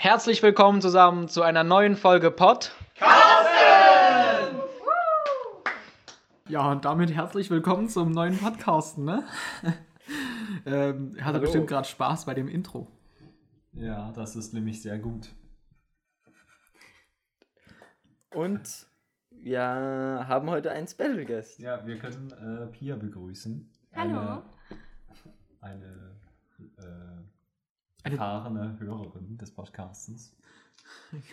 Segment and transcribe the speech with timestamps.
[0.00, 2.70] Herzlich willkommen zusammen zu einer neuen Folge Pod.
[6.48, 9.24] Ja, und damit herzlich willkommen zum neuen Podcasten, ne?
[10.66, 11.40] ähm, er hatte Hallo.
[11.40, 12.86] bestimmt gerade Spaß bei dem Intro.
[13.72, 15.34] Ja, das ist nämlich sehr gut.
[18.32, 18.86] Und
[19.32, 19.60] wir
[20.28, 21.58] haben heute einen Special Guest.
[21.58, 23.68] Ja, wir können äh, Pia begrüßen.
[23.96, 24.44] Hallo.
[25.60, 26.18] Eine, eine
[26.76, 27.27] äh,
[28.02, 30.34] erfahrene Hörerin des Podcastens.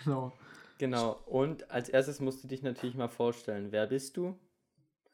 [0.03, 0.33] Genau.
[0.77, 1.21] Genau.
[1.25, 3.71] Und als erstes musst du dich natürlich mal vorstellen.
[3.71, 4.37] Wer bist du?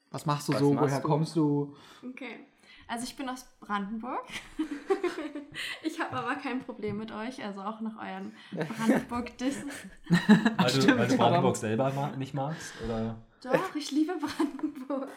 [0.10, 0.74] Was machst du Was so?
[0.74, 1.08] machst Woher du?
[1.08, 1.76] kommst du?
[2.04, 2.48] Okay.
[2.88, 4.26] Also ich bin aus Brandenburg.
[5.84, 9.70] ich habe aber kein Problem mit euch, also auch nach euren Brandenburg-Dissen.
[10.58, 12.74] Weil Stimmt, weil du Brandenburg selber nicht magst?
[12.84, 13.18] Oder?
[13.44, 15.10] Doch, ich liebe Brandenburg.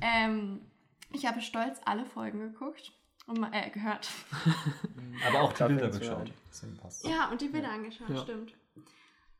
[0.00, 0.60] Ähm,
[1.12, 2.92] ich habe stolz alle Folgen geguckt
[3.28, 4.08] und mal- äh, gehört.
[5.28, 6.32] Aber auch die Bilder geschaut.
[7.04, 8.18] Ja, und die Bilder angeschaut, Ja.
[8.18, 8.52] stimmt.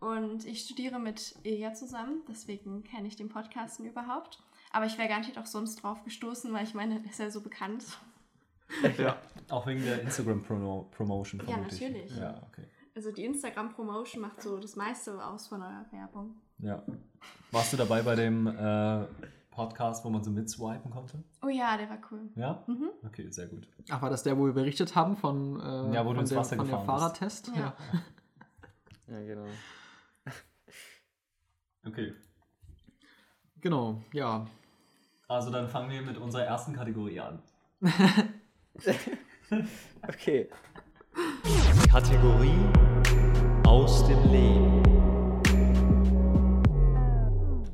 [0.01, 4.39] Und ich studiere mit Ilja zusammen, deswegen kenne ich den Podcasten überhaupt.
[4.71, 7.85] Aber ich wäre garantiert auch sonst drauf gestoßen, weil ich meine, ist ja so bekannt.
[8.99, 9.17] Ja.
[9.49, 11.43] Auch wegen der Instagram-Promotion.
[11.49, 12.15] Ja, natürlich.
[12.15, 12.65] Ja, okay.
[12.95, 16.35] Also die Instagram-Promotion macht so das meiste aus von eurer Werbung.
[16.59, 16.83] Ja.
[17.51, 19.07] Warst du dabei bei dem äh,
[19.59, 21.19] Podcast, wo man so mitswipen konnte?
[21.43, 22.31] Oh ja, der war cool.
[22.37, 22.63] Ja?
[22.69, 22.91] Mhm.
[23.05, 23.67] Okay, sehr gut.
[23.91, 26.59] Ach, war das der, wo wir berichtet haben von, äh, Ja, wo du der, von
[26.59, 26.87] der gefahren.
[26.87, 27.51] Fahrradtest?
[27.57, 27.75] Ja.
[29.11, 29.47] Ja, genau.
[31.87, 32.13] Okay.
[33.63, 34.47] Genau, ja.
[35.29, 37.43] Also dann fangen wir mit unserer ersten Kategorie an.
[40.07, 40.51] Okay.
[41.91, 42.53] Kategorie
[43.67, 44.83] aus dem Leben.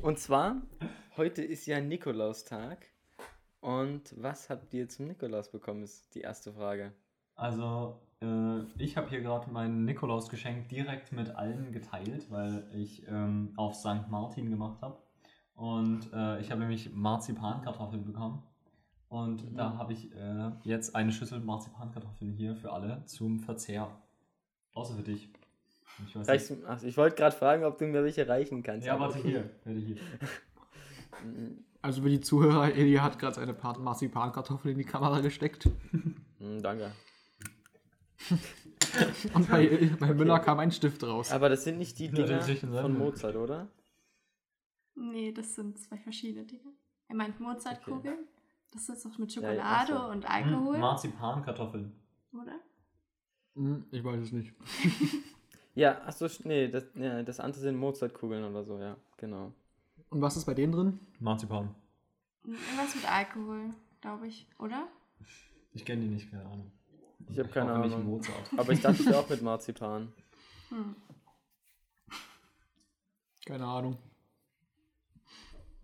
[0.01, 0.55] Und zwar,
[1.17, 2.85] heute ist ja Nikolaustag.
[3.61, 6.93] Und was habt ihr zum Nikolaus bekommen, ist die erste Frage.
[7.35, 13.53] Also, äh, ich habe hier gerade mein Nikolausgeschenk direkt mit allen geteilt, weil ich ähm,
[13.55, 14.07] auf St.
[14.09, 14.97] Martin gemacht habe.
[15.55, 18.43] Und äh, ich habe nämlich Marzipankartoffeln bekommen.
[19.07, 23.89] Und da habe ich äh, jetzt eine Schüssel Marzipankartoffeln hier für alle zum Verzehr.
[24.73, 25.29] Außer für dich.
[26.03, 26.13] Ich
[26.83, 28.85] ich wollte gerade fragen, ob du mir welche reichen kannst.
[28.85, 29.49] Ja, warte hier.
[29.63, 29.97] Warte hier.
[31.81, 35.69] Also für die Zuhörer, Elia hat gerade seine Part- Marzipankartoffel in die Kamera gesteckt.
[36.39, 36.91] Mm, danke.
[39.33, 41.31] Und bei, bei Müller kam ein Stift raus.
[41.31, 42.41] Aber das sind nicht die Ja, Dinger
[42.81, 43.67] von Mozart, oder?
[44.95, 46.71] Nee, das sind zwei verschiedene Dinge.
[47.07, 48.19] Er meint Mozartkugeln.
[48.71, 50.11] Das ist doch mit Ja, ja, Schokolade ach so.
[50.11, 51.91] und Hm, Alkohol, Marzipankartoffeln.
[52.33, 52.59] oder?
[53.55, 54.53] Hm, ich weiß es nicht.
[55.77, 59.51] Ja, achso, nee, das, ja, das andere sind Mozartkugeln oder so, ja, genau.
[60.09, 60.99] Und was ist bei denen drin?
[61.19, 61.73] Marzipan.
[62.43, 64.87] Irgendwas mit Alkohol, glaube ich, oder?
[65.73, 66.71] Ich kenne die nicht, keine Ahnung.
[67.27, 68.05] Ich hab keine Ahnung.
[68.05, 68.51] Mozart.
[68.55, 70.13] Aber ich dachte ja auch mit Marzipan.
[70.69, 70.95] Hm.
[73.45, 73.97] Keine Ahnung.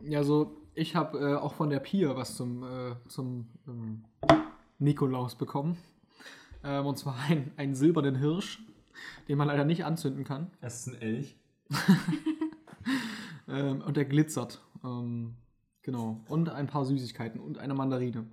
[0.01, 4.05] Ja, so, ich habe äh, auch von der Pia was zum, äh, zum ähm,
[4.79, 5.77] Nikolaus bekommen.
[6.63, 8.59] Ähm, und zwar ein, einen silbernen Hirsch,
[9.27, 10.51] den man leider nicht anzünden kann.
[10.61, 11.37] Es ist ein Elch.
[13.51, 14.61] Ähm, und der glitzert.
[14.83, 15.35] Ähm,
[15.81, 16.21] genau.
[16.27, 18.25] Und ein paar Süßigkeiten und eine Mandarine.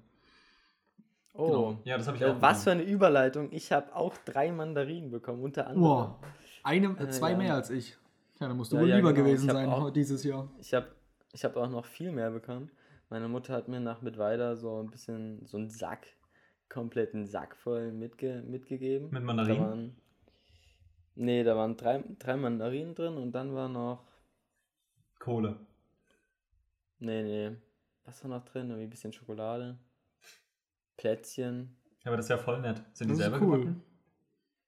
[1.35, 1.79] Oh, Genau.
[1.85, 3.49] Ja, das habe ich ja, auch was für eine Überleitung.
[3.53, 5.83] Ich habe auch drei Mandarinen bekommen, unter anderem.
[5.83, 6.17] Wow.
[6.65, 7.37] Eine, äh, Äh, zwei ja.
[7.39, 7.97] mehr als ich.
[8.41, 9.27] Ja, dann musst du Ja, wohl ja, lieber genau.
[9.27, 10.49] gewesen sein auch- dieses Jahr.
[10.59, 10.89] Ich habe
[11.33, 12.71] ich hab auch noch viel mehr bekommen.
[13.11, 16.07] Meine Mutter hat mir nach Mittweida so ein bisschen, so einen Sack,
[16.69, 19.07] kompletten Sack voll mitge mitgegeben.
[19.11, 19.61] Mit Da Mandarinen?
[19.61, 19.97] waren,
[21.15, 24.05] nee, da waren drei, drei Mandarinen drin und dann war noch,
[25.19, 25.57] Kohle.
[26.99, 27.57] nee, nee,
[28.05, 28.69] was war noch drin?
[28.69, 29.79] Irgendwie ein bisschen Schokolade,
[30.97, 31.77] Plätzchen.
[32.05, 32.83] Ja, aber das ist ja voll nett.
[32.95, 33.59] Sind die Das ist selber cool.
[33.61, 33.83] gebacken?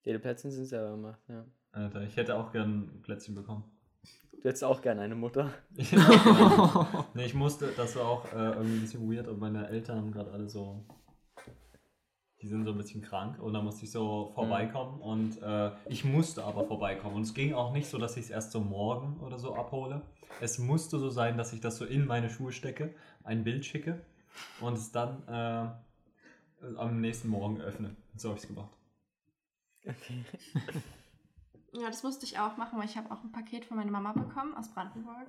[0.05, 1.45] Ja, die Plätzchen sind selber gemacht, ja.
[1.73, 3.65] Alter, ich hätte auch gern ein Plätzchen bekommen.
[4.33, 5.53] Du hättest auch gerne eine Mutter.
[5.77, 9.69] Ich gern- nee, ich musste, das war auch äh, irgendwie ein bisschen weird und meine
[9.69, 10.85] Eltern haben gerade alle so.
[12.43, 16.05] Die sind so ein bisschen krank und da musste ich so vorbeikommen und äh, ich
[16.05, 17.17] musste aber vorbeikommen.
[17.17, 20.03] Und es ging auch nicht so, dass ich es erst so morgen oder so abhole.
[20.41, 22.95] Es musste so sein, dass ich das so in meine Schuhe stecke,
[23.25, 24.05] ein Bild schicke
[24.61, 27.95] und es dann äh, am nächsten Morgen öffne.
[28.17, 28.71] So habe ich es gemacht.
[29.85, 30.25] Okay.
[31.73, 34.13] Ja, das musste ich auch machen, weil ich habe auch ein Paket von meiner Mama
[34.13, 35.27] bekommen aus Brandenburg.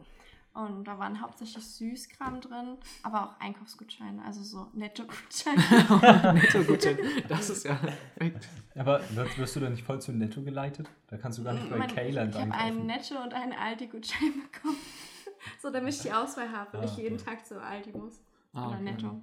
[0.53, 6.33] Und da waren hauptsächlich Süßkram drin, aber auch Einkaufsgutscheine, also so Netto-Gutscheine.
[6.33, 6.97] Netto-Gutschein.
[7.29, 8.47] Das ist ja perfekt.
[8.75, 10.89] Aber wirst, wirst du da nicht voll zu Netto geleitet?
[11.07, 12.85] Da kannst du gar nicht bei Mein- Kayland ich habe einen.
[12.85, 14.75] Netto- und einen Aldi-Gutschein bekommen.
[15.61, 17.25] so, damit ich die Auswahl habe und Ah, ich jeden okay.
[17.25, 18.19] Tag zu Aldi muss.
[18.53, 18.83] Ah, Oder okay.
[18.83, 19.21] Netto.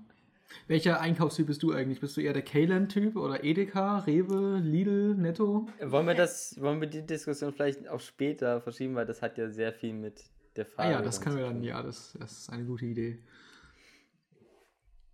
[0.66, 2.00] Welcher Einkaufstyp bist du eigentlich?
[2.00, 5.68] Bist du eher der Kayland-Typ oder Edeka, Rewe, Lidl, Netto?
[5.84, 9.50] Wollen wir das, wollen wir die Diskussion vielleicht auch später verschieben, weil das hat ja
[9.50, 10.24] sehr viel mit
[10.58, 10.90] der Ah Frage.
[10.92, 13.18] ja, das können wir dann, ja, das, das ist eine gute Idee.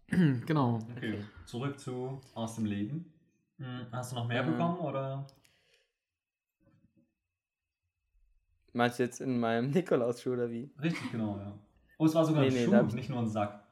[0.47, 0.81] genau.
[0.97, 3.13] Okay, zurück zu aus dem Leben.
[3.59, 4.53] Hm, Hast du noch mehr Ähm.
[4.53, 5.27] bekommen oder?
[8.73, 10.71] Meinst du jetzt in meinem Nikolausschuh oder wie?
[10.83, 11.53] Richtig, genau, ja.
[11.99, 13.63] Oh, es war sogar Nee, ein nee, Schuh, nicht nur ein Sack.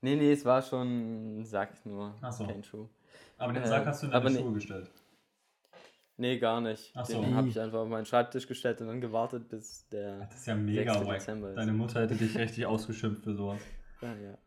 [0.00, 2.14] Nee, nee, es war schon ein Sack nur.
[2.20, 2.46] Ach so.
[2.46, 2.88] Kein Schuh.
[3.36, 4.38] Aber den Äh, Sack hast du in deine nee.
[4.38, 4.90] Schuhe gestellt.
[6.16, 6.92] Nee, gar nicht.
[6.94, 7.20] Ach so.
[7.20, 10.18] Den habe ich einfach auf meinen Schreibtisch gestellt und dann gewartet, bis der.
[10.20, 11.06] Das ist ja mega 6.
[11.06, 11.14] wack.
[11.18, 11.56] Dezember ist.
[11.56, 13.60] Deine Mutter hätte dich richtig ausgeschimpft für sowas.
[14.00, 14.38] Ja, ja.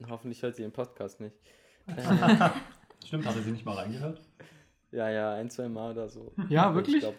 [0.00, 1.36] Und hoffentlich hört sie den Podcast nicht.
[3.04, 4.20] Stimmt, hatte sie nicht mal reingehört?
[4.90, 6.32] ja, ja, ein, zwei Mal oder so.
[6.48, 6.96] Ja, Aber wirklich?
[6.96, 7.14] Ich glaub,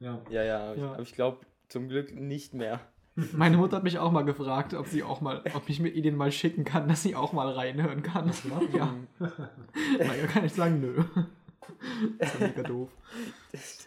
[0.00, 0.20] Ja.
[0.30, 0.92] ja, ja, aber ich, Ja.
[0.92, 1.38] aber ich glaube
[1.68, 2.80] zum Glück nicht mehr.
[3.32, 6.16] Meine Mutter hat mich auch mal gefragt, ob sie auch mal, ob ich mir den
[6.16, 8.30] mal schicken kann, dass sie auch mal reinhören kann.
[8.72, 8.94] Ja.
[9.98, 11.02] Naja, kann ich sagen, nö.
[12.18, 12.90] Das ist ja mega doof.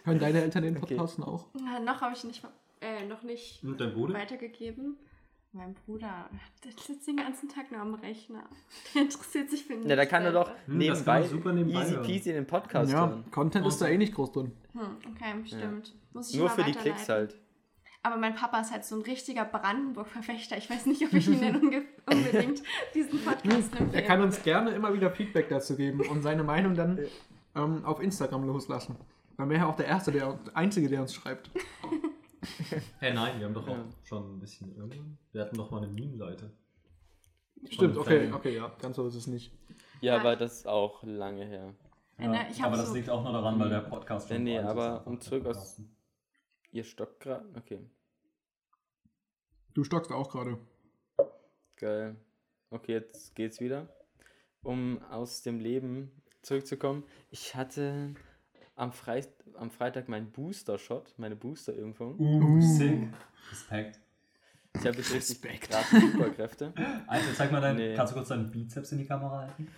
[0.04, 0.94] Hören deine Eltern den Okay.
[0.96, 1.46] Podcasten auch?
[1.54, 2.42] Na, noch habe ich nicht,
[2.80, 4.14] äh, noch nicht Und dein Bruder?
[4.14, 4.96] weitergegeben.
[5.54, 6.30] Mein Bruder,
[6.64, 8.44] der sitzt den ganzen Tag nur am Rechner.
[8.94, 9.86] Der interessiert sich für nichts.
[9.90, 10.50] Ja, da kann er doch.
[10.66, 13.24] Hm, nebenbei, super nebenbei easy peasy den Podcast Ja, hören.
[13.30, 14.52] Content ist da eh nicht groß drin.
[14.72, 15.94] Hm, okay, stimmt.
[16.14, 16.72] Muss ich Nur für die.
[16.72, 17.36] Klicks halt.
[18.02, 20.56] Aber mein Papa ist halt so ein richtiger Brandenburg-Verfechter.
[20.56, 21.56] Ich weiß nicht, ob ich ihn denn
[22.10, 22.62] unbedingt
[22.94, 26.74] diesen Podcast empfehlen Er kann uns gerne immer wieder Feedback dazu geben und seine Meinung
[26.74, 26.98] dann
[27.54, 28.96] ähm, auf Instagram loslassen.
[29.36, 31.50] Dann wäre er auch der Erste, der Einzige, der uns schreibt.
[32.98, 33.88] Hey, nein, wir haben doch auch Ja.
[34.02, 35.16] schon ein bisschen irgendwann.
[35.30, 36.52] Wir hatten doch mal eine Meme-Seite.
[37.70, 39.52] Stimmt, okay, okay, ja, ganz so ist es nicht.
[40.00, 40.20] Ja, Ja.
[40.20, 41.72] aber das ist auch lange her.
[42.18, 44.38] Äh, ne, ich hab aber das so- liegt auch nur daran, weil der Podcast Nee,
[44.40, 45.80] nee, aber um zurück aus-.
[46.72, 47.48] Ihr stockt gerade?
[47.56, 47.78] Okay,
[49.74, 50.58] Du stockst auch gerade.
[51.76, 52.16] geil.
[52.70, 53.88] Okay, jetzt geht's wieder.
[54.62, 56.10] Um aus dem Leben
[56.42, 57.04] zurückzukommen.
[57.30, 58.14] Ich hatte
[58.76, 59.22] am, Frei
[59.58, 62.18] am Freitag meinen Booster-Shot, meine Booster-Impfung.
[62.18, 62.60] Uh, Uh.
[62.60, 63.08] sick.
[63.50, 64.00] Respekt.
[64.74, 66.72] Ich habe jetzt richtig krasse Superkräfte.
[67.06, 67.76] Alter, zeig mal deinen.
[67.76, 67.94] Nee.
[67.94, 69.68] Kannst du kurz deinen Bizeps in die Kamera halten?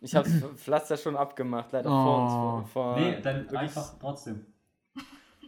[0.00, 2.32] Ich habe Pflaster schon abgemacht, leider vor uns.
[2.32, 2.36] Oh.
[2.36, 4.46] Vor, vor nee, dann wirklich- einfach trotzdem.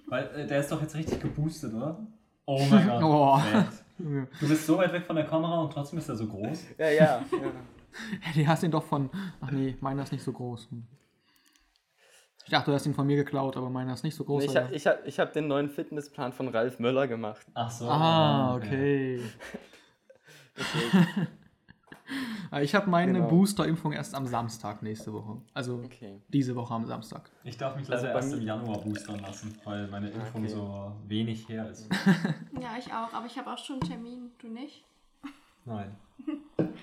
[0.06, 2.06] Weil äh, der ist doch jetzt richtig geboostet, oder?
[2.46, 3.42] Oh mein Gott.
[3.96, 4.02] Oh.
[4.40, 6.64] Du bist so weit weg von der Kamera und trotzdem ist er so groß.
[6.78, 7.24] Ja, ja.
[7.30, 8.32] ja.
[8.34, 9.08] Die hast ihn doch von.
[9.40, 10.68] Ach nee, meiner ist nicht so groß.
[12.44, 14.44] Ich dachte, du hast ihn von mir geklaut, aber meiner ist nicht so groß.
[14.44, 17.46] Nee, ich habe ich hab, ich hab den neuen Fitnessplan von Ralf Möller gemacht.
[17.54, 17.88] Ach so.
[17.88, 19.20] Ah, okay.
[22.62, 23.28] Ich habe meine Genau.
[23.28, 25.38] Booster-Impfung erst am Samstag nächste Woche.
[25.54, 26.20] Also Okay.
[26.28, 27.28] diese Woche am Samstag.
[27.42, 30.52] Ich darf mich Also leider bei erst im Januar boostern lassen, weil meine Impfung Okay.
[30.52, 31.88] so wenig her ist.
[32.60, 33.12] Ja, ich auch.
[33.12, 34.30] Aber ich habe auch schon einen Termin.
[34.38, 34.84] Du nicht?
[35.64, 35.96] Nein.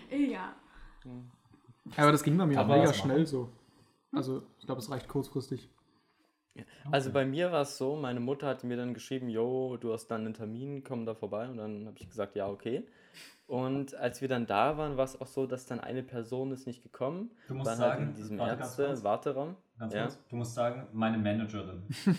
[0.10, 0.54] Ja.
[1.96, 3.48] Aber das ging bei mir auch mega schnell so.
[4.14, 5.70] Also ich glaube, es reicht kurzfristig.
[6.92, 10.08] Also bei mir war es so, meine Mutter hat mir dann geschrieben, jo, du hast
[10.08, 11.48] dann einen Termin, komm da vorbei.
[11.48, 12.86] Und dann habe ich gesagt, ja, okay.
[13.48, 16.68] Und als wir dann da waren, war es auch so, dass dann eine Person ist
[16.68, 17.32] nicht gekommen.
[17.48, 18.90] Du musst War sagen, halt in diesem warte ganz kurz.
[18.90, 19.56] Ärzte-Warteraum.
[19.80, 20.02] Ganz Ja.
[20.04, 20.20] kurz.
[20.30, 21.84] Du musst sagen, meine Managerin.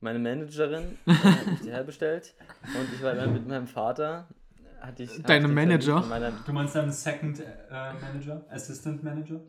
[0.00, 2.34] Meine Managerin äh, hat mich herbestellt.
[2.78, 4.28] Und ich war dann mit meinem Vater.
[4.80, 6.00] Hatte ich, hatte den Termin Manager?
[6.02, 7.44] Meiner, Du meinst deinen Second äh,
[8.00, 8.44] Manager?
[8.50, 9.40] Assistant Manager?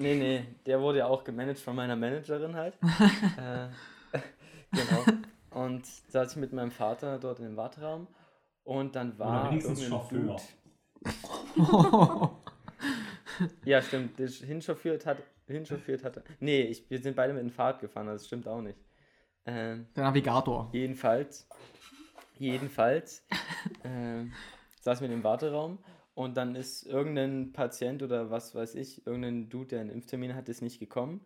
[0.00, 2.74] Nee, nee, der wurde ja auch gemanagt von meiner Managerin halt.
[3.38, 3.68] äh,
[4.72, 5.04] genau.
[5.50, 8.06] Und da saß ich mit meinem Vater dort in dem Warteraum
[8.64, 9.42] und dann war.
[9.42, 10.36] Oder wenigstens Chauffeur.
[13.64, 14.18] Ja, stimmt.
[14.18, 15.18] Der hinchauffiert hat.
[15.46, 16.22] Hinchauffiert hatte.
[16.40, 18.78] Nee, ich, wir sind beide mit dem Fahrrad gefahren, das stimmt auch nicht.
[19.46, 20.68] Ähm, Der Navigator.
[20.72, 21.48] jedenfalls.
[22.38, 23.26] Jedenfalls.
[23.82, 24.32] ähm,
[24.82, 25.78] saßen wir im Warteraum
[26.20, 30.50] und dann ist irgendein Patient oder was weiß ich, irgendein Dude, der einen Impftermin hat,
[30.50, 31.24] ist nicht gekommen.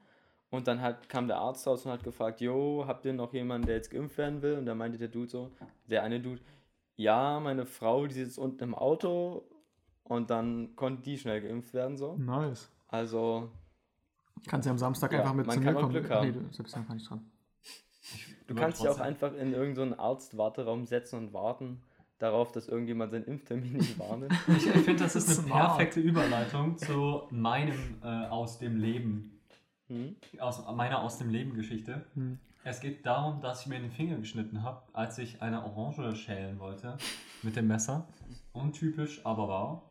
[0.51, 3.67] Und dann hat, kam der Arzt raus und hat gefragt, jo, habt ihr noch jemanden,
[3.67, 4.57] der jetzt geimpft werden will?
[4.57, 5.51] Und da meinte der Dude so,
[5.91, 6.41] der eine Dude,
[6.95, 9.43] ja, meine Frau, die sitzt unten im Auto.
[10.05, 12.15] Und dann konnte die schnell geimpft werden, so.
[12.17, 12.71] Nice.
[12.87, 13.51] Also,
[14.47, 15.93] Kannst ja am Samstag Ja, einfach mit man zu mir kann auch kommen.
[15.93, 16.33] Glück Nee, haben.
[16.33, 17.33] du, Sebastian kann ich dran.
[18.47, 21.83] du kannst dich auch einfach in irgendeinen Arztwarteraum setzen und warten
[22.19, 24.33] darauf, dass irgendjemand seinen Impftermin nicht wahrnimmt.
[24.49, 25.77] Ich, ich finde, das ist eine Smart.
[25.77, 29.31] perfekte Überleitung zu meinem äh, aus dem Leben,
[29.89, 30.17] Hm?
[30.39, 32.07] aus meiner aus dem Leben Geschichte.
[32.15, 32.39] Hm.
[32.67, 36.59] Es geht darum, dass ich mir den Finger geschnitten habe, als ich eine Orange schälen
[36.59, 36.97] wollte
[37.43, 38.09] mit dem Messer.
[38.55, 39.83] Untypisch, aber wahr.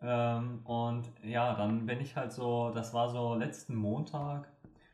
[0.00, 4.48] Ähm, und ja, dann bin ich halt so, das war so letzten Montag,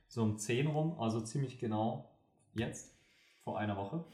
[0.09, 2.11] so um 10 rum, also ziemlich genau
[2.55, 2.93] jetzt,
[3.45, 4.05] vor einer Woche.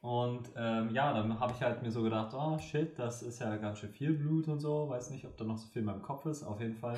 [0.00, 3.56] Und ähm, ja, dann habe ich halt mir so gedacht, oh shit, das ist ja
[3.56, 4.88] ganz schön viel Blut und so.
[4.88, 6.42] Weiß nicht, ob da noch so viel in meinem Kopf ist.
[6.42, 6.96] Auf jeden Fall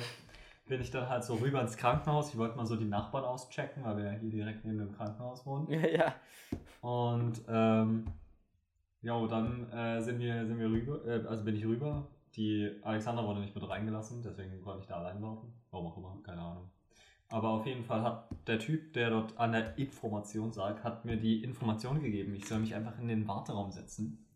[0.67, 2.29] bin ich dann halt so rüber ins Krankenhaus.
[2.29, 5.45] Ich wollte mal so die Nachbarn auschecken, weil wir ja hier direkt neben dem Krankenhaus
[5.45, 5.69] wohnen.
[5.69, 6.15] Ja, ja.
[6.81, 8.05] Und ähm,
[9.01, 12.07] ja, dann äh, sind wir, sind wir rüber, äh, also bin ich rüber.
[12.35, 15.53] Die Alexandra wurde nicht mit reingelassen, deswegen konnte ich da allein warten.
[15.71, 16.72] Warum auch immer, keine Ahnung.
[17.33, 21.17] Aber auf jeden Fall hat der Typ, der dort an der Information sagt, hat mir
[21.17, 24.27] die Information gegeben, ich soll mich einfach in den Warteraum setzen.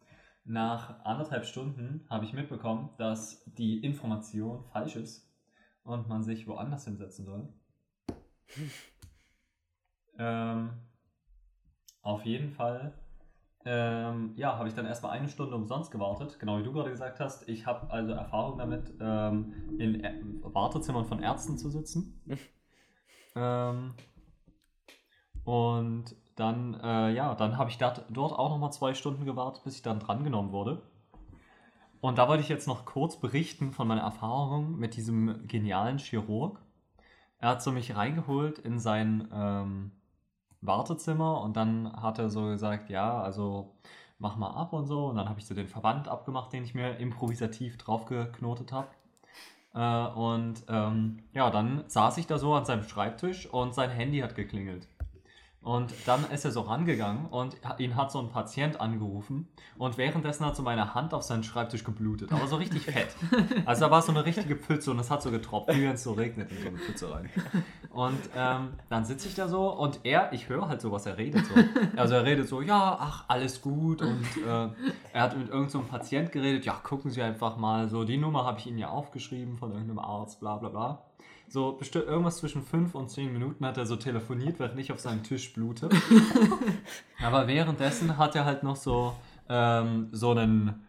[0.45, 5.31] Nach anderthalb Stunden habe ich mitbekommen, dass die Information falsch ist
[5.83, 7.53] und man sich woanders hinsetzen soll.
[10.17, 10.71] ähm,
[12.01, 12.97] auf jeden Fall
[13.63, 17.19] ähm, ja, habe ich dann erstmal eine Stunde umsonst gewartet, genau wie du gerade gesagt
[17.19, 17.47] hast.
[17.47, 22.23] Ich habe also Erfahrung damit, ähm, in Ä Wartezimmern von Ärzten zu sitzen.
[23.37, 23.93] Ähm,
[25.43, 29.75] und dann, äh, ja, dann habe ich dort, dort auch nochmal zwei Stunden gewartet, bis
[29.75, 30.81] ich dann drangenommen wurde.
[32.01, 36.59] Und da wollte ich jetzt noch kurz berichten von meiner Erfahrung mit diesem genialen Chirurg.
[37.39, 39.91] Er hat so mich reingeholt in sein ähm,
[40.61, 43.75] Wartezimmer und dann hat er so gesagt, ja, also
[44.19, 45.07] mach mal ab und so.
[45.07, 48.87] Und dann habe ich so den Verband abgemacht, den ich mir improvisativ draufgeknotet habe.
[49.77, 54.19] Äh, und ähm, ja, dann saß ich da so an seinem Schreibtisch und sein Handy
[54.19, 54.87] hat geklingelt.
[55.67, 60.45] Und dann ist er so rangegangen und ihn hat so ein Patient angerufen und währenddessen
[60.45, 63.09] hat so meine Hand auf seinen Schreibtisch geblutet, aber so richtig fett.
[63.65, 66.03] Also da war so eine richtige Pfütze und es hat so getropft, wie wenn es
[66.03, 67.29] so regnet in so eine Pfütze rein.
[67.89, 71.17] Und ähm, dann sitze ich da so und er, ich höre halt so, was er
[71.17, 71.45] redet.
[71.45, 71.55] So.
[71.97, 74.69] Also er redet so, ja, ach, alles gut und äh,
[75.11, 78.45] er hat mit irgendeinem so Patient geredet, ja, gucken Sie einfach mal, so die Nummer
[78.45, 81.06] habe ich Ihnen ja aufgeschrieben von irgendeinem Arzt, bla bla bla.
[81.49, 84.99] So bestimmt irgendwas zwischen 5 und 10 Minuten hat er so telefoniert, während ich auf
[84.99, 85.89] seinem Tisch blute.
[87.23, 89.15] Aber währenddessen hat er halt noch so,
[89.47, 90.86] ähm, so einen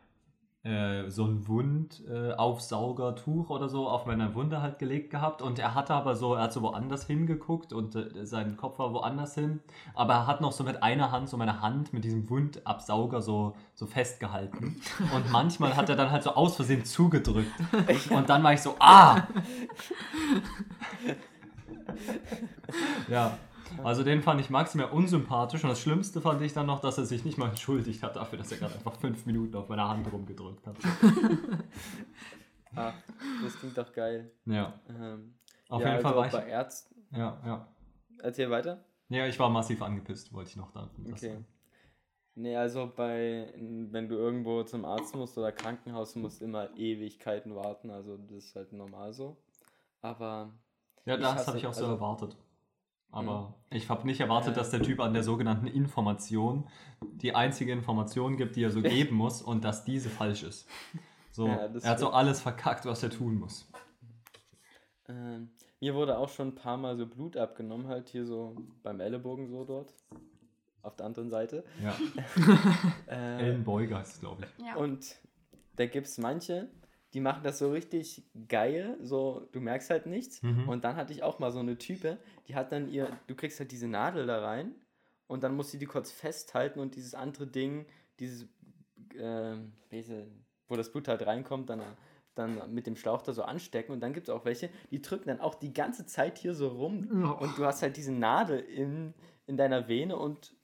[0.68, 5.40] äh, so ein Wundaufsaugertuch äh, oder so auf meiner Wunde halt gelegt gehabt.
[5.40, 8.92] Und er hatte aber so, er hat so woanders hingeguckt und äh, sein Kopf war
[8.92, 9.60] woanders hin,
[9.94, 13.56] aber er hat noch so mit einer Hand so meine Hand mit diesem Wundabsauger so,
[13.74, 14.78] so festgehalten.
[15.14, 17.54] Und manchmal hat er dann halt so aus Versehen zugedrückt.
[18.10, 19.22] Und dann war ich so, ah!
[23.08, 23.38] ja,
[23.84, 27.04] also den fand ich maximal unsympathisch und das Schlimmste fand ich dann noch, dass er
[27.04, 30.10] sich nicht mal entschuldigt hat dafür, dass er gerade einfach fünf Minuten auf meiner Hand
[30.12, 30.76] rumgedrückt hat.
[32.74, 32.94] Ach,
[33.42, 34.30] das klingt doch geil.
[34.46, 34.78] Ja.
[34.88, 35.34] Ähm,
[35.68, 36.32] auf ja, jeden Fall also war ich.
[36.32, 36.94] bei Ärzten.
[37.12, 37.68] Ja, ja.
[38.22, 38.84] Erzähl weiter.
[39.08, 40.90] Ja, ich war massiv angepisst, wollte ich noch da.
[41.10, 41.38] Okay.
[42.34, 47.90] Nee, also bei, wenn du irgendwo zum Arzt musst oder Krankenhaus, musst immer Ewigkeiten warten,
[47.90, 49.36] also das ist halt normal so.
[50.02, 50.52] Aber
[51.04, 52.36] Ja, das habe ich auch so also- erwartet.
[53.10, 53.76] Aber Mhm.
[53.76, 56.66] ich habe nicht erwartet, dass der Typ an der sogenannten Information
[57.00, 60.68] die einzige Information gibt, die er so geben muss und dass diese falsch ist.
[61.32, 63.66] So, Ja, er hat so alles verkackt, was er tun muss.
[65.08, 65.50] ähm,
[65.80, 69.48] mir wurde auch schon ein paar Mal so Blut abgenommen, halt hier so beim Ellenbogen
[69.48, 69.94] so dort.
[70.82, 71.64] Auf der anderen Seite.
[71.82, 71.94] Ja,
[73.08, 74.64] Äh, Ellenbeuger ist es, glaube ich.
[74.66, 74.76] Ja.
[74.76, 75.16] Und
[75.76, 76.68] da gibt es manche,
[77.14, 80.42] die machen das so richtig geil, so du merkst halt nichts.
[80.42, 80.68] Mhm.
[80.68, 83.58] Und dann hatte ich auch mal so eine Type, die hat dann ihr, du kriegst
[83.60, 84.74] halt diese Nadel da rein
[85.26, 87.86] und dann musst du die kurz festhalten und dieses andere Ding,
[88.20, 88.46] dieses,
[89.90, 90.26] welche-
[90.68, 91.82] wo das Blut halt reinkommt, dann,
[92.34, 93.92] dann mit dem Schlauch da so anstecken.
[93.92, 96.68] Und dann gibt es auch welche, die drücken dann auch die ganze Zeit hier so
[96.68, 97.42] rum Oh.
[97.42, 99.14] und du hast halt diese Nadel in,
[99.46, 100.54] in deiner Vene und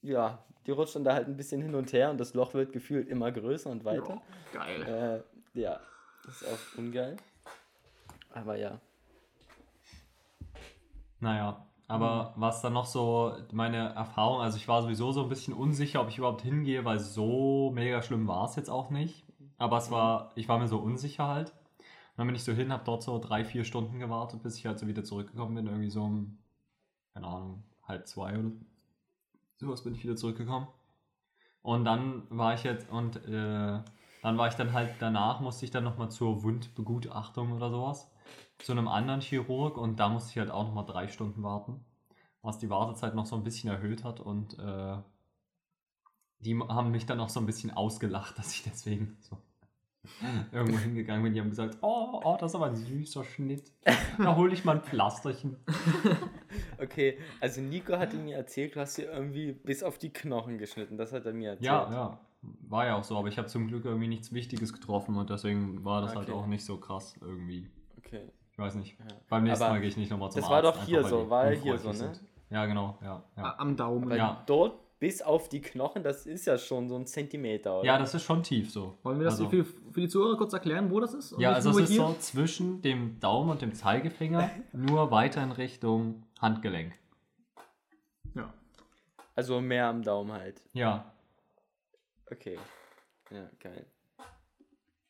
[0.00, 2.72] ja, die rutscht dann da halt ein bisschen hin und her und das Loch wird
[2.72, 4.22] gefühlt immer größer und weiter.
[4.52, 4.82] Geil.
[5.26, 5.80] Äh, ja,
[6.24, 7.16] das ist auch ungeil.
[8.32, 8.80] Aber ja.
[11.20, 15.54] Naja, aber was dann noch so meine Erfahrung, also ich war sowieso so ein bisschen
[15.54, 19.24] unsicher, ob ich überhaupt hingehe, weil so mega schlimm war es jetzt auch nicht.
[19.56, 21.48] Aber es war, ich war mir so unsicher halt.
[21.48, 24.66] Und dann bin ich so hin, habe dort so drei, vier Stunden gewartet, bis ich
[24.66, 26.38] halt so wieder zurückgekommen bin, irgendwie so um,
[27.14, 28.52] keine Ahnung, halb zwei oder
[29.56, 30.68] sowas bin ich wieder zurückgekommen.
[31.62, 33.80] Und dann war ich jetzt, und äh,
[34.22, 38.10] dann war ich dann halt, danach musste ich dann nochmal zur Wundbegutachtung oder sowas
[38.58, 41.84] zu einem anderen Chirurg und da musste ich halt auch nochmal drei Stunden warten,
[42.42, 44.96] was die Wartezeit noch so ein bisschen erhöht hat und äh,
[46.40, 49.38] die haben mich dann auch so ein bisschen ausgelacht, dass ich deswegen so
[50.52, 51.34] irgendwo hingegangen bin.
[51.34, 53.72] Die haben gesagt, oh, oh, das ist aber ein süßer Schnitt.
[54.16, 55.56] Da hole ich mal ein Pflasterchen.
[56.80, 60.96] Okay, also Nico hatte mir erzählt, du hast dir irgendwie bis auf die Knochen geschnitten.
[60.96, 61.66] Das hat er mir erzählt.
[61.66, 65.16] Ja, ja, war ja auch so, aber ich habe zum Glück irgendwie nichts Wichtiges getroffen
[65.16, 66.38] und deswegen war das halt Okay.
[66.38, 67.70] auch nicht so krass irgendwie.
[67.98, 68.30] Okay.
[68.52, 68.98] Ich weiß nicht.
[68.98, 69.06] Ja.
[69.28, 70.64] Beim nächsten Aber Mal gehe ich nicht nochmal zum das Arzt.
[70.64, 71.94] war doch hier weil so, war hier so, ne?
[71.94, 72.20] sind.
[72.50, 73.22] Ja, genau, ja.
[73.36, 73.54] ja.
[73.58, 74.04] Am Daumen.
[74.04, 74.42] Aber Ja.
[74.46, 77.86] dort bis auf die Knochen, das ist ja schon so ein Zentimeter, oder?
[77.86, 78.98] Ja, das ist schon tief so.
[79.04, 81.32] Wollen wir das also, für, für die Zuhörer kurz erklären, wo das ist?
[81.32, 82.00] Und Ja, also es ist hier?
[82.00, 86.98] so zwischen dem Daumen und dem Zeigefinger, nur weiter in Richtung Handgelenk.
[88.34, 88.52] Ja.
[89.36, 90.60] Also mehr am Daumen halt.
[90.72, 91.12] Ja,
[92.32, 92.58] Okay.
[93.30, 93.86] Ja, geil.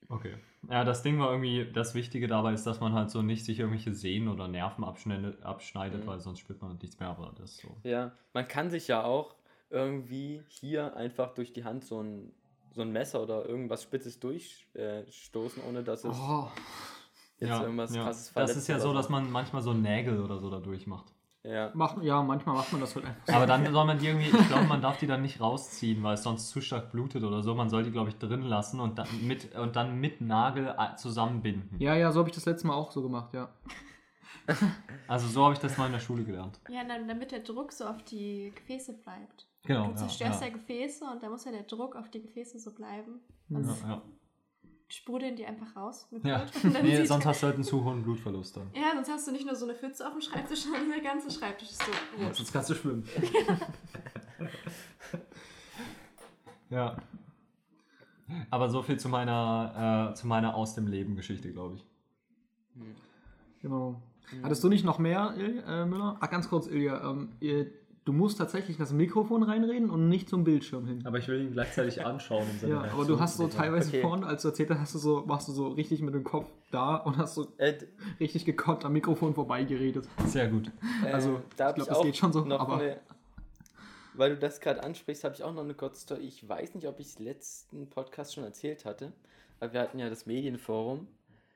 [0.08, 0.37] okay.
[0.70, 3.58] Ja, das Ding war irgendwie, das Wichtige dabei ist, dass man halt so nicht sich
[3.60, 6.06] irgendwelche Sehnen oder Nerven abschneidet, abschneidet Mhm.
[6.06, 7.76] weil sonst spürt man nichts mehr, aber das ist so.
[7.82, 9.37] Ja, man kann sich ja auch
[9.70, 12.32] irgendwie hier einfach durch die Hand so ein,
[12.72, 16.48] so ein Messer oder irgendwas Spitzes durchstoßen, äh, ohne dass es Oh,
[17.38, 18.02] jetzt ja, irgendwas ja.
[18.02, 21.12] krasses Das verletzt ist ja so, dass man manchmal so Nägel oder so da durchmacht.
[21.45, 21.71] Ja.
[21.75, 23.35] macht, ja, manchmal macht man das halt einfach.
[23.35, 26.14] Aber dann soll man die irgendwie, ich glaube, man darf die dann nicht rausziehen, weil
[26.14, 27.54] es sonst zu stark blutet oder so.
[27.54, 30.97] Man soll die, glaube ich, drin lassen und dann mit, und dann mit Nagel äh,
[30.97, 31.78] zusammenbinden.
[31.80, 33.49] Ja, ja, so habe ich das letzte Mal auch so gemacht, ja.
[35.09, 36.61] Also so habe ich das mal in der Schule gelernt.
[36.68, 39.47] Ja, dann, damit der Druck so auf die Gefäße bleibt.
[39.64, 39.88] Genau.
[39.88, 42.73] Du zerstörst ja, ja Gefäße und da muss ja der Druck auf die Gefäße so
[42.73, 43.21] bleiben.
[43.49, 43.62] Ja.
[43.62, 44.02] Sonst ja, ja.
[44.88, 46.38] Sprudeln die einfach raus mit ja.
[46.38, 46.64] Blut.
[46.64, 48.71] Und dann Nee, sonst hast du halt einen zu hohen Blutverlust dann.
[48.75, 51.30] ja, sonst hast du nicht nur so eine Pfütze auf dem Schreibtisch, sondern der ganze
[51.30, 51.92] Schreibtisch ist so
[52.25, 52.35] rot.
[52.35, 53.04] Sonst kannst du schwimmen.
[56.71, 56.97] Ja.
[58.50, 61.85] Aber so viel zu meiner, äh, zu meiner Aus dem Leben Geschichte, glaube ich.
[63.62, 64.02] Genau.
[64.42, 66.18] Hattest du nicht noch mehr, Il äh, Müller?
[66.21, 67.11] Ach, ganz kurz, Ilja.
[67.11, 67.71] Ähm, ihr,
[68.08, 71.02] du musst tatsächlich in das Mikrofon reinreden und nicht zum Bildschirm hin.
[71.06, 72.46] Aber ich will ihn gleichzeitig anschauen.
[72.66, 74.00] Ja, aber du hast so teilweise Okay.
[74.00, 76.48] vorhin, als du erzählt hast, hast du so, warst du so richtig mit dem Kopf
[76.70, 77.74] da und hast so Äh,
[78.18, 80.08] richtig gekonnt am Mikrofon vorbeigeredet.
[80.26, 80.70] Sehr gut.
[81.04, 82.96] äh, Also, da ich hab glaub, ich das geht schon so, noch aber- eine,
[84.14, 86.22] weil du das gerade ansprichst, habe ich auch noch eine kurze Story.
[86.22, 89.12] Ich weiß nicht, ob ich es letzten Podcast schon erzählt hatte,
[89.60, 91.06] aber wir hatten ja das Medienforum,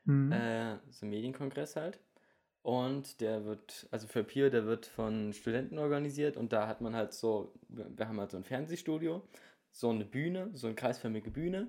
[0.05, 0.31] Mhm.
[0.33, 1.99] äh, so ein Medienkongress halt.
[2.63, 6.95] Und der wird, also für Peer, der wird von Studenten organisiert und da hat man
[6.95, 9.23] halt so, wir haben halt so ein Fernsehstudio,
[9.73, 11.69] so eine Bühne, so eine kreisförmige Bühne.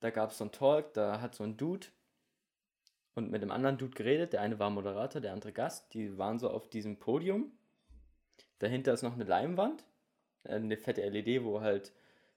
[0.00, 1.86] Da gab es so einen Talk, da hat so ein Dude
[3.14, 4.32] und mit dem anderen Dude geredet.
[4.32, 5.94] Der eine war Moderator, der andere Gast.
[5.94, 7.52] Die waren so auf diesem Podium.
[8.58, 9.84] Dahinter ist noch eine Leinwand,
[10.44, 11.92] äh, eine fette LED, wo halt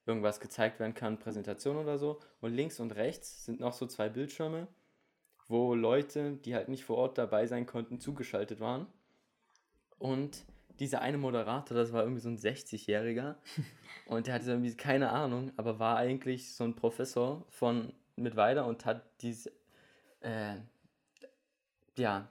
[0.05, 2.19] irgendwas gezeigt werden kann, Präsentation oder so.
[2.41, 4.67] Und links und rechts sind noch so zwei Bildschirme,
[5.47, 8.87] wo Leute, die halt nicht vor Ort dabei sein konnten, zugeschaltet waren.
[9.99, 10.45] Und
[10.79, 13.35] dieser eine Moderator, das war irgendwie so ein 60-Jähriger
[14.07, 18.85] und der hatte irgendwie keine Ahnung, aber war eigentlich so ein Professor von Mittweida und
[18.85, 19.51] hat diese,
[20.21, 20.55] äh,
[21.97, 22.29] ja,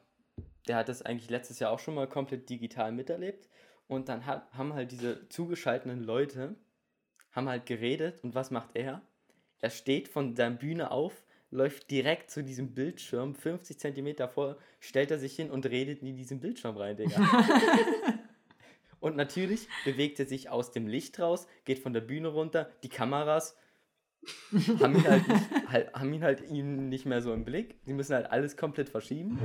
[0.68, 3.48] der hat das eigentlich letztes Jahr auch schon mal komplett digital miterlebt
[3.86, 6.56] und dann hat, haben halt diese zugeschalteten Leute,
[7.32, 9.02] haben halt geredet und was macht er?
[9.60, 11.23] Er steht von der Bühne auf,
[11.54, 16.16] läuft direkt zu diesem Bildschirm, 50 Zentimeter vor, stellt er sich hin und redet in
[16.16, 17.16] diesen Bildschirm rein, Digga.
[19.00, 22.88] und natürlich bewegt er sich aus dem Licht raus, geht von der Bühne runter, die
[22.88, 23.56] Kameras
[24.80, 27.76] haben ihn halt, nicht, halt, haben ihn halt ihn nicht mehr so im Blick.
[27.84, 29.38] Sie müssen halt alles komplett verschieben.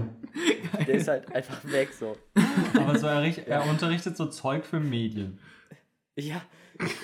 [0.87, 2.15] Der ist halt einfach weg so.
[2.75, 5.39] Aber so er, er unterrichtet so Zeug für Medien.
[6.15, 6.41] Ja,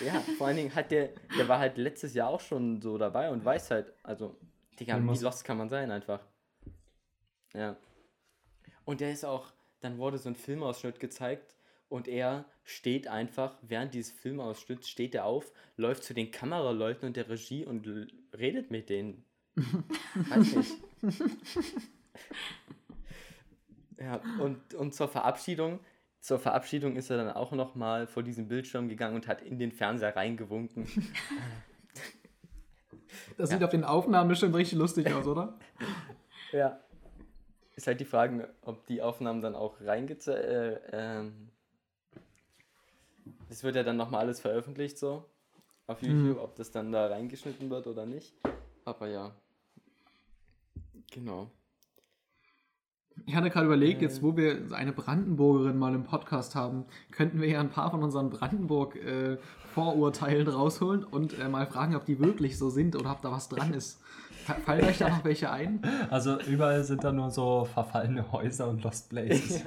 [0.05, 3.29] ja, vor allen Dingen hat der, der war halt letztes Jahr auch schon so dabei
[3.29, 4.37] und weiß halt, also,
[4.79, 6.25] Digga, wie lost kann man sein einfach.
[7.53, 7.77] Ja.
[8.83, 11.55] Und der ist auch, dann wurde so ein Filmausschnitt gezeigt
[11.89, 17.15] und er steht einfach, während dieses Filmausschnitts steht er auf, läuft zu den Kameraleuten und
[17.15, 17.87] der Regie und
[18.37, 19.23] redet mit denen.
[20.15, 20.73] Weiß nicht.
[23.97, 25.79] Ja, und, und zur Verabschiedung,
[26.19, 29.71] zur Verabschiedung ist er dann auch nochmal vor diesen Bildschirm gegangen und hat in den
[29.71, 30.87] Fernseher reingewunken.
[33.37, 35.53] Das sieht auf den Aufnahmen bestimmt richtig lustig aus, oder?
[36.51, 36.79] Ja.
[37.75, 40.45] Ist halt die Frage, ob die Aufnahmen dann auch reingezeigt.
[40.45, 41.49] Äh, ähm,
[43.49, 45.25] das wird ja dann nochmal alles veröffentlicht so
[45.87, 48.33] auf YouTube, ob das dann da reingeschnitten wird oder nicht.
[48.85, 49.35] Aber ja.
[51.11, 51.51] Genau.
[53.25, 57.47] Ich hatte gerade überlegt, jetzt wo wir eine Brandenburgerin mal im Podcast haben, könnten wir
[57.47, 62.69] ja ein paar von unseren Brandenburg-Vorurteilen rausholen und äh, mal fragen, ob die wirklich so
[62.69, 63.99] sind oder ob da was dran ist.
[64.45, 65.81] Fa- Fallen euch da noch welche ein?
[66.09, 69.63] Also überall sind da nur so verfallene Häuser und Lost Places.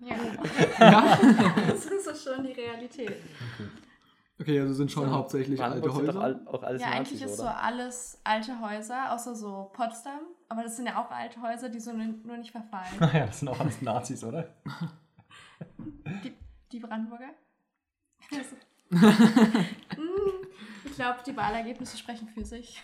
[0.00, 0.16] Ja,
[0.80, 1.18] Ja.
[1.68, 3.10] das ist doch schon die Realität.
[3.10, 3.68] Okay,
[4.38, 6.34] also sind schon So, hauptsächlich alte Brandenburg sind Häuser.
[6.34, 7.62] doch all, auch alles ja, Nazis, eigentlich ist so oder?
[7.62, 10.20] alles alte Häuser, außer so Potsdam.
[10.48, 12.86] Aber das sind ja auch alte Häuser, die so nur nicht verfallen.
[13.00, 14.48] Naja, das sind auch alles Nazis, oder?
[16.24, 16.32] Die,
[16.72, 17.30] die Brandenburger?
[18.32, 18.56] Also,
[18.90, 20.46] Mm,
[20.84, 22.82] ich glaube, die Wahlergebnisse sprechen für sich.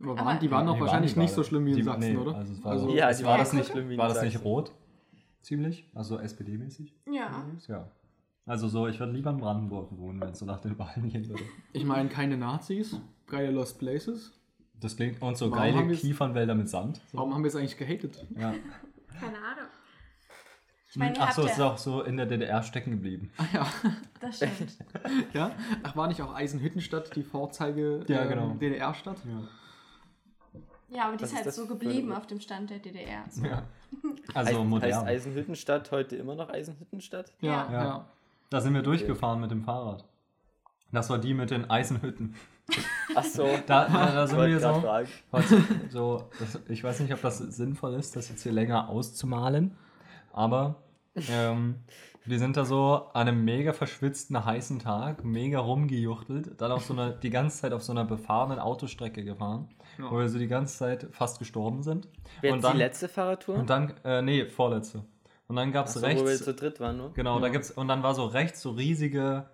[0.00, 1.82] Aber Aber- waren, die waren doch Die wahrscheinlich waren nicht so schlimm wie in die-
[1.82, 2.34] Sachsen, nee, oder?
[2.34, 3.98] Also es war, Also- so, Ja, es war waren das nicht nicht, schlimm wie in
[4.00, 4.72] war das nicht rot?
[5.42, 5.90] Ziemlich?
[5.94, 6.94] Also SPD-mäßig?
[7.06, 7.44] Ja.
[7.68, 7.88] Ja.
[8.44, 11.28] Also so, ich würde lieber in Brandenburg wohnen, wenn es so nach den Wahlen gehen
[11.28, 11.44] würde.
[11.72, 14.32] Ich meine, keine Nazis, geile Lost Places.
[14.80, 17.00] Das klingt und so Warum geile Kiefernwälder mit Sand.
[17.12, 17.18] So.
[17.18, 18.26] Warum haben wir es eigentlich gehatet?
[18.36, 18.52] Ja.
[19.20, 19.68] Keine Ahnung.
[20.90, 23.30] Ich meine, ihr Ach so, es ist auch so in der DDR stecken geblieben.
[23.38, 23.66] Ah ja.
[24.20, 24.76] das stimmt.
[25.32, 25.52] ja.
[25.84, 28.54] Ach, war nicht auch Eisenhüttenstadt die Vorzeige Ja, ähm, genau.
[28.54, 29.18] DDR-Stadt?
[29.24, 29.48] Ja.
[30.94, 33.24] Ja, aber die Was ist halt so geblieben auf dem Stand der DDR.
[33.30, 33.44] So.
[33.44, 33.62] ja.
[34.34, 34.90] Also heißt, modern.
[34.94, 37.32] heißt Eisenhüttenstadt heute immer noch Eisenhüttenstadt?
[37.40, 37.84] Ja, Ja.
[37.84, 38.06] ja.
[38.52, 40.04] Da sind wir durchgefahren mit dem Fahrrad.
[40.92, 42.34] Das war die mit den Eisenhütten.
[43.14, 43.48] Ach so.
[43.66, 44.84] Da, da, da Ich sind wir so.
[45.88, 49.74] so das, ich weiß nicht, ob das sinnvoll ist, das jetzt hier länger auszumalen,
[50.34, 50.82] aber
[51.30, 51.76] ähm,
[52.26, 56.92] wir sind da so an einem mega verschwitzten, heißen Tag, mega rumgejuchtelt, dann auf so
[56.92, 60.10] eine, die ganze Zeit auf so einer befahrenen Autostrecke gefahren, Ja.
[60.10, 62.06] wo wir so die ganze Zeit fast gestorben sind.
[62.42, 63.54] Wer und dann, die letzte Fahrradtour?
[63.56, 65.04] und dann, äh, nee, vorletzte.
[65.52, 67.12] Und dann gab es so, wo wir rechts, zu dritt waren nur?
[67.12, 67.52] Genau, da Ja.
[67.52, 69.50] gibt's und dann war so rechts so riesige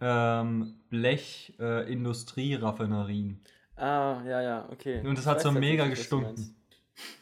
[0.00, 3.40] ähm, Blech-Industrieraffinerien.
[3.74, 5.04] Ah, ja, ja, okay.
[5.04, 6.54] und das hat so mega gestunken.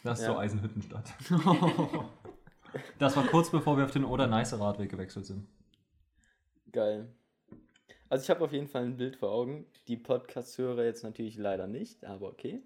[0.04, 0.32] Das ist Ja.
[0.34, 1.10] so Eisenhüttenstadt.
[2.98, 5.46] Das war kurz bevor wir auf den Oder-Neiße-Radweg gewechselt sind.
[6.70, 7.08] Geil.
[8.10, 9.64] Also ich habe auf jeden Fall ein Bild vor Augen.
[9.88, 12.60] Die Podcast-Hörer jetzt natürlich leider nicht, aber okay.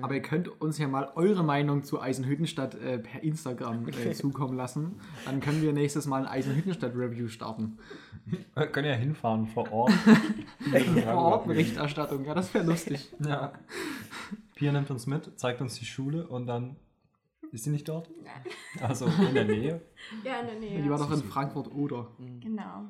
[0.00, 4.56] Aber ihr könnt uns ja mal eure Meinung zu Eisenhüttenstadt äh, per Instagram äh, zukommen
[4.56, 5.00] lassen.
[5.24, 7.78] Dann können wir nächstes Mal ein Eisenhüttenstadt-Review starten.
[8.54, 9.92] Wir können ja hinfahren vor Ort.
[11.04, 13.12] Vor Ort Berichterstattung, ja, das wäre lustig.
[13.20, 13.52] Ja.
[14.54, 16.76] Pia nimmt uns mit, zeigt uns die Schule und dann.
[17.52, 18.08] Ist sie nicht dort?
[18.80, 19.80] Also in der Nähe.
[20.24, 20.82] Ja, in der Nähe.
[20.82, 22.08] Die war doch in Frankfurt oder.
[22.40, 22.84] Genau.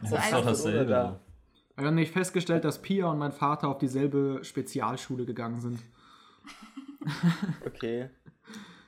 [0.00, 0.84] Das So ist doch dasselbe.
[0.86, 1.20] oder
[1.76, 5.78] Wir haben nicht festgestellt, dass Pia und mein Vater auf dieselbe Spezialschule gegangen sind.
[7.66, 8.08] Okay.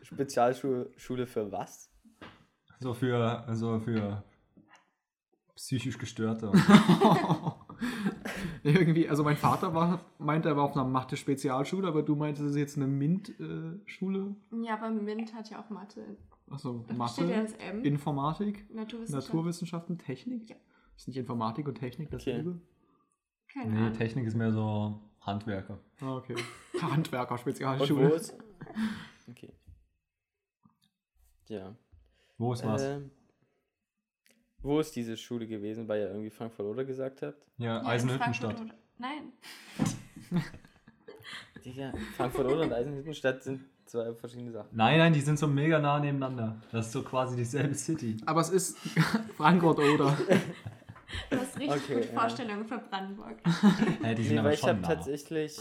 [0.02, 1.90] Spezialschule Schule für was?
[2.78, 4.22] So für, also für
[5.56, 6.52] psychisch Gestörte.
[8.62, 12.52] Irgendwie, also mein Vater war, meinte, er war auf einer Mathe-Spezialschule, aber du meintest, es
[12.52, 14.36] ist jetzt eine MINT-Schule.
[14.62, 16.16] Ja, aber MINT hat ja auch Mathe.
[16.50, 17.84] Achso, ja Mathe, M.
[17.84, 19.28] Informatik, Naturwissenschaft.
[19.28, 20.48] Naturwissenschaften, Technik.
[20.48, 20.56] Ja.
[20.96, 22.60] Ist nicht Informatik und Technik dasselbe?
[23.52, 23.92] Keine nee, Ahnung.
[23.92, 25.78] Technik ist mehr so Handwerker.
[26.00, 26.34] Ah, okay.
[26.74, 28.08] Und wo Handwerker-Spezialschule.
[28.14, 28.34] ist.
[29.28, 29.52] Okay.
[31.48, 31.74] Ja.
[32.38, 32.82] Wo ist was?
[32.82, 33.10] Ähm,
[34.62, 37.38] wo ist diese Schule gewesen, weil ihr irgendwie Frankfurt oder gesagt habt?
[37.58, 38.54] ja, Ja, Eisenhüttenstadt.
[38.58, 39.32] Frankfurt oder- Nein.
[41.64, 44.68] Digga, Frankfurt oder und Eisenhüttenstadt sind zwei verschiedene Sachen.
[44.76, 46.60] Nein, nein, die sind so mega nah nebeneinander.
[46.72, 48.16] Das ist so quasi dieselbe City.
[48.26, 48.78] Aber es ist
[49.36, 50.16] Frankfurt oder.
[51.30, 52.20] Du hast richtig Okay, gute ja.
[52.20, 53.36] Vorstellungen für Brandenburg.
[54.02, 55.58] Äh, die sind Nee, aber weil ich habe tatsächlich.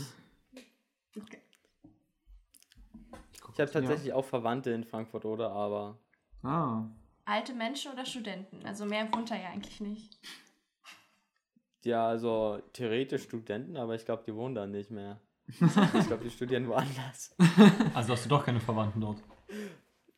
[3.53, 5.97] Ich habe tatsächlich auch Verwandte in Frankfurt oder, aber
[6.43, 6.83] Ah.
[7.25, 8.63] Alte Menschen oder Studenten?
[8.65, 10.17] Also mehr wohnt er ja eigentlich nicht.
[11.83, 15.19] ja, also theoretisch Studenten, aber ich glaube, die wohnen da nicht mehr.
[15.99, 17.35] Ich glaube, die studieren woanders.
[17.93, 19.21] Also hast du doch keine Verwandten dort.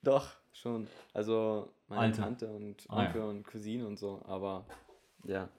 [0.01, 0.87] Doch, schon.
[1.13, 2.21] Also meine Alte.
[2.21, 3.07] Tante und Ah, ja.
[3.07, 4.65] Onkel und Cousine und so, aber
[5.23, 5.49] ja,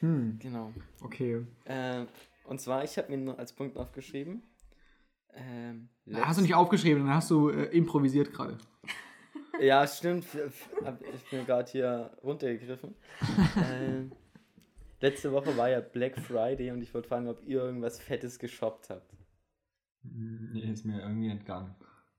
[0.00, 0.72] Hm, genau.
[1.02, 1.46] okay.
[1.64, 2.08] Ähm,
[2.44, 4.42] und zwar, ich habe mir nur als Punkt aufgeschrieben.
[5.32, 8.58] Ähm, Na, hast du nicht aufgeschrieben, dann hast du äh, improvisiert gerade.
[9.60, 10.26] Ja, stimmt.
[11.14, 12.96] Ich bin gerade hier runtergegriffen.
[13.70, 14.10] ähm,
[15.00, 18.90] letzte Woche war ja Black Friday und ich wollte fragen, ob ihr irgendwas Fettes geshoppt
[18.90, 19.14] habt.
[20.02, 21.76] Nee, ist mir irgendwie entgangen.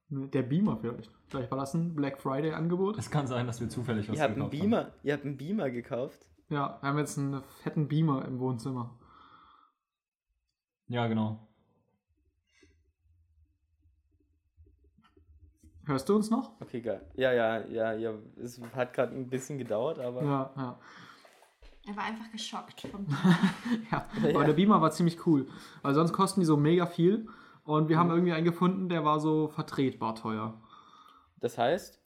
[0.09, 1.11] Der Beamer vielleicht.
[1.27, 2.97] Vielleicht war das ein Black Friday-Angebot.
[2.97, 5.37] Es kann sein, dass wir zufällig was Ihr habt einen gekauft Beamer, ihr habt einen
[5.37, 6.25] Beamer gekauft.
[6.49, 8.81] Ja, wir haben jetzt einen fetten Beamer im Wohnzimmer.
[8.81, 8.99] Haben.
[10.87, 11.47] Ja, genau.
[15.85, 16.59] Hörst du uns noch?
[16.61, 17.01] Okay, geil.
[17.15, 18.13] Ja, ja, ja, ja.
[18.41, 20.23] Es hat gerade ein bisschen gedauert, aber.
[20.23, 20.79] Ja, ja.
[21.87, 23.05] Er war einfach geschockt vom
[23.91, 24.07] ja.
[24.23, 24.29] Ja.
[24.35, 25.47] Aber der Beamer war ziemlich cool.
[25.83, 27.27] Weil sonst kosten die so mega viel.
[27.65, 30.61] Und wir haben irgendwie einen gefunden, der war so vertretbar teuer.
[31.39, 32.01] Das heißt,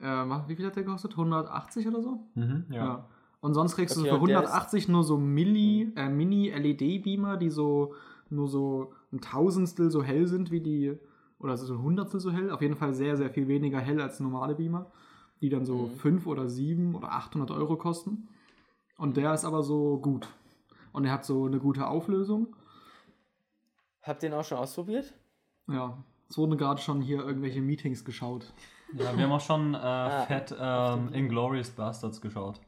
[0.00, 1.16] Ähm, wie viel hat der gekostet?
[1.16, 2.20] 180 oder so?
[2.34, 2.84] Mhm, ja.
[2.84, 3.08] Ja.
[3.40, 7.50] Und sonst kriegst Okay, du für und der 180 nur so Milli, äh, Mini-LED-Beamer, die
[7.50, 7.94] so
[8.28, 10.98] nur so ein Tausendstel so hell sind wie die,
[11.38, 12.50] oder so ein Hundertstel so hell.
[12.50, 14.90] Auf jeden Fall sehr, sehr viel weniger hell als normale Beamer,
[15.40, 15.96] die dann so Mhm.
[15.96, 18.28] 5 oder 7 oder 800 Euro kosten.
[18.98, 20.28] Und der ist aber so gut.
[20.92, 22.56] Und er hat so eine gute Auflösung.
[24.06, 25.12] Habt ihr ihn auch schon ausprobiert?
[25.68, 28.52] Ja, es wurden gerade schon hier irgendwelche Meetings geschaut.
[28.94, 32.60] Ja, wir haben auch schon äh, Ah, fett ähm, Inglourious Bastards geschaut.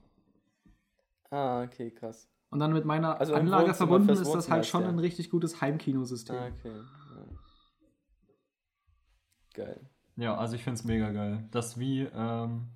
[1.31, 2.29] Ah, okay, krass.
[2.51, 4.91] Und dann mit meiner Also Anlage Wohnzimmer, verbunden ist das halt schon der.
[4.91, 6.35] ein richtig gutes Heimkinosystem.
[6.37, 6.73] Ah, okay.
[6.75, 7.25] Ja.
[9.55, 9.91] Geil.
[10.17, 11.47] Ja, also ich finde es mega geil.
[11.51, 12.69] Das ist wie ähm,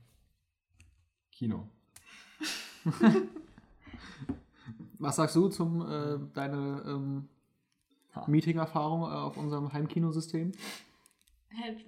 [1.32, 1.68] Kino.
[4.98, 7.28] Was sagst du zum äh, deine ähm.
[8.26, 10.52] Meeting-Erfahrung äh, auf unserem Heimkinosystem?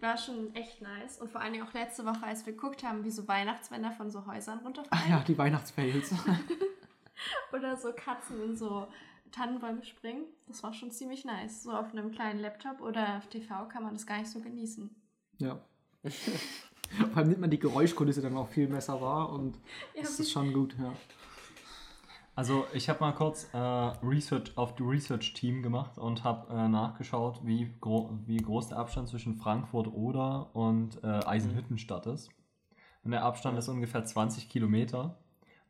[0.01, 1.19] War schon echt nice.
[1.19, 4.11] Und vor allen Dingen auch letzte Woche, als wir geguckt haben, wie so Weihnachtsmänner von
[4.11, 4.91] so Häusern runterfallen.
[5.05, 6.13] Ach ja, die Weihnachtsfails.
[7.53, 8.87] Oder so Katzen in so
[9.33, 10.25] Tannenbäume springen.
[10.47, 11.63] Das war schon ziemlich nice.
[11.63, 14.91] So auf einem kleinen Laptop oder auf TV kann man das gar nicht so genießen.
[15.39, 15.59] ja.
[16.99, 19.57] Vor allem nimmt man die Geräuschkulisse dann auch viel besser wahr und
[19.95, 20.93] Ja, das ist schon gut, ja.
[22.37, 27.41] Also ich habe mal kurz äh, Research auf die Research-Team gemacht und habe äh, nachgeschaut,
[27.45, 32.31] wie, gro wie groß der Abstand zwischen Frankfurt oder und äh, Eisenhüttenstadt ist.
[33.05, 35.17] Und der Abstand ist ungefähr 20 Kilometer.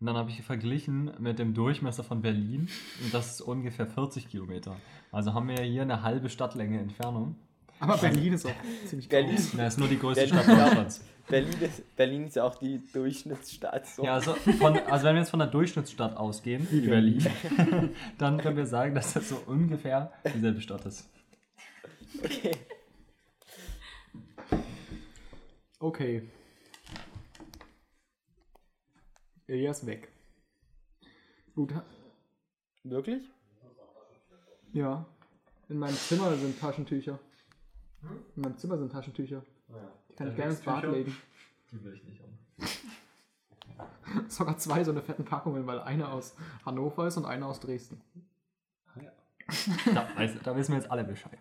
[0.00, 2.68] Und dann habe ich verglichen mit dem Durchmesser von Berlin
[3.02, 4.76] und das ist ungefähr 40 Kilometer.
[5.12, 7.36] Also haben wir hier eine halbe Stadtlänge Entfernung.
[7.80, 8.52] Aber Berlin ist auch
[8.86, 9.36] ziemlich Berlin.
[9.36, 9.56] groß.
[9.56, 10.66] Das ist nur die größte Berlin, Stadt.
[10.66, 11.00] Deutschlands.
[11.28, 13.86] Berlin ist, Berlin ist ja auch die Durchschnittsstadt.
[13.86, 14.04] So.
[14.04, 17.26] Ja, also, von, also wenn wir jetzt von der Durchschnittsstadt ausgehen, wie Berlin,
[18.18, 21.08] dann können wir sagen, dass das so ungefähr dieselbe Stadt ist.
[22.22, 22.52] Okay.
[25.80, 26.22] Okay.
[29.46, 30.08] Ist weg.
[31.54, 31.72] Gut,
[32.82, 33.22] Wirklich?
[34.72, 35.06] ja.
[35.68, 37.18] In meinem Zimmer sind Taschentücher.
[38.36, 39.42] In meinem Zimmer sind Taschentücher.
[40.08, 41.16] Die kann ich gerne ins Bad legen.
[41.70, 42.38] Die will ich nicht haben.
[44.28, 48.00] Sogar zwei so eine fetten Packungen, weil eine aus Hannover ist und eine aus Dresden.
[49.94, 51.38] Da, weiß, da wissen wir jetzt alle Bescheid.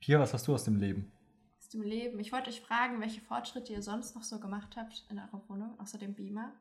[0.00, 1.10] Pia, was hast du aus dem Leben?
[1.58, 2.20] Aus dem Leben.
[2.20, 5.78] Ich wollte euch fragen, welche Fortschritte ihr sonst noch so gemacht habt in eurer Wohnung,
[5.80, 6.52] außer dem Beamer.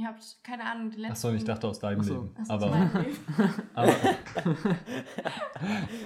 [0.00, 1.12] Ihr habt, keine Ahnung, die letzten...
[1.12, 2.14] Achso, ich dachte aus deinem so.
[2.14, 2.34] Leben.
[2.40, 2.66] Aus Aber,
[3.00, 3.16] Leben.
[3.74, 3.92] aber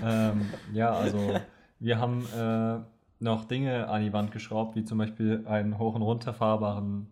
[0.02, 0.40] ähm,
[0.72, 1.35] ja, also
[1.78, 2.78] wir haben äh,
[3.22, 7.07] noch Dinge an die Wand geschraubt, wie zum Beispiel einen hoch- und runterfahrbaren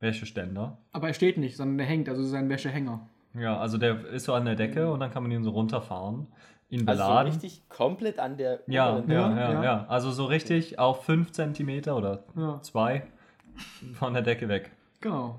[0.00, 0.78] Wäscheständer.
[0.92, 3.06] Aber er steht nicht, sondern er hängt, also es ist ein Wäschehänger.
[3.34, 6.26] Ja, also der ist so an der Decke und dann kann man ihn so runterfahren,
[6.70, 7.32] ihn Also so beladen.
[7.32, 9.64] richtig komplett an der ja, ja, Ja, ja, ja.
[9.64, 13.02] ja, Also so richtig auf 5 cm oder Ja, 2
[13.94, 14.70] von der Decke weg.
[15.00, 15.38] genau.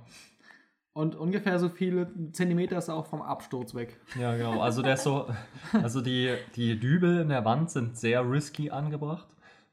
[0.93, 3.99] Und ungefähr so viele Zentimeter ist er auch vom Absturz weg.
[4.19, 4.61] Ja, genau.
[4.61, 5.27] Also der ist so,
[5.73, 9.27] also die, die Dübel in der Wand sind sehr risky angebracht.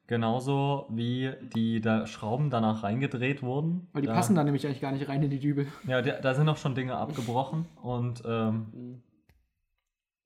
[0.06, 3.86] Genauso wie die da Schrauben danach reingedreht wurden.
[3.92, 5.68] Weil die da, passen da nämlich eigentlich gar nicht rein in die Dübel.
[5.86, 9.02] Ja, da, da sind auch schon Dinge abgebrochen und ähm, Mhm.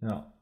[0.00, 0.32] ja.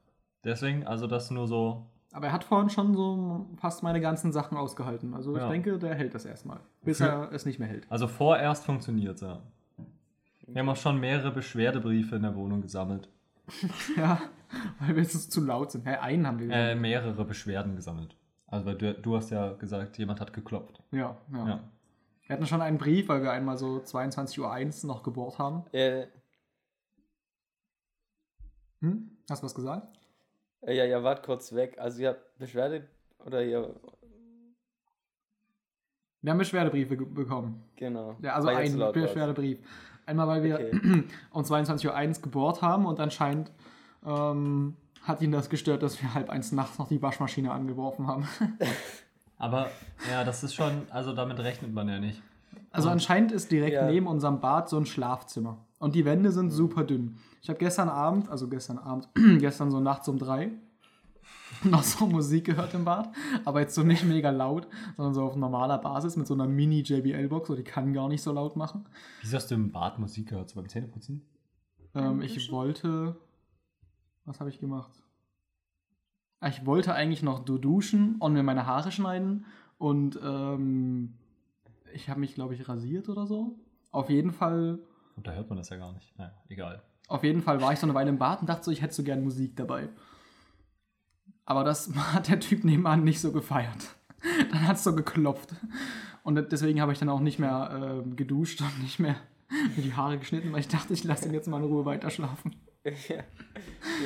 [0.45, 1.87] Deswegen, also das nur so.
[2.13, 5.15] Aber er hat vorhin schon so fast meine ganzen Sachen ausgehalten.
[5.15, 5.49] Also ich Ja.
[5.49, 6.61] denke, der hält das erstmal.
[6.85, 7.87] Bis Für- er es nicht mehr hält.
[7.91, 9.41] Also vorerst funktioniert ja.
[10.53, 13.09] Wir haben auch schon mehrere Beschwerdebriefe in der Wohnung gesammelt.
[13.97, 14.21] Ja,
[14.81, 15.87] weil wir jetzt zu laut sind.
[15.87, 16.81] Hä, einen haben wir Äh, gesagt.
[16.81, 18.17] mehrere Beschwerden gesammelt.
[18.47, 20.83] Also weil du, du hast ja gesagt, jemand hat geklopft.
[20.91, 21.61] Ja, ja, Ja.
[22.27, 25.65] Wir hatten schon einen Brief, weil wir einmal so 22.01 Uhr noch gebohrt haben.
[25.73, 26.07] Äh,
[28.81, 29.11] Hm?
[29.31, 29.99] Hast du was gesagt?
[30.63, 31.77] äh, ja, ja, wart kurz weg.
[31.79, 32.89] Also ihr habt Beschwerde
[33.25, 33.75] oder ihr.
[36.21, 37.65] Wir haben Beschwerdebriefe bekommen.
[37.77, 38.17] Genau.
[38.23, 38.93] Ja, also Weil ihr einen
[40.07, 41.05] Einmal, weil wir Okay.
[41.31, 43.51] um 22.01 Uhr gebohrt haben und anscheinend
[44.07, 48.27] ähm, hat ihn das gestört, dass wir halb eins nachts noch die Waschmaschine angeworfen haben.
[49.39, 49.69] Aber
[50.11, 52.23] ja, das ist schon, also damit rechnet man ja nicht.
[52.71, 53.87] Also anscheinend ist direkt Ja.
[53.91, 55.59] neben unserem Bad so ein Schlafzimmer.
[55.79, 57.19] Und die Wände sind super dünn.
[57.43, 59.09] Ich habe gestern Abend, also gestern Abend,
[59.41, 60.51] gestern so nachts um drei,
[61.65, 63.11] noch so Musik gehört im Bad.
[63.45, 67.49] Aber jetzt so nicht mega laut, sondern so auf normaler Basis mit so einer Mini-JBL-Box.
[67.49, 68.87] So, die kann gar nicht so laut machen.
[69.21, 70.49] Wieso hast du im Bad Musik gehört?
[70.51, 71.23] So beim Zähneputzen?
[71.95, 73.17] Ähm, ich wollte.
[74.25, 74.93] Was habe ich gemacht?
[76.41, 79.47] Ah, Ich wollte eigentlich noch du- duschen und mir meine Haare schneiden.
[79.79, 81.15] Und ähm,
[81.93, 83.57] ich habe mich, glaube ich, rasiert oder so.
[83.91, 84.79] Auf jeden Fall.
[85.17, 86.17] Und da hört man das ja gar nicht.
[86.19, 86.83] Naja, egal.
[87.09, 88.95] Auf jeden Fall war ich so eine Weile im Bad und dachte so, ich hätte
[88.95, 89.89] so gern Musik dabei.
[91.45, 93.97] Aber das hat der Typ nebenan nicht so gefeiert.
[94.51, 95.55] Dann hat es so geklopft.
[96.23, 99.17] Und deswegen habe ich dann auch nicht mehr äh, geduscht und nicht mehr
[99.77, 102.11] mir die Haare geschnitten, weil ich dachte, ich lasse ihn jetzt mal in Ruhe weiter
[102.11, 102.55] schlafen.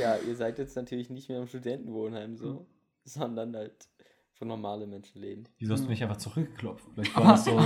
[0.00, 2.66] ja, ihr seid jetzt natürlich nicht mehr im Studentenwohnheim so,
[3.04, 3.88] sondern halt
[4.32, 5.48] für normale Menschenleben.
[5.58, 5.90] Wieso hast du Ja.
[5.90, 6.86] mich einfach zurückgeklopft?
[6.94, 7.58] Vielleicht war das so.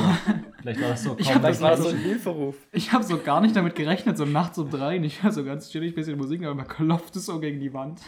[0.61, 1.17] vielleicht war das so.
[1.19, 2.57] Ich komm, Vielleicht das war das so so- ein Hilferuf.
[2.73, 4.97] Ich habe so gar nicht damit gerechnet, so nachts um drei.
[4.99, 7.61] und Ich höre so ganz chillig ein bisschen Musik, aber man klopft es so gegen
[7.61, 8.01] die Wand.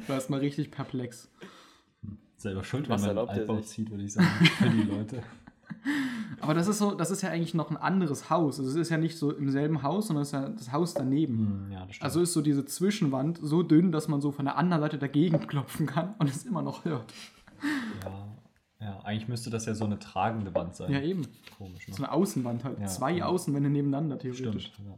[0.00, 1.30] Ich war erstmal richtig perplex.
[2.36, 4.28] selber schuld, wenn Was man erlaubt er Altbau zieht, würde ich sagen.
[4.58, 5.22] Für die Leute.
[6.40, 8.58] Aber das ist so, das ist ja eigentlich noch ein anderes Haus.
[8.58, 10.94] Also es ist ja nicht so im selben Haus, sondern es ist ja das Haus
[10.94, 11.66] daneben.
[11.66, 12.04] Hm, ja, das stimmt.
[12.04, 15.38] Also ist so diese Zwischenwand so dünn, dass man so von der anderen Seite dagegen
[15.46, 17.12] klopfen kann und es immer noch hört.
[18.80, 19.00] ja.
[19.04, 20.92] Eigentlich müsste das ja so eine tragende Wand sein.
[20.92, 21.26] Ja, eben.
[21.58, 21.94] Komisch, ne?
[21.94, 22.80] So eine Außenwand halt.
[22.80, 22.86] Ja.
[22.86, 24.72] Zwei Außenwände nebeneinander, theoretisch.
[24.74, 24.88] Stimmt.
[24.88, 24.94] Ja.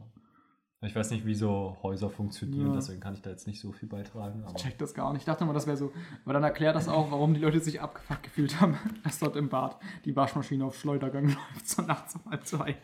[0.85, 2.75] Ich weiß nicht, wie so Häuser funktionieren, Ja.
[2.75, 4.43] deswegen kann ich da jetzt nicht so viel beitragen.
[4.47, 5.21] Ich check das gar nicht.
[5.21, 5.91] Ich dachte mal, das wäre so.
[6.25, 9.49] Aber dann erklärt das auch, warum die Leute sich abgefuckt gefühlt haben, dass dort im
[9.49, 12.75] Bad die Waschmaschine auf Schleudergang läuft, so nachts um halb zwei.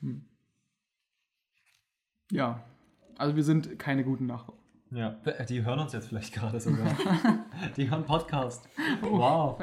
[0.00, 0.24] Hm.
[2.30, 2.62] Ja.
[3.18, 4.58] Also wir sind keine guten Nachbarn.
[4.90, 5.10] ja,
[5.48, 6.86] die hören uns jetzt vielleicht gerade sogar.
[7.76, 8.68] die hören Podcast.
[9.02, 9.18] Oh.
[9.18, 9.62] Wow.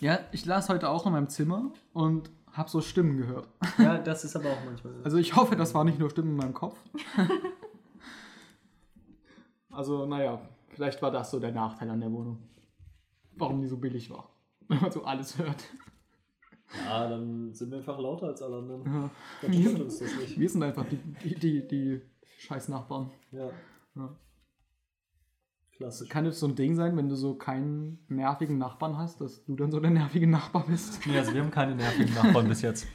[0.00, 3.48] Ja, ich las heute auch in meinem Zimmer und habe so Stimmen gehört.
[3.78, 4.94] Ja, das ist aber auch manchmal.
[5.02, 6.78] Also ich hoffe, das war nicht nur Stimmen in meinem Kopf.
[9.70, 12.38] also, naja, vielleicht war das so der Nachteil an der Wohnung.
[13.36, 14.28] Warum die so billig war.
[14.68, 15.64] Wenn man so alles hört.
[16.86, 18.84] Ja, dann sind wir einfach lauter als alle anderen.
[18.86, 19.10] Ja.
[19.42, 20.38] Dann stört uns das nicht.
[20.38, 22.02] Wir sind einfach die, die, die, die
[22.38, 23.10] scheiß Nachbarn.
[23.30, 23.50] Ja,
[23.94, 24.16] Ja.
[25.72, 26.08] Klassisch.
[26.08, 29.56] Kann jetzt so ein Ding sein, wenn du so keinen nervigen Nachbarn hast, dass du
[29.56, 31.06] dann so der nervige Nachbar bist.
[31.06, 32.86] Nee, also wir haben keine nervigen Nachbarn bis jetzt.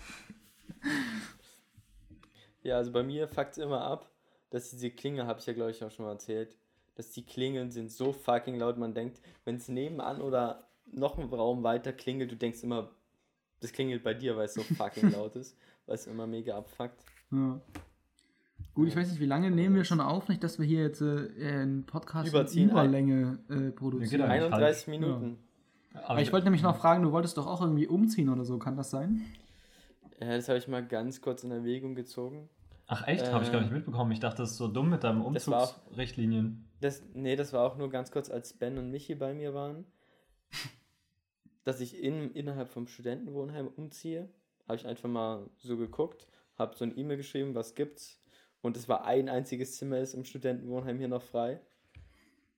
[2.64, 4.10] Ja, also bei mir fuckt es immer ab,
[4.50, 6.58] dass diese Klingel, habe ich ja glaube ich auch schon mal erzählt,
[6.96, 11.26] dass die Klingeln sind so fucking laut, man denkt, wenn es nebenan oder noch ein
[11.26, 12.90] Raum weiter klingelt, du denkst immer,
[13.60, 17.04] das klingelt bei dir, weil es so fucking laut ist, weil es immer mega abfuckt.
[17.32, 17.62] Ja.
[18.78, 21.02] Gut, ich weiß nicht, wie lange nehmen wir schon auf, nicht, dass wir hier jetzt
[21.02, 24.22] äh, einen Podcast Überziehen, in Überlänge äh, produzieren.
[24.22, 24.56] Ja, genau.
[24.56, 25.40] 31 Minuten.
[25.96, 28.78] Aber ich wollte nämlich noch fragen, du wolltest doch auch irgendwie umziehen oder so, kann
[28.78, 29.26] das sein?
[30.22, 32.50] Ja, das habe ich mal ganz kurz in Erwägung gezogen.
[32.86, 33.32] Ach echt?
[33.32, 34.12] Habe ich gar Äh, nicht mitbekommen.
[34.12, 36.64] Ich dachte, das ist so dumm mit deinen Das auch- Umzugsrichtlinien.
[36.80, 39.86] Das, nee, das war auch nur ganz kurz, als Ben und Michi bei mir waren,
[41.64, 44.30] dass ich in, innerhalb vom Studentenwohnheim umziehe.
[44.68, 46.28] Habe ich einfach mal so geguckt,
[46.60, 48.22] habe so ein E-Mail geschrieben, was gibt's.
[48.62, 51.62] Und es war ein einziges Zimmer ist im Studentenwohnheim hier noch frei.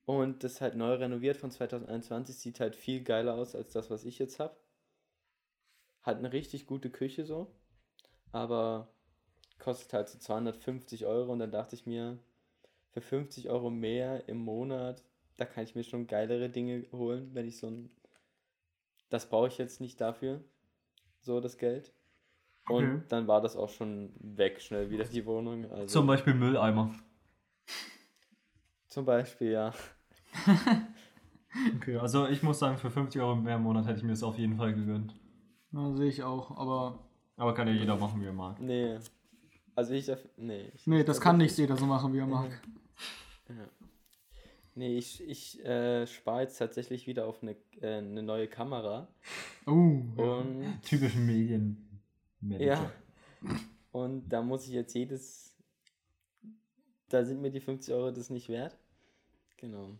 [0.06, 3.90] Und das ist halt neu renoviert von 2021, sieht halt viel geiler aus als das,
[3.90, 4.56] was ich jetzt habe.
[6.02, 7.54] Hat eine richtig gute Küche so,
[8.32, 8.92] aber
[9.58, 12.18] kostet halt so 250 Euro und dann dachte ich mir,
[12.90, 15.04] für 50 Euro mehr im Monat,
[15.36, 17.90] da kann ich mir schon geilere Dinge holen, wenn ich so ein.
[19.10, 20.42] Das brauche ich jetzt nicht dafür,
[21.20, 21.92] so das Geld.
[22.68, 23.02] Und Okay.
[23.08, 25.70] dann war das auch schon weg, schnell wieder die Wohnung.
[25.70, 26.94] Also Zum Beispiel Mülleimer.
[28.88, 29.72] zum Beispiel, ja.
[31.76, 34.22] Okay, also ich muss sagen, für 50 Euro mehr im Monat hätte ich mir das
[34.22, 35.14] auf jeden Fall gegönnt.
[35.72, 37.08] Ja, sehe ich auch, aber.
[37.36, 38.60] Aber kann ja jeder machen, wie er mag.
[38.60, 38.98] Nee.
[39.74, 40.20] Also ich darf.
[40.36, 40.70] Nee.
[40.74, 42.60] Ich, Nee, das kann nicht jeder so machen, wie er mag.
[44.76, 49.08] Nee, ich, ich äh, spare jetzt tatsächlich wieder auf eine, äh, eine neue Kamera.
[49.66, 50.24] Oh, ja.
[50.24, 51.26] Und Typischen
[52.40, 52.92] Medienmanager.
[53.42, 53.56] Ja.
[53.92, 55.56] Und da muss ich jetzt jedes.
[57.08, 58.78] Da sind mir die 50 Euro das nicht wert.
[59.56, 59.98] Genau.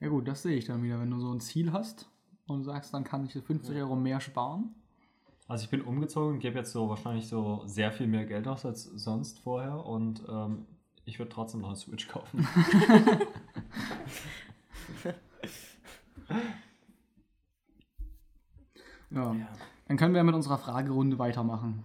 [0.00, 2.10] ja gut, das sehe ich dann wieder, wenn du so ein Ziel hast
[2.46, 4.74] und sagst, dann kann ich 50 Euro mehr sparen.
[5.48, 8.66] Also ich bin umgezogen und gebe jetzt so wahrscheinlich so sehr viel mehr Geld aus
[8.66, 10.66] als sonst vorher und ähm,
[11.06, 12.46] ich würde trotzdem noch eine Switch kaufen.
[19.10, 19.34] Ja.
[19.86, 21.84] Dann können wir mit unserer Fragerunde weitermachen.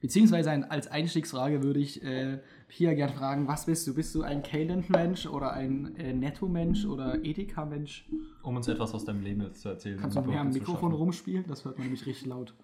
[0.00, 2.38] Beziehungsweise ein, als Einstiegsfrage würde ich äh,
[2.68, 3.94] Pia gerne fragen, was bist du?
[3.94, 8.08] Bist du ein Calent-Mensch oder ein äh, Netto-Mensch oder Edeka-Mensch?
[8.42, 9.98] Um uns etwas aus deinem Leben jetzt zu erzählen.
[10.00, 11.02] Kannst du mehr am Mikrofon schaffen.
[11.02, 11.44] rumspielen?
[11.48, 12.54] Das hört man nämlich richtig laut.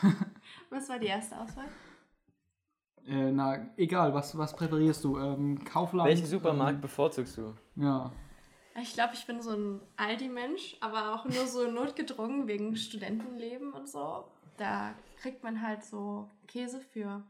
[0.70, 1.66] Was war die erste Auswahl?
[3.06, 5.18] Äh, na, egal, was, was präferierst du?
[5.18, 6.08] Ähm, Kaufland?
[6.08, 7.54] Welchen Supermarkt Ähm, bevorzugst du?
[7.76, 8.12] ja.
[8.76, 13.88] Ich glaube, ich bin so ein Aldi-Mensch, aber auch nur so notgedrungen wegen Studentenleben und
[13.88, 14.24] so.
[14.56, 17.22] Da kriegt man halt so Käse für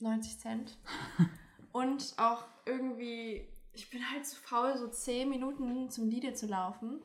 [0.00, 0.78] 90 Cent.
[1.72, 7.02] Und auch irgendwie, ich bin halt zu faul, so 10 Minuten zum Lidl zu laufen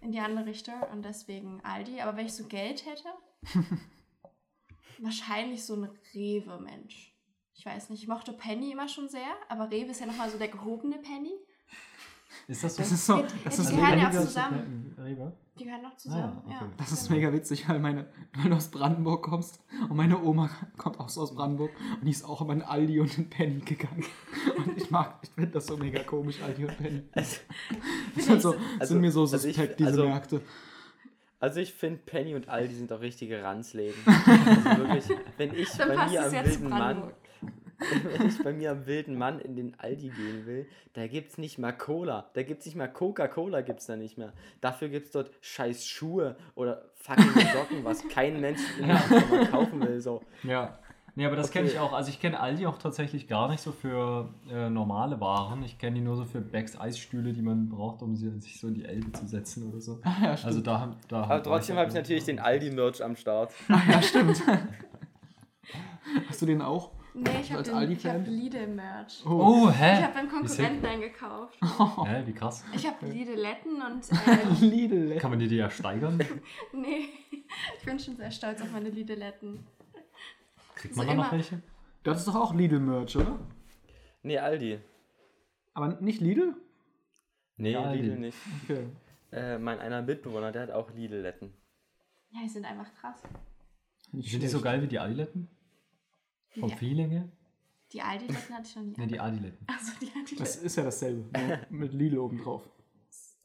[0.00, 2.00] in die andere Richtung und deswegen Aldi.
[2.00, 3.08] Aber wenn ich so Geld hätte,
[4.98, 7.14] wahrscheinlich so ein Rewe-Mensch.
[7.54, 10.38] Ich weiß nicht, ich mochte Penny immer schon sehr, aber Rewe ist ja nochmal so
[10.38, 11.32] der gehobene Penny.
[12.48, 12.82] Ist das so?
[12.82, 14.94] Das ist so, Ja, das die ist, gehören ja auch zusammen.
[14.98, 15.32] Rewe?
[15.58, 16.22] Die gehören noch zusammen.
[16.46, 16.64] Ah ja, okay.
[16.64, 16.72] ja.
[16.78, 20.98] das ist mega witzig, weil, meine, weil du aus Brandenburg kommst und meine Oma kommt
[20.98, 21.70] auch so aus Brandenburg
[22.00, 24.04] und die ist auch immer in Aldi und in Penny gegangen.
[24.56, 27.02] Und ich mag, ich finde das so mega komisch, Aldi und Penny.
[27.14, 27.40] Das
[28.16, 30.40] sind, so, Also- sind mir so also ich- suspekt, diese also- Märkte.
[31.40, 34.00] Also ich finde Penny und Aldi sind auch richtige Ranzläden.
[34.06, 35.04] Also wirklich,
[35.36, 37.02] wenn ich Dann bei mir am ja wilden Mann.
[38.18, 41.58] wenn ich bei mir am wilden Mann in den Aldi gehen will, da gibt's nicht
[41.58, 44.32] mal Cola, da gibt's nicht mal Coca-Cola gibt's da nicht mehr.
[44.60, 49.80] Dafür gibt's dort scheiß Schuhe oder fucking Socken, was kein Mensch in der Automat kaufen
[49.80, 50.00] will.
[50.00, 50.22] So.
[50.42, 50.78] Ja.
[51.16, 51.74] Nee, aber das kenne Okay.
[51.76, 51.92] ich auch.
[51.92, 55.62] Also ich kenne Aldi auch tatsächlich gar nicht so für äh, normale Waren.
[55.62, 58.66] Ich kenne die nur so für Becks Eisstühle, die man braucht, um sie, sich so
[58.66, 60.00] in die Elbe zu setzen oder so.
[60.04, 60.44] ja, stimmt.
[60.46, 63.52] Also da, da Aber trotzdem habe ich natürlich den Aldi-Merch am Start.
[63.68, 64.42] Ah, ja, stimmt.
[66.28, 66.90] Hast du den auch?
[67.16, 68.26] Nee, ich habe hab?
[68.26, 69.24] Lidl-Merch.
[69.24, 70.02] Oh, Ich hä?
[70.02, 71.56] habe beim Konkurrenten eingekauft.
[72.06, 72.64] Hä, wie krass.
[72.74, 75.16] Ich habe Lidletten und äh, Lidl.
[75.18, 76.18] Kann man die dir ja steigern?
[76.72, 79.64] nee, ich bin schon sehr stolz auf meine Lidletten.
[80.74, 81.62] Kriegt So man da noch welche?
[82.02, 83.38] Du hattest doch auch Lidl-Merch, oder?
[84.22, 84.80] Nee, Aldi.
[85.72, 86.56] Aber nicht Lidl?
[87.56, 88.02] Nee, Ja, Aldi.
[88.02, 88.38] Lidl nicht.
[88.64, 88.86] Okay.
[89.30, 91.52] Äh, mein einer Mitbewohner, der hat auch Lidl-Letten.
[92.30, 93.22] Ja, die sind einfach krass.
[94.10, 95.48] Sind die so geil wie die Adiletten?
[96.60, 97.28] Vom Die, Feeling her?
[97.92, 98.94] die Aldi-Letten hatte ich noch nie.
[98.96, 99.66] Ne, die Adiletten.
[99.68, 100.38] Also die Aldi-Letten.
[100.38, 101.24] Das ist ja dasselbe.
[101.70, 102.68] mit Lidl oben drauf.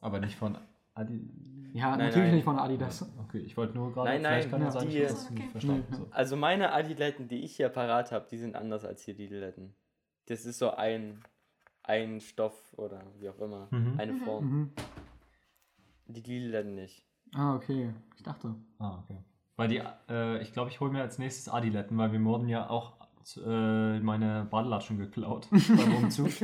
[0.00, 0.56] Aber nicht von
[0.94, 1.30] Adi.
[1.72, 2.34] Ja, Nein, natürlich nein.
[2.36, 3.08] nicht von Adidas.
[3.20, 4.08] Okay, ich wollte nur gerade.
[4.10, 5.34] Nein, vielleicht nein, kann ja ja, sein, die- es Okay.
[5.34, 5.86] nicht verstanden.
[5.90, 5.96] Nee.
[5.96, 6.08] So.
[6.10, 9.74] Also meine Adiletten, die ich hier parat habe, die sind anders als hier Lidletten.
[10.26, 11.22] Das ist so ein,
[11.84, 13.68] ein Stoff oder wie auch immer.
[13.70, 13.94] Mhm.
[14.00, 14.44] Eine Form.
[14.44, 14.72] Mhm.
[16.06, 17.04] Die Lidletten nicht.
[17.34, 17.92] Ah, okay.
[18.16, 18.54] Ich dachte.
[18.78, 19.18] Ah, okay.
[19.56, 22.68] Weil die, äh, ich glaube, ich hole mir als nächstes Adiletten, weil wir wurden ja
[22.68, 22.99] auch
[23.44, 26.30] äh, meine Badelatschen geklaut beim Umzug.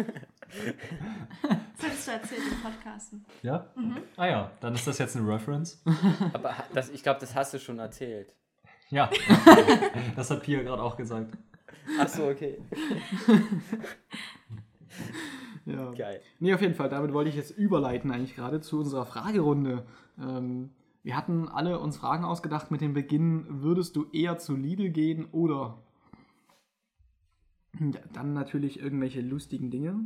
[1.77, 3.27] Das hattest du erzählt im Podcasten.
[3.43, 3.67] ja?
[4.17, 5.83] Ah ja, dann ist das jetzt eine Reference.
[6.33, 8.33] Aber das, ich glaube, das hast du schon erzählt.
[8.89, 9.11] Ja,
[10.15, 11.37] das hat Pia gerade auch gesagt.
[12.01, 12.59] Achso, okay.
[15.67, 15.91] Ja.
[15.93, 16.23] Geil.
[16.39, 16.89] Nee, auf jeden Fall.
[16.89, 19.85] Damit wollte ich jetzt überleiten eigentlich gerade zu unserer Fragerunde.
[20.19, 20.71] Ähm,
[21.03, 25.27] wir hatten alle uns Fragen ausgedacht mit dem Beginn, würdest du eher zu Lidl gehen
[25.33, 25.83] oder
[28.13, 30.01] dann natürlich irgendwelche lustigen Dinge.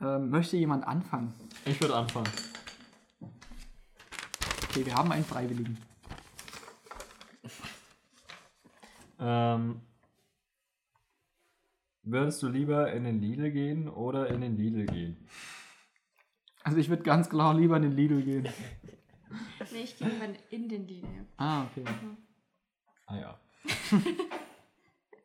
[0.00, 1.32] Ähm, möchte jemand anfangen?
[1.64, 2.28] Ich würde anfangen.
[4.68, 5.78] Okay, wir haben einen Freiwilligen.
[9.18, 9.80] Ähm,
[12.02, 15.16] würdest du lieber in den Lidl gehen oder in den Lidl gehen?
[16.62, 18.48] Also ich würde ganz klar lieber in den Lidl gehen.
[19.72, 21.26] Nee, ich gehe lieber in den Lidl.
[21.38, 21.84] Ah, okay.
[23.06, 23.40] Ah ja.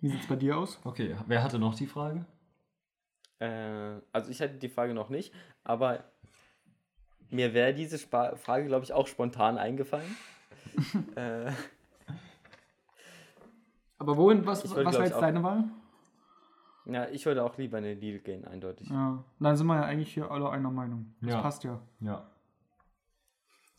[0.02, 0.80] Wie sieht's bei dir aus?
[0.84, 2.26] Okay, wer hatte noch die Frage?
[3.40, 5.34] Äh, also ich hatte die Frage noch nicht,
[5.64, 6.04] aber
[7.30, 10.16] mir wäre diese Spa Frage, glaube ich, auch spontan eingefallen.
[11.16, 11.52] äh,
[13.98, 15.64] Aber wohin, was, Ich was würde, war jetzt auch- deine Wahl?
[16.86, 18.90] ja, ich würde auch lieber in den Lidl gehen, eindeutig.
[18.90, 21.14] Ja, dann sind wir ja eigentlich hier alle einer Meinung.
[21.22, 21.42] Das Ja.
[21.42, 21.80] passt ja.
[22.00, 22.28] Ja.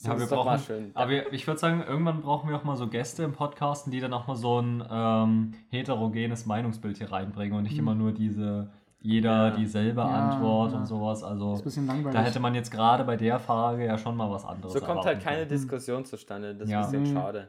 [0.04, 0.90] Ja, ist wir doch mal brauchen, schön.
[0.94, 4.00] aber wir, ich würde sagen, irgendwann brauchen wir auch mal so Gäste im Podcasten, die
[4.00, 8.70] dann auch mal so ein ähm, heterogenes Meinungsbild hier reinbringen und nicht immer nur diese,
[9.00, 9.56] jeder Ja.
[9.56, 10.78] dieselbe Ja, Antwort ja.
[10.78, 11.22] und sowas.
[11.22, 12.12] Also Ist ein bisschen langweilig.
[12.18, 15.04] da hätte man jetzt gerade bei der Frage ja schon mal was anderes So kommt
[15.04, 15.48] halt keine können.
[15.50, 16.54] Diskussion zustande.
[16.54, 16.84] Das ist Ja.
[16.84, 17.16] ein bisschen Mhm.
[17.16, 17.48] schade.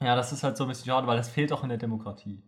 [0.00, 2.42] Ja, das ist halt so ein bisschen schade, weil das fehlt auch in der Demokratie.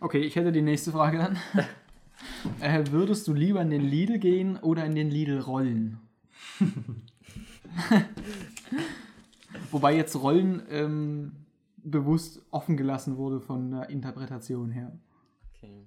[0.00, 1.38] Okay, ich hätte die nächste Frage dann.
[2.60, 5.98] äh, würdest du lieber in den Lidl gehen oder in den Lidl rollen?
[9.70, 11.32] Wobei jetzt Rollen ähm,
[11.78, 14.98] bewusst offen gelassen wurde von der Interpretation her.
[15.54, 15.86] Okay.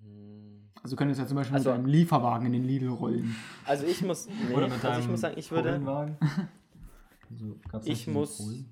[0.00, 0.68] Hm.
[0.82, 3.34] Also du könntest ja zum Beispiel Also- mit einem Lieferwagen in den Lidl rollen.
[3.64, 5.72] Also ich muss, nee, Oder mit also ich muss sagen, ich würde.
[7.72, 8.62] Also, Ich muss-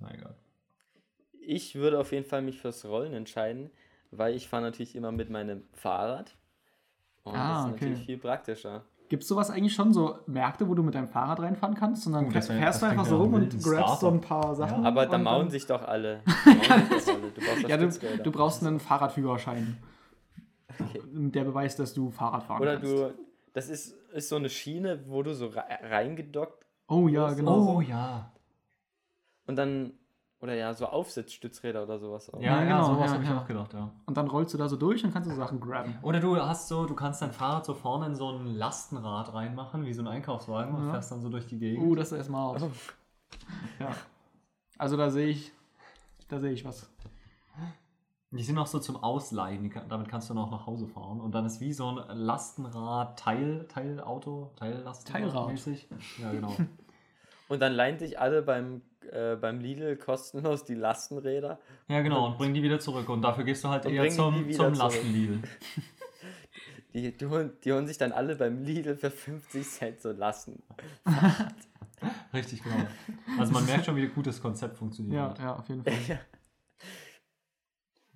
[1.41, 3.71] ich würde auf jeden Fall mich fürs Rollen entscheiden,
[4.11, 6.37] weil ich fahre natürlich immer mit meinem Fahrrad.
[7.23, 7.85] Und Ah, das ist okay.
[7.87, 8.85] natürlich viel praktischer.
[9.11, 12.07] Gibt es sowas eigentlich schon, so Märkte, wo du mit deinem Fahrrad reinfahren kannst?
[12.07, 14.87] Und dann Oh, wär- fährst du einfach so rum und grabst so ein paar Sachen.
[14.87, 16.23] Aber da mauen sich doch alle.
[16.45, 17.89] Du brauchst Ja, du,
[18.23, 19.77] du brauchst einen Fahrradführerschein.
[20.79, 21.03] Okay.
[21.13, 22.93] Der beweist, dass du Fahrrad fahren Oder kannst.
[22.93, 23.13] du,
[23.53, 27.77] das ist, ist so eine Schiene, wo du so re- reingedockt Oh ja, genau.
[27.77, 28.33] Oh ja.
[29.47, 29.93] und dann,
[30.41, 32.33] oder ja, so Aufsitzstützräder oder sowas.
[32.33, 32.41] auch.
[32.41, 33.41] Ja, Ja, genau, sowas ja, habe ich ja.
[33.41, 33.91] auch gedacht, ja.
[34.07, 35.99] Und dann rollst du da so durch und kannst du Sachen grabben.
[36.03, 39.85] Oder du hast so, du kannst dein Fahrrad so vorne in so ein Lastenrad reinmachen,
[39.85, 41.87] wie so ein Einkaufswagen und fährst dann so durch die Gegend.
[41.87, 42.63] Oh, das ist smart.
[43.79, 43.91] Ja.
[44.79, 45.53] Also da sehe ich,
[46.29, 46.91] da sehe ich was.
[48.33, 51.21] Die sind auch so zum Ausleihen, damit kannst du noch nach Hause fahren.
[51.21, 55.49] Und dann ist wie so ein Lastenrad, Teil, Teilauto, Teillastenrad Teilrad.
[55.49, 55.89] mäßig.
[56.19, 56.55] Ja, genau.
[57.49, 58.83] Und dann leihen sich alle beim,
[59.13, 61.59] äh, beim Lidl kostenlos die Lastenräder.
[61.89, 63.09] ja, genau, und bring die wieder zurück.
[63.09, 64.75] Und dafür gehst du halt Und eher zum, zum.
[64.75, 65.41] Lastenlidl.
[66.93, 70.61] Die, die, holen, die holen sich dann alle beim Lidl für 50 Cent so Lasten.
[72.35, 72.85] Richtig, genau.
[73.39, 75.39] Also man merkt schon, wie gut das Konzept funktioniert.
[75.39, 75.93] Ja, ja, auf jeden Fall.
[76.09, 76.19] Ja.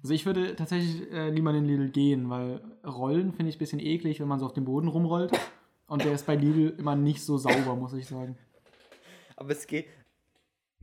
[0.02, 3.58] Also ich würde tatsächlich äh, lieber in den Lidl gehen, weil Rollen finde ich ein
[3.58, 5.32] bisschen eklig, wenn man so auf dem Boden rumrollt.
[5.86, 8.36] Und der ist bei Lidl immer nicht so sauber, muss ich sagen.
[9.36, 9.86] Aber es geht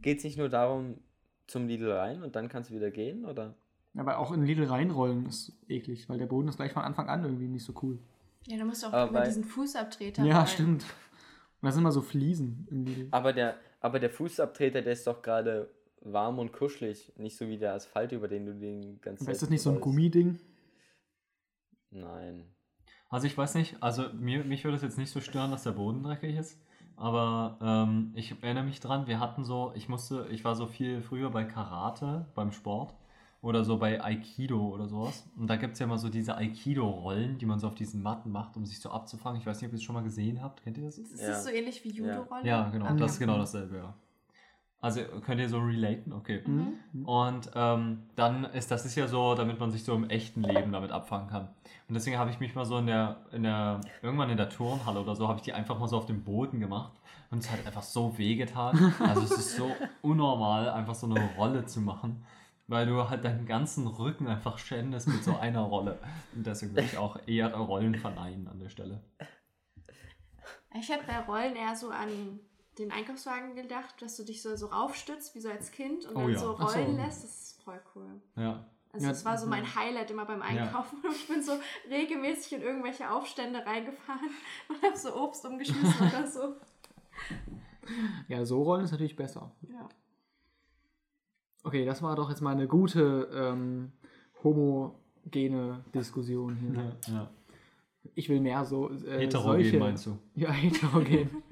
[0.01, 0.97] geht's nicht nur darum
[1.47, 3.55] zum Lidl rein und dann kannst du wieder gehen, oder?
[3.97, 7.23] Aber auch in Lidl reinrollen ist eklig, weil der Boden ist gleich von Anfang an
[7.23, 7.99] irgendwie nicht so cool.
[8.47, 10.23] Ja, da musst du auch Aber über bei- diesen Fußabtreter.
[10.23, 10.47] Ja, rollen.
[10.47, 10.83] stimmt.
[10.83, 13.07] Und da sind immer so Fliesen im Lidl.
[13.11, 15.69] Aber der, aber der Fußabtreter, der ist doch gerade
[16.03, 19.41] warm und kuschelig, nicht so wie der Asphalt, über den du den ganzen Aber ist
[19.41, 20.39] das nicht so ein Gummiding?
[21.91, 22.45] Nein.
[23.09, 25.71] Also ich weiß nicht, also mir, mich würde es jetzt nicht so stören, dass der
[25.71, 26.57] Boden dreckig ist.
[27.01, 31.01] Aber ähm, ich erinnere mich dran, wir hatten so, ich musste, ich war so viel
[31.01, 32.93] früher bei Karate, beim Sport
[33.41, 35.27] oder so bei Aikido oder sowas.
[35.35, 38.31] Und da gibt es ja immer so diese Aikido-Rollen, die man so auf diesen Matten
[38.31, 39.39] macht, um sich so abzufangen.
[39.41, 40.61] Ich weiß nicht, ob ihr es schon mal gesehen habt.
[40.61, 40.99] Kennt ihr das?
[40.99, 41.29] Ist Ja.
[41.29, 42.45] das so ähnlich wie Judo-Rolle?
[42.45, 42.85] Ja, genau.
[42.85, 43.93] Ah, Das ist genau dasselbe, ja.
[44.81, 46.11] Also könnt ihr so relaten?
[46.11, 46.41] Okay.
[46.43, 47.05] Mhm.
[47.05, 50.71] Und ähm, dann ist das ist ja so, damit man sich so im echten Leben
[50.71, 51.49] damit abfangen kann.
[51.87, 55.01] Und deswegen habe ich mich mal so in der, in der, irgendwann in der Turnhalle
[55.01, 56.93] oder so, habe ich die einfach mal so auf dem Boden gemacht.
[57.29, 58.93] Und es hat einfach so wehgetan.
[58.99, 59.71] Also es ist so
[60.01, 62.25] unnormal, einfach so eine Rolle zu machen.
[62.67, 65.99] Weil du halt deinen ganzen Rücken einfach schändest mit so einer Rolle.
[66.33, 69.03] Und deswegen würde ich auch eher Rollen verneinen an der Stelle.
[70.73, 72.39] Ich hätte bei Rollen eher so an
[72.81, 76.19] den Einkaufswagen gedacht, dass du dich so, so raufstützt, wie so als Kind und Oh
[76.21, 76.39] dann ja.
[76.39, 76.77] so Ach so.
[76.79, 77.23] rollen lässt.
[77.23, 78.21] Das ist voll cool.
[78.35, 78.65] Ja.
[78.93, 80.99] Also Ja, das war so mein Highlight immer beim Einkaufen.
[81.03, 81.53] Und ich bin so
[81.89, 84.29] regelmäßig in irgendwelche Aufstände reingefahren
[84.69, 86.55] und habe so Obst umgeschmissen oder so.
[88.27, 89.51] Ja, so rollen ist natürlich besser.
[89.69, 89.87] Ja.
[91.63, 93.91] Okay, das war doch jetzt mal eine gute ähm,
[94.43, 96.97] homogene Diskussion hier.
[97.07, 97.29] ja, ja.
[98.15, 98.89] Ich will mehr so.
[98.89, 100.17] Äh, Heterogen solche, meinst du?
[100.35, 101.43] Ja, heterogen.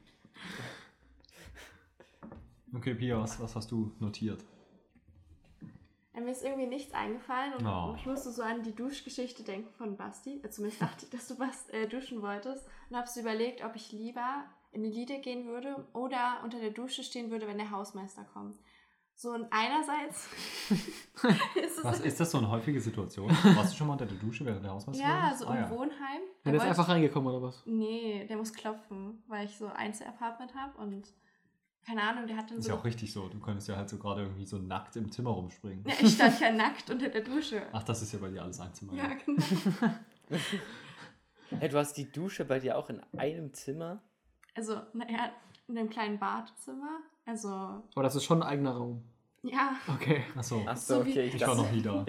[2.76, 4.43] Okay, Pia, was, was hast du notiert?
[6.13, 7.95] Ja, Mir ist irgendwie nichts eingefallen und Oh.
[7.97, 10.41] ich musste so an die Duschgeschichte denken von Basti.
[10.43, 12.67] Äh, Zumindest dachte ich, dass du Bast, äh, duschen wolltest.
[12.89, 16.72] Und habe so überlegt, ob ich lieber in die Lieder gehen würde oder unter der
[16.72, 18.57] Dusche stehen würde, wenn der Hausmeister kommt.
[19.15, 20.30] So und einerseits
[20.70, 23.30] ist es Was, ist das so eine häufige Situation?
[23.55, 25.03] Warst du schon mal unter der Dusche während der Hausmeister?
[25.03, 25.70] ja, so ah, im ja.
[25.70, 25.89] Wohnheim.
[25.91, 27.61] Ja, der ist wollte einfach reingekommen oder was?
[27.65, 31.11] Nee, der muss klopfen, weil ich so Einzelapartment habe und
[31.89, 32.71] keine Ahnung, der hat dann Ist so.
[32.71, 33.27] ja auch richtig so.
[33.29, 35.83] Du könntest ja halt so gerade irgendwie so nackt im Zimmer rumspringen.
[35.87, 37.63] Ja, ich stand ja nackt unter der Dusche.
[37.71, 38.93] Ach, das ist ja bei dir alles ein Zimmer.
[38.93, 39.41] Ja, genau.
[41.59, 44.03] Hey, du hast die Dusche bei dir auch in einem Zimmer?
[44.53, 45.31] Also, naja,
[45.67, 46.99] in dem kleinen Badezimmer.
[47.25, 49.03] Also, Aber das ist schon ein eigener Raum.
[49.41, 50.23] ja, Okay.
[50.37, 50.61] Ach so.
[50.67, 51.31] Ach so, okay.
[51.33, 51.91] Ich war noch nie da.
[51.93, 52.07] Ahnung.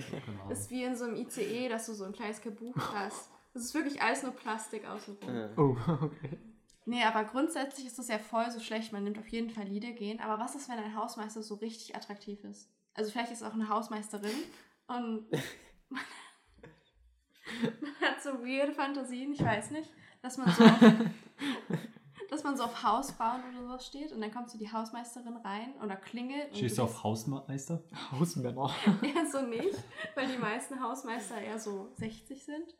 [0.50, 3.30] ist wie in so einem ICE, dass du so ein kleines Kabuch hast.
[3.54, 5.34] Das ist wirklich alles nur Plastik außenrum.
[5.34, 6.38] Äh, Oh, okay.
[6.90, 8.92] Nee, aber grundsätzlich ist das ja voll so schlecht.
[8.92, 10.18] Man nimmt auf jeden Fall Lieder gehen.
[10.18, 12.68] Aber was ist, wenn ein Hausmeister so richtig attraktiv ist?
[12.94, 14.34] Also vielleicht ist es auch eine Hausmeisterin
[14.88, 15.30] und
[15.88, 16.00] man
[18.00, 19.88] hat so weirde Fantasien, ich weiß nicht,
[20.20, 20.80] dass man so auf,
[22.30, 25.72] dass man so auf Hausfrauen oder sowas steht und dann kommt so die Hausmeisterin rein
[25.84, 26.48] oder klingelt.
[26.48, 27.84] und Stehst du auf Hausmeister?
[28.10, 28.68] Hausmänner.
[29.02, 29.78] Eher so nicht,
[30.16, 32.74] weil die meisten Hausmeister eher so 60 sind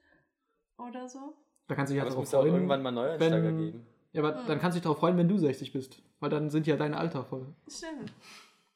[0.78, 1.36] oder so.
[1.68, 3.86] Da kannst du dich ja darauf muss auch irgendwann mal Neuansteiger geben.
[4.12, 4.46] Ja, aber Hm.
[4.46, 6.02] dann kannst du dich darauf freuen, wenn du 60 bist.
[6.20, 7.46] Weil dann sind ja dein Alter voll.
[7.68, 8.12] Stimmt.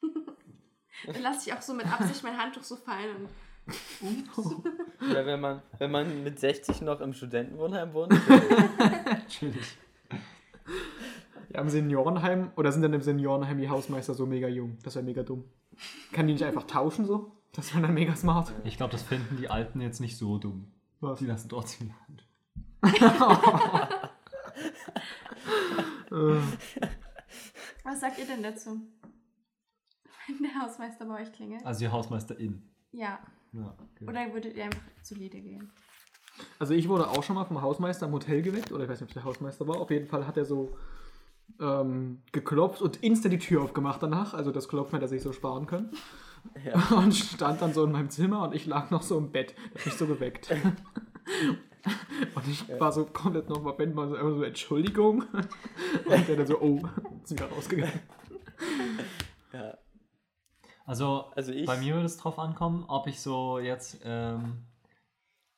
[1.07, 3.29] Dann lasse ich auch so mit Absicht mein Handtuch so fallen
[4.01, 4.25] und
[5.11, 8.13] Oder wenn man, wenn man mit 60 noch im Studentenwohnheim wohnt.
[9.11, 9.77] Natürlich.
[11.53, 14.79] Ja, im Seniorenheim oder sind dann im Seniorenheim die Hausmeister so mega jung?
[14.83, 15.45] Das wäre mega dumm.
[16.13, 17.33] Kann die nicht einfach tauschen so?
[17.53, 18.53] Das wäre dann mega smart.
[18.65, 20.73] Ich glaube, das finden die Alten jetzt nicht so dumm.
[21.01, 21.19] Was?
[21.19, 22.25] Die lassen trotzdem die Hand.
[26.15, 26.41] Äh,
[27.83, 28.81] Was sagt ihr denn dazu?
[30.27, 31.65] Wenn der Hausmeister bei euch klingelt?
[31.67, 32.63] Also die Hausmeisterin.
[32.93, 33.19] Ja.
[33.53, 34.09] Ja, okay.
[34.09, 35.71] Oder würdet ihr einfach zu Liede gehen?
[36.59, 39.05] Also ich wurde auch schon mal vom Hausmeister im Hotel geweckt, oder ich weiß nicht,
[39.05, 39.81] ob es der Hausmeister war.
[39.81, 40.77] Auf jeden Fall hat er so
[41.61, 44.35] ähm, geklopft und instant die Tür aufgemacht danach.
[44.35, 45.91] Also das Klopfen hätte er sich so sparen können.
[46.65, 46.75] Ja.
[46.97, 49.55] Und stand dann so in meinem Zimmer und ich lag noch so im Bett.
[49.75, 50.55] Hat mich so geweckt.
[52.35, 55.25] Und ich war so komplett noch mal, Ben mal so, immer so Entschuldigung.
[56.07, 56.81] Und der dann so, oh,
[57.23, 58.01] ist wieder rausgegangen.
[59.53, 59.77] Ja.
[60.87, 64.65] Also, Also ich- bei mir würde es drauf ankommen, ob ich so jetzt, ähm,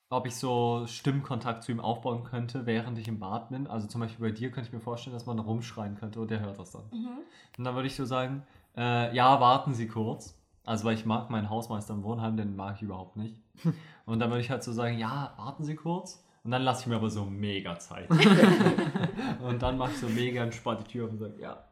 [0.09, 3.67] ob ich so Stimmkontakt zu ihm aufbauen könnte, während ich im Bad bin.
[3.67, 6.41] Also zum Beispiel bei dir könnte ich mir vorstellen, dass man rumschreien könnte und der
[6.41, 6.85] hört das dann.
[6.93, 7.19] Mhm.
[7.59, 8.47] Und dann würde ich so sagen,
[8.77, 10.36] äh, ja, warten Sie kurz.
[10.67, 13.41] Also weil ich mag meinen Hausmeister im Wohnheim, den mag ich überhaupt nicht.
[14.05, 16.23] Und dann würde ich halt so sagen, ja, warten Sie kurz.
[16.45, 18.09] Und dann lasse ich mir aber so mega Zeit.
[19.43, 21.65] und dann mache ich so mega entspannt die Tür auf und sage, ja,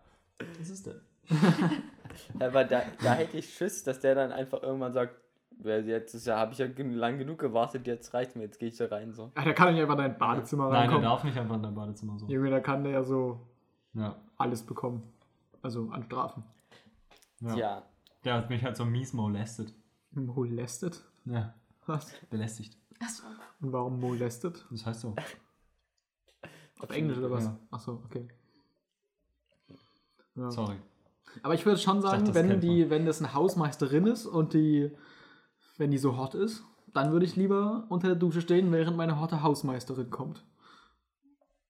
[0.59, 1.01] was ist denn?
[2.41, 5.15] Aber da, da hätte ich Schiss, dass der dann einfach irgendwann sagt,
[5.63, 8.69] "Ja, jetzt ist ja, habe ich ja lang genug gewartet, jetzt reicht mir, jetzt gehe
[8.69, 9.31] ich da rein so.
[9.37, 11.03] Ja, der kann nicht einfach in dein Badezimmer Nein, er reinkommen.
[11.05, 12.27] darf nicht einfach in dein Badezimmer so.
[12.27, 13.41] Junge, da kann der ja so
[13.95, 14.17] Ja.
[14.39, 15.03] alles bekommen.
[15.63, 16.43] Also an Strafen.
[17.41, 17.55] ja.
[17.55, 17.83] Tja,
[18.25, 19.75] Der hat mich halt so mies molestet.
[20.13, 21.05] Molestet?
[21.25, 21.55] Ja,
[21.87, 22.13] Was?
[22.31, 22.79] belästigt.
[23.01, 23.25] Achso.
[23.61, 24.65] Und warum molestet?
[24.71, 25.15] Das heißt so.
[26.79, 27.45] Auf Englisch oder was?
[27.45, 27.59] Ja.
[27.71, 28.29] Achso, okay.
[30.37, 30.51] Ja.
[30.51, 30.77] Sorry.
[31.43, 34.55] Aber ich würde schon dachte, sagen, das wenn die, wenn das eine Hausmeisterin ist und
[34.55, 34.91] die,
[35.77, 39.21] wenn die so hot ist, dann würde ich lieber unter der Dusche stehen, während meine
[39.21, 40.45] hotte Hausmeisterin kommt.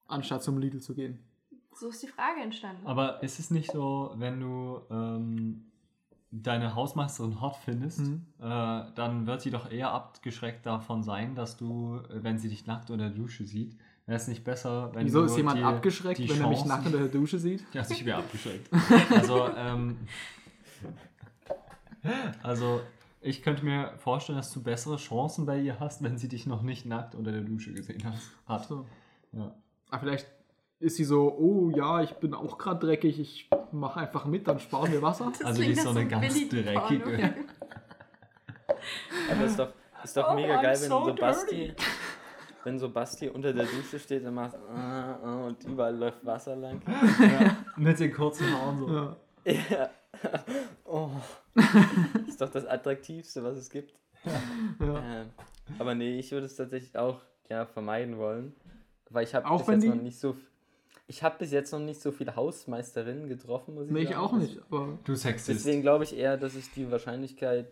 [0.07, 1.25] Anstatt zum Lidl zu gehen.
[1.73, 2.87] So ist die Frage entstanden.
[2.87, 5.73] Aber ist es nicht so, wenn du ähm,
[6.43, 8.27] deine Hausmeisterin hot findest, Mhm.
[8.41, 8.45] äh,
[8.95, 12.91] dann wird sie doch eher abgeschreckt davon sein, dass du, äh, wenn sie dich nackt
[12.91, 13.77] unter der Dusche sieht,
[14.07, 16.87] wäre es nicht besser, wenn Wieso ist jemand die, abgeschreckt, die wenn er mich nackt
[16.87, 17.65] unter der Dusche sieht?
[17.73, 18.69] Ja, ich wäre abgeschreckt.
[19.17, 19.97] Also, ähm,
[22.43, 22.81] also,
[23.21, 26.63] ich könnte mir vorstellen, dass du bessere Chancen bei ihr hast, wenn sie dich noch
[26.63, 28.67] nicht nackt unter der Dusche gesehen hast, hat.
[28.69, 28.85] So.
[29.33, 29.55] Ja.
[29.91, 30.27] Ah, vielleicht
[30.85, 34.61] ist sie so, oh ja, ich bin auch gerade dreckig, ich mache einfach mit, dann
[34.61, 35.31] sparen wir Wasser.
[35.31, 37.05] Das also die ist so eine ganz dreckige.
[37.05, 37.29] Porno.
[39.31, 39.73] Aber ist doch,
[40.03, 41.75] ist doch Oh, mega I'm geil, wenn so so Basti,
[42.65, 46.57] wenn so Basti unter der Dusche steht und macht ah, ah, und überall läuft Wasser
[46.57, 46.81] lang.
[46.87, 47.57] ja.
[47.77, 48.89] Mit den kurzen Haaren so.
[48.89, 49.17] Ja.
[49.47, 49.91] Ja.
[50.85, 51.11] Oh.
[52.27, 53.95] Ist doch das Attraktivste, was es gibt.
[54.25, 55.21] Ja.
[55.21, 55.27] Ähm,
[55.79, 57.21] aber nee, ich würde es tatsächlich auch
[57.51, 58.55] ja, vermeiden wollen.
[59.11, 60.37] Weil ich habe Auch bis wenn jetzt die- noch nicht so.
[61.07, 64.21] Ich habe bis jetzt noch nicht so viele Hausmeisterinnen getroffen, muss ich Nee, ich sagen.
[64.21, 65.49] auch nicht, aber Du Sexist.
[65.61, 67.67] Deswegen glaube ich eher, dass es die Wahrscheinlichkeit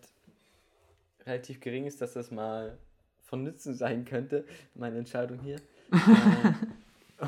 [1.25, 2.77] relativ gering ist, dass das mal
[3.23, 5.57] von Nutzen sein könnte, meine Entscheidung hier.
[5.93, 7.27] äh,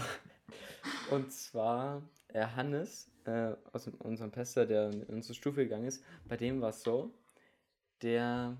[1.10, 6.36] und zwar äh, Hannes äh, aus unserem Pester, der in unsere Stufe gegangen ist, bei
[6.36, 7.10] dem war es so,
[8.02, 8.56] der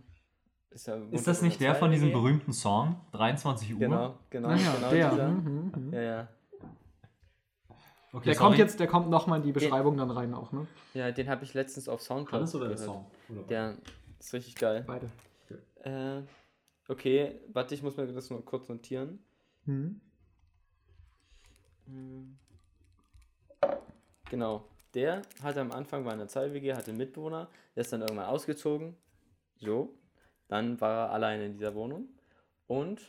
[0.70, 2.12] ist, ja, Ist das nicht der von diesem 2WG?
[2.12, 2.96] berühmten Song?
[3.12, 3.80] 23 Uhr?
[3.80, 5.10] Genau, genau, naja, genau der.
[5.10, 5.28] dieser.
[5.28, 5.92] Mhm, mhm.
[5.92, 6.28] Ja, ja.
[8.14, 8.46] Okay, Der sorry.
[8.46, 10.68] kommt jetzt, der kommt nochmal in die Beschreibung dann rein auch, ne?
[10.94, 12.88] Ja, den habe ich letztens auf Soundcloud Hannes oder der gehört.
[12.88, 13.10] Song?
[13.28, 13.42] Oder?
[13.48, 13.76] Der
[14.20, 14.84] ist richtig geil.
[14.86, 15.10] Beide.
[15.82, 16.22] Äh,
[16.88, 19.18] okay, warte, ich muss mir das nur kurz notieren.
[19.64, 20.00] Mhm.
[21.86, 22.38] Hm.
[24.30, 24.68] Genau.
[24.94, 28.26] Der hatte am Anfang war in der 2WG, hatte einen Mitbewohner, der ist dann irgendwann
[28.26, 28.96] ausgezogen.
[29.56, 29.92] So.
[30.46, 32.08] Dann war er alleine in dieser Wohnung.
[32.68, 33.00] Und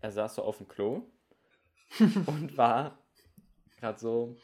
[0.00, 1.04] er saß so auf dem Klo
[2.26, 2.98] und war
[3.76, 4.36] gerade so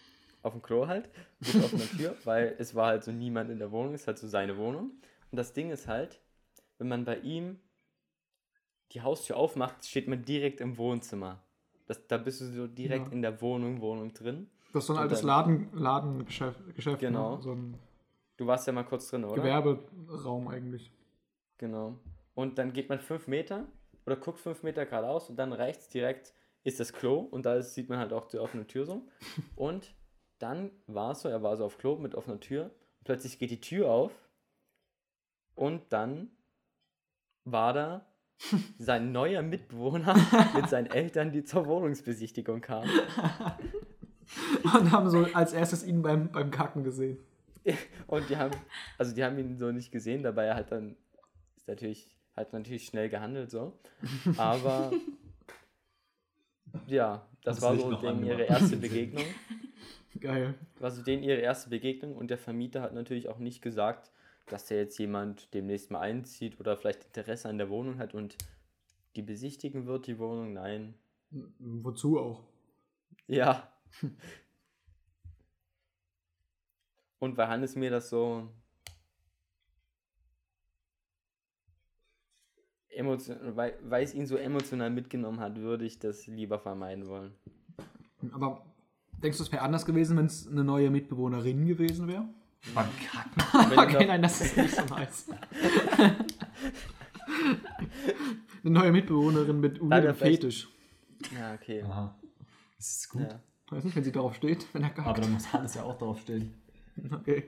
[0.43, 1.09] auf dem Klo halt,
[1.41, 4.26] mit offener Tür, weil es war halt so niemand in der Wohnung, ist halt so
[4.28, 4.91] seine Wohnung.
[5.30, 6.20] Und das Ding ist halt,
[6.78, 7.61] wenn man bei ihm
[8.93, 11.43] die Haustür aufmacht, steht man direkt im Wohnzimmer.
[11.87, 13.12] Das, da bist du so direkt Ja.
[13.12, 14.51] in der Wohnung, Wohnung drin.
[14.72, 17.37] Das ist so ein Und altes dann- Laden, Ladengeschäft, Geschäft, Genau.
[17.37, 17.43] ne?
[17.43, 17.57] so
[18.39, 19.37] Du warst ja mal kurz drin, oder?
[19.37, 20.91] Gewerberaum eigentlich.
[21.59, 21.99] Genau.
[22.35, 23.66] Und dann geht man fünf Meter
[24.07, 26.33] oder guckt fünf Meter geradeaus und dann rechts direkt
[26.65, 29.07] ist das Klo und da ist, sieht man halt auch die offene Tür so.
[29.57, 29.95] Und
[30.39, 32.71] dann war es so, er war so auf Klo mit offener Tür.
[33.05, 34.13] Plötzlich geht die Tür auf
[35.55, 36.31] und dann
[37.45, 38.07] war da
[38.79, 40.15] sein neuer Mitbewohner
[40.55, 42.91] mit seinen Eltern, die zur Wohnungsbesichtigung kamen.
[44.63, 47.19] Und haben so als erstes ihn beim, beim Kacken gesehen.
[48.07, 48.55] Und die haben,
[48.99, 50.97] also die haben ihn so nicht gesehen, dabei er halt dann
[51.57, 53.79] ist natürlich, hat natürlich schnell gehandelt so.
[54.37, 54.91] Aber
[56.87, 59.25] ja, das war so denen ihre erste Begegnung.
[60.20, 60.55] Geil.
[60.79, 64.11] War so denen ihre erste Begegnung und der Vermieter hat natürlich auch nicht gesagt,
[64.47, 68.37] dass da jetzt jemand demnächst mal einzieht oder vielleicht Interesse an der Wohnung hat und
[69.16, 70.53] die besichtigen wird, die Wohnung.
[70.53, 70.95] Nein.
[71.59, 72.43] Wozu auch?
[73.27, 73.73] Ja.
[77.18, 78.49] Und weil Hannes mir das so
[82.95, 87.32] emotion weil, weil es ihn so emotional mitgenommen hat, würde ich das lieber vermeiden wollen.
[88.32, 88.64] Aber
[89.22, 92.28] denkst du, es wäre anders gewesen, wenn es eine neue Mitbewohnerin gewesen wäre?
[92.74, 93.70] Kacken.
[93.70, 95.26] Wenn Okay, doch- nein, das ist nicht so nice.
[98.64, 100.68] eine neue Mitbewohnerin mit vielleicht- Fetisch.
[101.36, 101.82] Ja, okay.
[101.82, 102.14] Aha.
[102.76, 103.22] Das ist gut.
[103.22, 103.40] Ja.
[103.70, 105.24] Weiß nicht, wenn sie darauf steht, wenn er Aber kackt.
[105.24, 106.55] da muss Hannes ja auch drauf stehen.
[107.12, 107.45] Okay.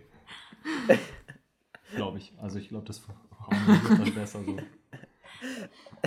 [1.95, 2.33] Glaube ich.
[2.41, 3.03] Also ich glaube, das
[3.39, 4.57] harmoniert dann besser so.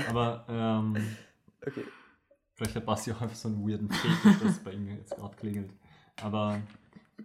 [0.07, 1.17] Aber ähm,
[1.67, 1.85] Okay.
[2.55, 5.35] vielleicht hat Basti auch einfach so einen weirden Fetisch, dass es bei ihm jetzt gerade
[5.35, 5.73] klingelt.
[6.19, 6.61] Aber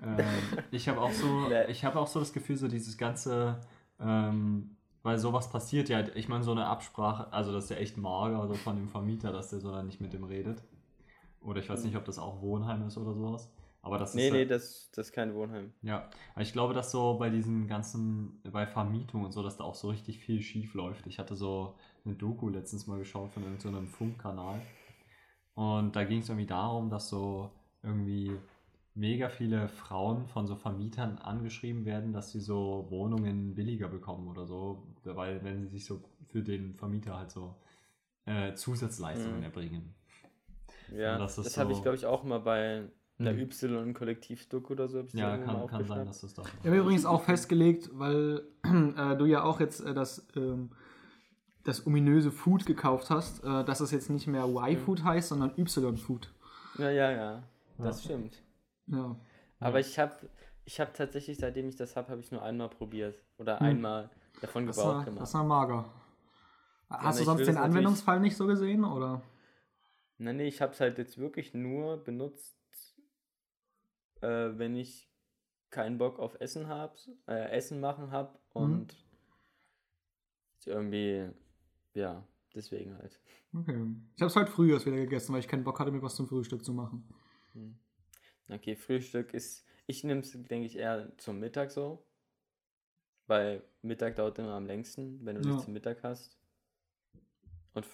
[0.00, 1.70] äh, ich habe auch so, Nee.
[1.70, 3.60] ich habe auch so das Gefühl, so dieses ganze,
[4.00, 7.96] ähm, weil sowas passiert ja, ich meine, so eine Absprache, also das ist ja echt
[7.96, 10.62] mager so von dem Vermieter, dass der so dann nicht mit dem redet.
[11.40, 13.50] Oder ich weiß nicht, ob das auch Wohnheim ist oder sowas.
[13.82, 15.72] Aber das Nee, ist nee, ja- das, das ist kein Wohnheim.
[15.82, 19.64] ja, aber ich glaube, dass so bei diesen ganzen, bei Vermietung und so, dass da
[19.64, 21.06] auch so richtig viel schief läuft.
[21.08, 21.74] Ich hatte so
[22.04, 24.60] eine Doku letztens mal geschaut von irgendeinem Funkkanal.
[25.54, 27.50] Und da ging es irgendwie darum, dass so
[27.82, 28.38] irgendwie
[28.94, 34.46] mega viele Frauen von so Vermietern angeschrieben werden, dass sie so Wohnungen billiger bekommen oder
[34.46, 37.56] so, weil wenn sie sich so für den Vermieter halt so
[38.26, 39.44] äh, Zusatzleistungen Mhm.
[39.44, 39.94] erbringen.
[40.88, 42.88] Ja, Und das das, ist habe ich, so- glaube ich, auch mal bei
[43.22, 43.38] einer Mhm.
[43.38, 44.98] Y-Kollektiv-Duck oder so.
[44.98, 46.42] hab ich Ja, kann, kann sein, dass das da.
[46.60, 50.70] Ich habe übrigens auch festgelegt, weil äh, du ja auch jetzt äh, das, ähm,
[51.64, 56.32] das ominöse Food gekauft hast, äh, dass es jetzt nicht mehr Y-Food heißt, sondern Y-Food.
[56.78, 57.42] Ja, ja, ja.
[57.78, 58.04] Das Ja.
[58.04, 58.42] stimmt.
[58.86, 59.16] Ja.
[59.60, 60.14] Aber ich habe
[60.64, 63.22] ich hab tatsächlich, seitdem ich das habe, habe ich nur einmal probiert.
[63.38, 63.66] Oder Hm.
[63.66, 64.10] einmal
[64.40, 65.22] davon Das Gebrauch war, gemacht.
[65.22, 65.84] das war mager.
[66.88, 68.84] Hast du ich sonst den Anwendungsfall nicht so gesehen?
[68.84, 69.22] Oder?
[70.18, 72.56] Nein, nee, ich habe es halt jetzt wirklich nur benutzt,
[74.20, 75.10] äh, wenn ich
[75.70, 76.94] keinen Bock auf Essen habe,
[77.26, 78.62] äh, Essen machen habe Mhm.
[78.62, 79.06] und
[80.66, 81.28] irgendwie,
[81.94, 83.20] ja, deswegen halt.
[83.54, 83.86] Okay.
[84.16, 86.16] Ich habe es halt früh erst wieder gegessen, weil ich keinen Bock hatte, mir was
[86.16, 87.08] zum Frühstück zu machen.
[87.52, 87.78] Hm.
[88.48, 92.04] Okay, Frühstück ist, ich nehme es, denke ich, eher zum Mittag so,
[93.26, 95.48] weil Mittag dauert immer am längsten, wenn du Ja.
[95.48, 96.38] nichts zum Mittag hast.
[97.74, 97.86] Und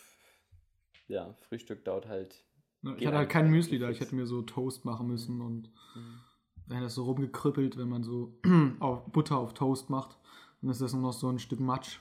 [1.07, 2.45] ja, Frühstück dauert halt.
[2.83, 5.71] Ja, Ich hatte halt kein Müsli da, ich hätte mir so Toast machen müssen und
[5.95, 6.21] hm.
[6.67, 8.39] dann hätte das so rumgekrüppelt, wenn man so
[8.81, 10.19] auf Butter auf Toast macht.
[10.61, 12.01] Dann ist das nur noch so ein Stück Matsch.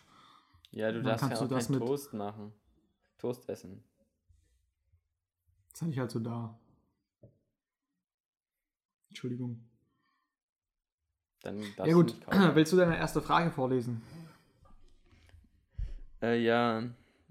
[0.71, 2.53] Ja, du darfst ja auch du das keinen mit- Toast machen.
[3.17, 3.83] Toast essen.
[5.71, 6.59] Das hatte ich halt so da.
[9.09, 9.63] Entschuldigung.
[11.41, 12.51] Dann darfst Ja du gut, nicht kaufen.
[12.55, 14.01] willst du deine erste Frage vorlesen?
[16.21, 16.83] Äh, ja,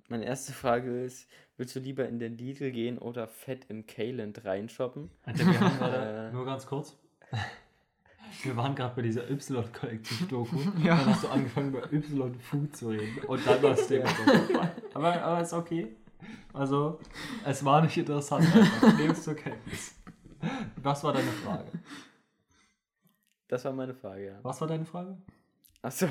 [0.09, 4.45] meine erste Frage ist, willst du lieber in den Lidl gehen oder fett im Kayland
[4.45, 5.11] reinshoppen?
[5.25, 6.33] Alter, wir haben gerade, Äh.
[6.33, 6.97] nur ganz kurz.
[8.47, 10.57] Wir waren gerade bei dieser Y-Kollektiv-Doku.
[10.83, 10.97] Ja.
[10.97, 13.19] Dann hast du angefangen, über Y-Food zu reden.
[13.27, 14.73] Und dann war das Thema vorbei.
[14.95, 15.97] Aber, aber ist okay.
[16.53, 17.01] Also,
[17.45, 18.47] es war nicht interessant.
[18.47, 18.97] einfach.
[18.99, 19.95] Nehm's zur Kenntnis.
[20.77, 21.71] Was war deine Frage?
[23.49, 24.39] Das war meine Frage, ja.
[24.43, 25.17] Was war deine Frage?
[25.83, 26.09] Achso.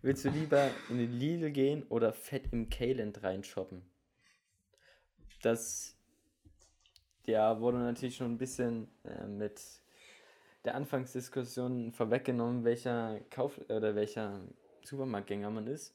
[0.00, 3.82] Willst du lieber in den Lidl gehen oder fett im Kayland reinshoppen?
[5.42, 5.97] Das
[7.28, 9.60] ja, wurde natürlich schon ein bisschen äh, mit
[10.64, 14.40] der Anfangsdiskussion vorweggenommen, welcher Kauf oder welcher
[14.84, 15.94] Supermarktgänger man ist.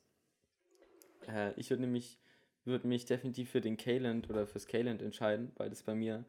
[1.28, 2.20] Äh, ich würde nämlich
[2.66, 6.24] würde mich definitiv für den Kayland oder fürs Kayland entscheiden, weil das bei mir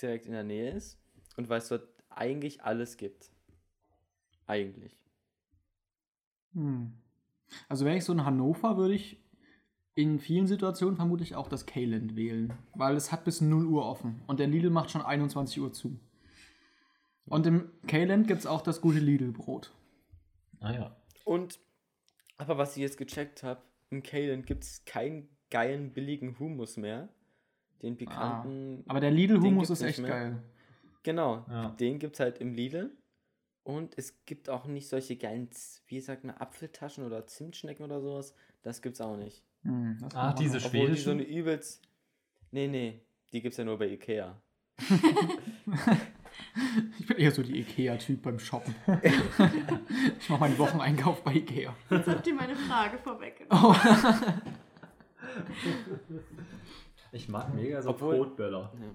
[0.00, 0.98] direkt in der Nähe ist
[1.36, 3.30] und weil es dort eigentlich alles gibt.
[4.46, 4.96] Eigentlich.
[6.54, 6.94] Hm.
[7.68, 9.20] Also wäre ich so in Hannover, würde ich
[9.98, 14.22] in vielen Situationen vermutlich auch das Kayland wählen, weil es hat bis 0 Uhr offen
[14.28, 15.98] und der Lidl macht schon 21 Uhr zu.
[17.26, 19.72] Und im Kayland gibt es auch das gute Lidl-Brot.
[20.60, 20.96] Ah ja.
[21.24, 21.58] Und,
[22.36, 27.08] aber was ich jetzt gecheckt habe, im Kayland gibt es keinen geilen, billigen Hummus mehr.
[27.82, 28.84] Den pikanten.
[28.86, 30.10] Aber der gibt's ist echt mehr.
[30.10, 30.42] geil.
[31.02, 31.70] Genau, Ja.
[31.70, 32.96] den gibt es halt im Lidl.
[33.64, 35.50] Und es gibt auch nicht solche geilen,
[35.88, 38.32] wie sagt man, Apfeltaschen oder Zimtschnecken oder sowas.
[38.62, 39.42] Das gibt's auch nicht.
[39.62, 40.64] Hm, Ah, man diese auch.
[40.66, 41.38] Obwohl die so eine Schwedischen?
[41.38, 41.82] übelst.
[42.50, 43.02] Nee, nee,
[43.32, 44.40] die gibt's ja nur bei Ikea.
[47.00, 48.74] Ich bin eher so die Ikea-Typ beim Shoppen.
[50.20, 51.74] ich mache meinen Wocheneinkauf bei Ikea.
[51.90, 53.74] Jetzt habt ihr meine Frage vorweggenommen.
[53.74, 53.74] Oh.
[57.12, 58.72] Ich mag mega so Obwohl- Kotböller.
[58.80, 58.94] Ja.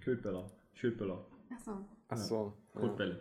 [0.00, 0.46] Ködböller.
[0.74, 1.26] Schödböller.
[1.52, 1.84] Achso.
[2.08, 2.56] Ach so.
[2.74, 2.80] Ja.
[2.80, 3.20] Kotbälle.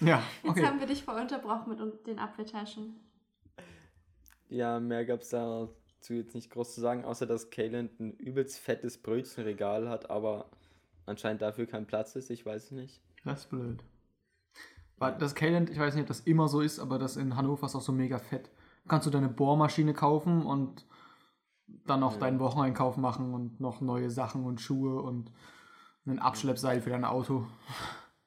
[0.00, 0.66] Ja, Jetzt okay.
[0.66, 2.96] haben wir dich voll unterbrochen mit den Apfeltaschen.
[4.48, 8.98] Ja, mehr gab's dazu jetzt nicht groß zu sagen, außer dass Kayland ein übelst fettes
[8.98, 10.50] Brötchenregal hat, aber
[11.04, 13.02] anscheinend dafür kein Platz ist, ich weiß es nicht.
[13.24, 13.82] Das ist blöd.
[14.98, 17.66] Weil Das Kayland, ich weiß nicht, ob das immer so ist, aber das in Hannover
[17.66, 18.50] ist auch so mega fett.
[18.88, 20.86] Kannst du deine Bohrmaschine kaufen und
[21.86, 22.18] dann noch Ja.
[22.20, 25.32] deinen Wocheneinkauf machen und noch neue Sachen und Schuhe und
[26.06, 27.46] ein Abschleppseil für dein Auto.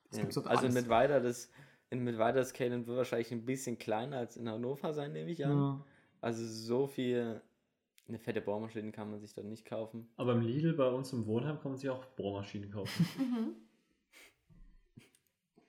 [0.09, 0.25] Das Ja.
[0.25, 0.73] Also in alles.
[0.73, 1.49] Mittweida, das,
[1.89, 5.45] in Mittweida das Kayland wird wahrscheinlich ein bisschen kleiner als in Hannover sein, nehme ich
[5.45, 5.57] an.
[5.57, 5.85] Ja.
[6.21, 7.41] Also so viel,
[8.07, 10.09] eine fette Bohrmaschine kann man sich dort nicht kaufen.
[10.17, 13.05] Aber im Lidl bei uns im Wohnheim kann man sich auch Bohrmaschinen kaufen.
[13.17, 13.55] Mhm.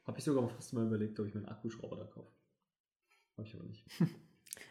[0.06, 2.32] Habe ich sogar fast mal überlegt, ob ich mir einen Akkuschrauber da kaufe.
[3.36, 3.84] Habe ich aber nicht.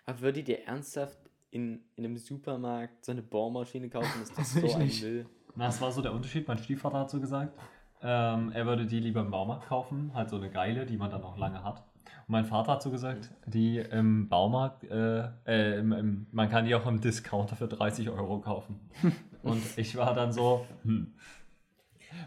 [0.06, 1.18] Aber würdet ihr ernsthaft
[1.52, 4.22] in, in einem Supermarkt so eine Bohrmaschine kaufen?
[4.22, 5.02] Ist das Das so ein nicht.
[5.02, 5.26] Müll?
[5.56, 6.48] Na, es war so der Unterschied.
[6.48, 7.58] Mein Stiefvater hat so gesagt,
[8.02, 11.24] ähm, er würde die lieber im Baumarkt kaufen, halt so eine geile, die man dann
[11.24, 11.84] auch lange hat.
[12.30, 16.76] Mein Vater hat so gesagt, die im Baumarkt, äh, äh, im, im, man kann die
[16.76, 18.80] auch im Discounter für 30 Euro kaufen.
[19.42, 21.14] Und ich war dann so, hm.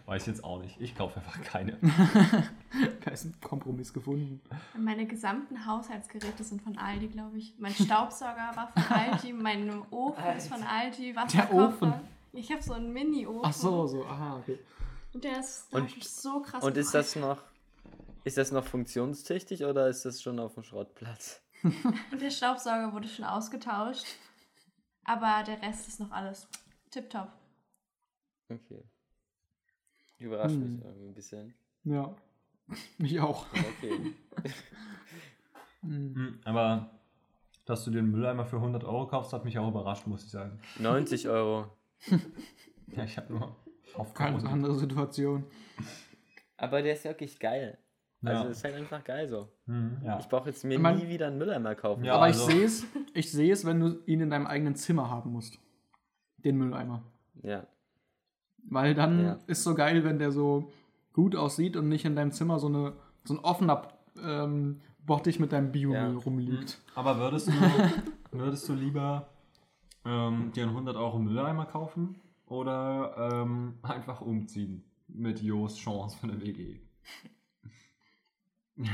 [0.07, 0.80] Weiß jetzt auch nicht.
[0.80, 1.76] Ich kaufe einfach keine.
[3.05, 4.40] da ist ein Kompromiss gefunden.
[4.78, 7.55] Meine gesamten Haushaltsgeräte sind von Aldi, glaube ich.
[7.59, 11.68] Mein Staubsauger war von Aldi, mein Ofen ist von Aldi, Wasserkocher.
[11.68, 11.94] Ofen?
[12.32, 13.40] Ich habe so einen Mini-Ofen.
[13.44, 14.59] Ach so, so, aha, okay.
[15.14, 17.38] Und der ist, Und- so krass Und ist das noch,
[18.25, 21.43] ist das noch funktionstüchtig oder ist das schon auf dem Schrottplatz?
[21.62, 24.07] Und der Staubsauger wurde schon ausgetauscht.
[25.05, 26.49] Aber der Rest ist noch alles
[26.91, 27.29] tipptopp.
[28.49, 28.83] Okay.
[30.18, 30.77] Überrascht Hm.
[30.77, 31.55] mich irgendwie ein bisschen.
[31.85, 32.14] Ja.
[32.99, 33.47] Mich auch.
[33.53, 34.14] Aber okay.
[35.83, 36.14] Hm.
[36.14, 36.91] Hm, Aber
[37.64, 40.61] dass du den Mülleimer für 100 Euro kaufst, hat mich auch überrascht, muss ich sagen.
[40.79, 41.70] 90 Euro.
[42.89, 43.41] Ja, ich habe nur
[43.95, 44.47] Keine aufgerundet.
[44.47, 45.45] andere Situation.
[46.59, 47.79] Aber der ist wirklich geil.
[48.25, 48.51] Also Ja.
[48.51, 49.49] ist halt einfach geil so.
[49.66, 50.18] Hm, ja.
[50.20, 52.05] Ich brauche jetzt mir mein- nie wieder einen Mülleimer kaufen.
[52.05, 54.75] Ja, Aber also- ich sehe es, ich sehe es, wenn du ihn in deinem eigenen
[54.77, 55.59] Zimmer haben musst.
[56.39, 57.03] Den Mülleimer.
[57.43, 57.66] ja.
[58.64, 59.39] Weil dann Ja.
[59.49, 60.70] ist so geil, wenn der so
[61.12, 62.93] gut aussieht und nicht in deinem Zimmer so, eine,
[63.25, 63.89] so ein offener
[64.23, 66.18] ähm, Bottich mit deinem Biomüll Ja.
[66.25, 66.81] rumliegt.
[66.95, 67.53] Aber würdest du,
[68.31, 69.29] würdest du lieber
[70.05, 76.29] ähm, dir einen 100 Euro Mülleimer kaufen oder ähm, einfach umziehen mit Jos Chance für
[76.29, 76.79] eine WG?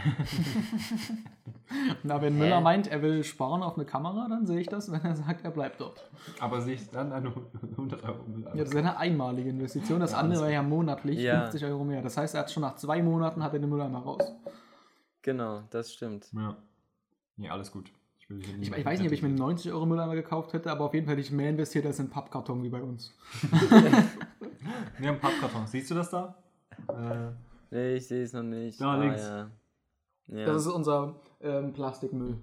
[2.03, 2.39] Na, wenn Hä?
[2.41, 5.45] Müller meint, er will sparen auf eine Kamera, dann sehe ich das, wenn er sagt,
[5.45, 6.09] er bleibt dort.
[6.41, 7.33] Aber sehe ich dann eine
[7.73, 8.57] 100 Euro Mülleimer?
[8.57, 10.01] Ja, das ist eine einmalige Investition.
[10.01, 11.43] Das Ja, andere wäre ja monatlich Ja.
[11.43, 12.03] 50 Euro mehr.
[12.03, 14.23] Das heißt, er hat schon nach zwei Monaten hat er den Mülleimer raus.
[15.23, 16.29] Genau, das stimmt.
[16.33, 16.57] Ja.
[17.37, 17.93] Nee, alles gut.
[18.19, 19.37] Ich, Ich, ich weiß nicht, ob ich mir einen kritisieren.
[19.37, 22.09] 90 Euro Mülleimer gekauft hätte, aber auf jeden Fall hätte ich mehr investiert als in
[22.11, 23.15] Pappkarton wie bei uns.
[24.99, 25.67] Wir haben Pappkarton.
[25.67, 26.35] Siehst du das da?
[26.89, 27.31] Äh,
[27.71, 28.81] Nee, ich sehe es noch nicht.
[28.81, 29.21] Da Ah, links.
[29.21, 29.51] Ja.
[30.29, 30.47] Ja.
[30.47, 32.39] Das ist unser ähm, Plastikmüll.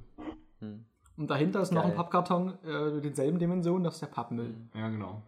[0.60, 0.86] Hm.
[1.18, 1.98] Und dahinter ist noch ein Geil.
[1.98, 4.54] Pappkarton äh, mit denselben Dimensionen, das ist der Pappmüll.
[4.74, 5.22] ja, genau.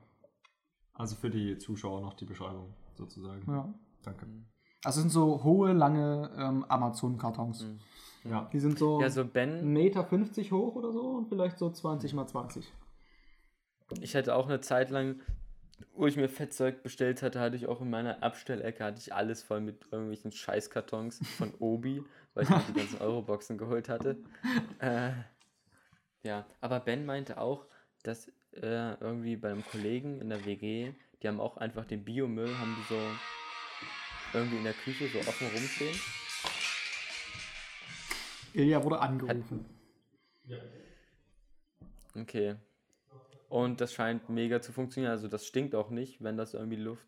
[0.93, 3.43] Also für die Zuschauer noch die Beschreibung sozusagen.
[3.47, 3.71] Ja.
[4.03, 4.25] Danke.
[4.83, 7.63] Also es sind so hohe, lange ähm, Amazon-Kartons.
[7.63, 7.79] Mhm.
[8.29, 8.49] Ja.
[8.51, 12.13] Die sind so ja, so Ben, 1,50 Meter hoch oder so und vielleicht so 20
[12.13, 12.71] mal 20.
[14.01, 15.21] ich hatte auch eine Zeit lang,
[15.95, 19.43] wo ich mir Fettzeug bestellt hatte, hatte ich auch in meiner Abstellecke hatte ich alles
[19.43, 22.03] voll mit irgendwelchen Scheißkartons von Obi,
[22.37, 24.17] weil ich mir die ganzen Euroboxen geholt hatte.
[24.79, 25.11] Äh,
[26.21, 27.65] ja, aber Ben meinte auch,
[28.03, 32.55] dass äh, irgendwie bei einem Kollegen in der WG, die haben auch einfach den Biomüll,
[32.59, 33.01] haben die so
[34.33, 35.99] irgendwie in der Küche so offen rumstehen.
[38.53, 39.65] Ilja wurde angerufen.
[42.15, 42.55] Okay.
[43.49, 45.11] Und das scheint mega zu funktionieren.
[45.11, 47.07] Also das stinkt auch nicht, wenn das irgendwie Luft.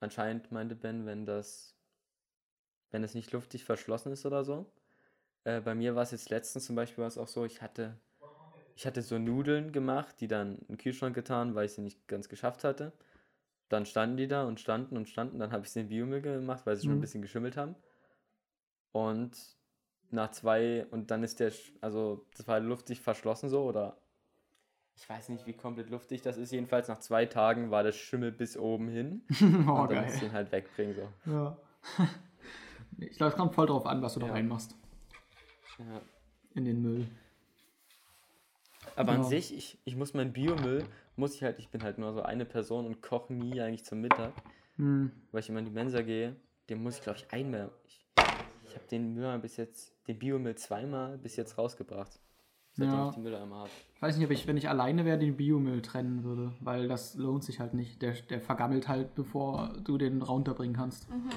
[0.00, 1.73] Anscheinend meinte Ben, wenn das,
[2.94, 4.70] wenn es nicht luftig verschlossen ist oder so.
[5.42, 7.98] Äh, bei mir war es jetzt letztens zum Beispiel war es auch so, ich hatte,
[8.76, 12.28] ich hatte so Nudeln gemacht, die dann den Kühlschrank getan, weil ich sie nicht ganz
[12.28, 12.92] geschafft hatte.
[13.68, 15.40] Dann standen die da und standen und standen.
[15.40, 17.00] Dann habe ich sie in Biomüll gemacht, weil sie schon ein Mhm.
[17.00, 17.74] bisschen geschimmelt haben.
[18.92, 19.36] Und
[20.12, 23.98] nach zwei, und dann ist der, also das war luftig verschlossen so, oder
[24.94, 26.52] ich weiß nicht, wie komplett luftig das ist.
[26.52, 29.22] Jedenfalls nach zwei Tagen war der Schimmel bis oben hin.
[29.66, 30.28] oh, und dann musst du geil.
[30.28, 30.94] ihn halt wegbringen.
[30.94, 31.32] So.
[31.32, 31.58] Ja.
[32.98, 34.32] ich glaube, es kommt voll drauf an, was du da Ja.
[34.32, 34.76] reinmachst.
[35.78, 36.00] Ja.
[36.54, 37.06] In den Müll.
[38.96, 39.28] Aber an Ja.
[39.28, 40.84] sich, ich, ich muss meinen Biomüll,
[41.16, 44.00] muss ich halt, ich bin halt nur so eine Person und koche nie eigentlich zum
[44.00, 44.32] Mittag,
[44.76, 45.10] Hm.
[45.32, 46.36] weil ich immer in die Mensa gehe.
[46.68, 47.70] Den muss ich, glaube ich, einmal.
[47.86, 48.06] Ich,
[48.68, 52.20] ich habe den Müll bis jetzt, den Biomüll zweimal bis jetzt rausgebracht.
[52.76, 53.08] Seitdem Ja.
[53.08, 53.70] ich die Mülleimer habe.
[53.94, 57.14] Ich weiß nicht, ob ich, wenn ich alleine wäre, den Biomüll trennen würde, weil das
[57.14, 58.02] lohnt sich halt nicht.
[58.02, 61.08] Der, der vergammelt halt, bevor du den runterbringen kannst.
[61.10, 61.30] Mhm.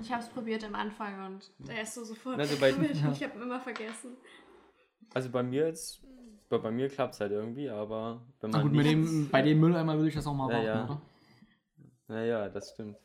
[0.00, 2.70] Ich habe es probiert am Anfang und der ist so sofort Also bei-.
[2.70, 2.76] Ja.
[3.12, 4.16] Ich habe ihn immer vergessen.
[5.14, 6.02] Also bei mir jetzt,
[6.48, 9.42] bei, bei mir klappt es halt irgendwie, aber wenn Na man gut, mit dem, bei
[9.42, 10.84] dem Mülleimer würde ich das auch mal Ja, machen, ja.
[10.84, 11.02] oder?
[12.08, 12.96] Naja, das stimmt.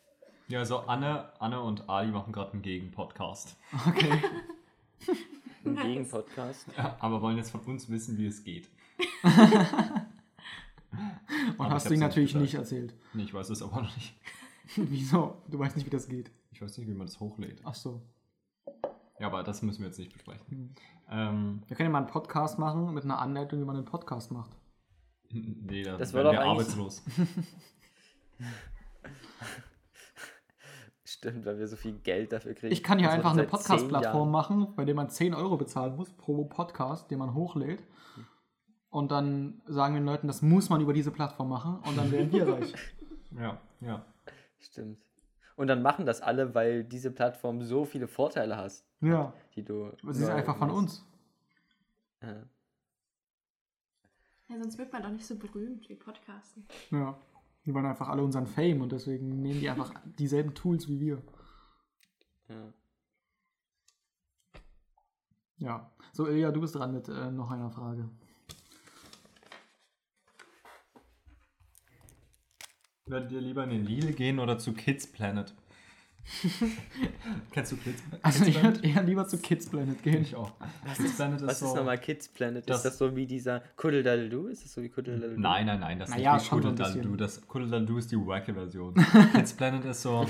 [0.48, 3.56] Ja, also Anne, Anne und Ali machen gerade einen Gegenpodcast.
[3.88, 4.12] Okay.
[5.66, 5.84] Ein Nice.
[5.86, 6.68] Gegenpodcast.
[6.78, 8.70] Ja, aber wollen jetzt von uns wissen, wie es geht.
[11.58, 12.94] Und Aber hast du ihn natürlich nicht nicht erzählt.
[13.14, 14.14] Nee, ich weiß es aber noch nicht.
[14.76, 15.42] Wieso?
[15.50, 16.32] Du weißt nicht, wie das geht.
[16.56, 17.60] Ich weiß nicht, wie man das hochlädt.
[17.66, 18.02] Ach so.
[19.20, 20.46] Ja, aber das müssen wir jetzt nicht besprechen.
[20.48, 20.74] Hm.
[21.12, 24.32] Ähm, Wir können ja mal einen Podcast machen mit einer Anleitung, wie man einen Podcast
[24.32, 24.52] macht.
[25.30, 27.04] nee, da Das eigentlich- arbeitslos.
[31.04, 32.72] Stimmt, weil wir so viel Geld dafür kriegen.
[32.72, 36.46] Ich kann hier einfach eine Podcast-Plattform machen, bei der man 10 Euro bezahlen muss pro
[36.46, 37.84] Podcast, den man hochlädt.
[38.90, 42.14] Und dann sagen wir den Leuten, das muss man über diese Plattform machen und dann
[42.14, 42.74] werden wir reich.
[43.38, 44.06] Ja, ja.
[44.60, 45.05] Stimmt.
[45.56, 49.92] Und dann machen das alle, weil diese Plattform so viele Vorteile hast, Ja, die du.
[50.04, 50.78] das ist einfach von hast.
[50.78, 51.06] uns.
[52.22, 52.44] Ja.
[54.50, 56.66] Ja, sonst wird man doch nicht so berühmt wie Podcasten.
[56.92, 57.18] Ja.
[57.66, 61.22] Die wollen einfach alle unseren Fame und deswegen nehmen die einfach dieselben Tools wie wir.
[62.50, 62.74] Ja.
[65.58, 65.92] Ja.
[66.12, 68.10] So, Ilja, du bist dran mit äh, noch einer Frage.
[73.08, 75.54] Würdet ihr lieber in den Lidl gehen oder zu Kids Planet?
[77.52, 78.82] Kennst du Kids, Kids Also ich Planet?
[78.82, 80.24] würde eher lieber zu Kids Planet gehen.
[80.24, 80.52] Ich auch.
[80.98, 81.76] Kids Planet Was ist so.
[81.76, 82.68] nochmal Kids Planet?
[82.68, 84.48] das- ist das so wie dieser Kuddeldaddeldu?
[84.48, 85.40] Ist das so wie Kuddeldaddeldu?
[85.40, 87.16] Nein, nein, nein, das ist Naja, nicht wie Kuddeldaldu.
[87.16, 88.96] Das Kuddeldaldu ist die wacke Version.
[89.34, 90.26] Kids Planet ist so,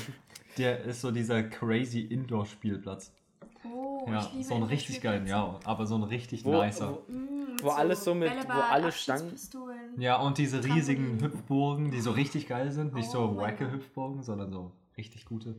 [0.58, 3.14] der ist so dieser crazy Indoor-Spielplatz.
[3.64, 6.90] Oh, Ja, ich liebe so ein richtig geilen, ja, aber so ein richtig Wo, nicer.
[6.92, 7.04] wo,
[7.62, 9.34] Wo alles so mit- wo Bällebad, alle Stangen-.
[9.98, 11.20] Ja, und diese riesigen.
[11.22, 12.94] Hüpfburgen, die so richtig geil sind.
[12.94, 13.72] Nicht Oh so wacke.
[13.72, 15.56] Hüpfburgen, sondern so richtig gute.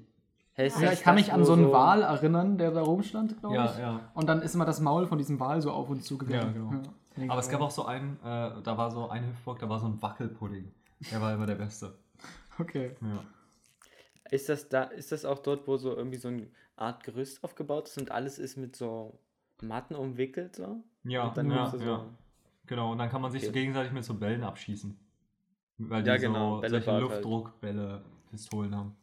[0.55, 3.55] Hey, Ja, ich kann mich an wo so einen Wal erinnern, der da rumstand, glaube
[3.57, 3.79] Ja, ich.
[3.79, 4.01] ja.
[4.15, 6.47] Und dann ist immer das Maul von diesem Wal so auf uns zugegangen.
[6.47, 6.83] Ja, genau.
[7.17, 9.79] Mega Aber es gab auch so einen, äh, da war so ein Hüpfburg, da war
[9.81, 10.71] so ein Wackelpudding.
[11.11, 11.95] Der war immer der Beste.
[12.59, 12.97] Okay.
[13.03, 13.23] Ja.
[14.31, 17.89] Ist das da, ist das auch dort, wo so irgendwie so eine Art Gerüst aufgebaut
[17.89, 19.19] ist und alles ist mit so
[19.63, 20.83] Matten umwickelt so?
[21.07, 21.79] Ja, und dann ja, so.
[21.79, 22.05] ja.
[22.67, 23.61] Genau, und dann kann man sich so Okay.
[23.61, 24.97] gegenseitig mit so Bällen abschießen.
[25.79, 27.03] Weil die Ja, genau, so Bällebad solche halt.
[27.03, 28.97] Luftdruckbälle, Pistolen haben.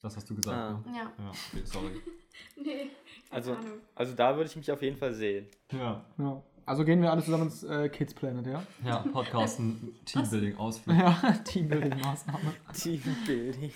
[0.00, 0.70] Das hast du gesagt, Ah.
[0.88, 0.96] ne?
[0.96, 1.02] Ja.
[1.18, 1.90] Ja, okay, sorry.
[2.56, 2.90] Nee.
[3.30, 3.80] Also, Ahnung.
[3.94, 5.46] also da würde ich mich auf jeden Fall sehen.
[5.72, 6.42] Ja, Ja.
[6.66, 8.62] Also gehen wir alle zusammen ins äh, Kids Planet, ja?
[8.84, 10.96] ja Podcasten, Teambuilding, Ausflug.
[10.96, 11.10] Ja,
[11.44, 12.52] Teambuilding-Maßnahme.
[12.72, 13.72] Teambuilding.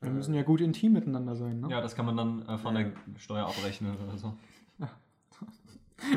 [0.00, 1.68] Wir müssen ja gut intim miteinander sein, ne?
[1.70, 4.34] Ja, das kann man dann äh, von der Steuer abrechnen oder so.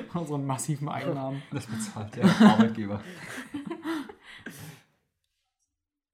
[0.09, 1.41] Von unseren massiven Einnahmen.
[1.51, 3.01] Das bezahlt der Arbeitgeber.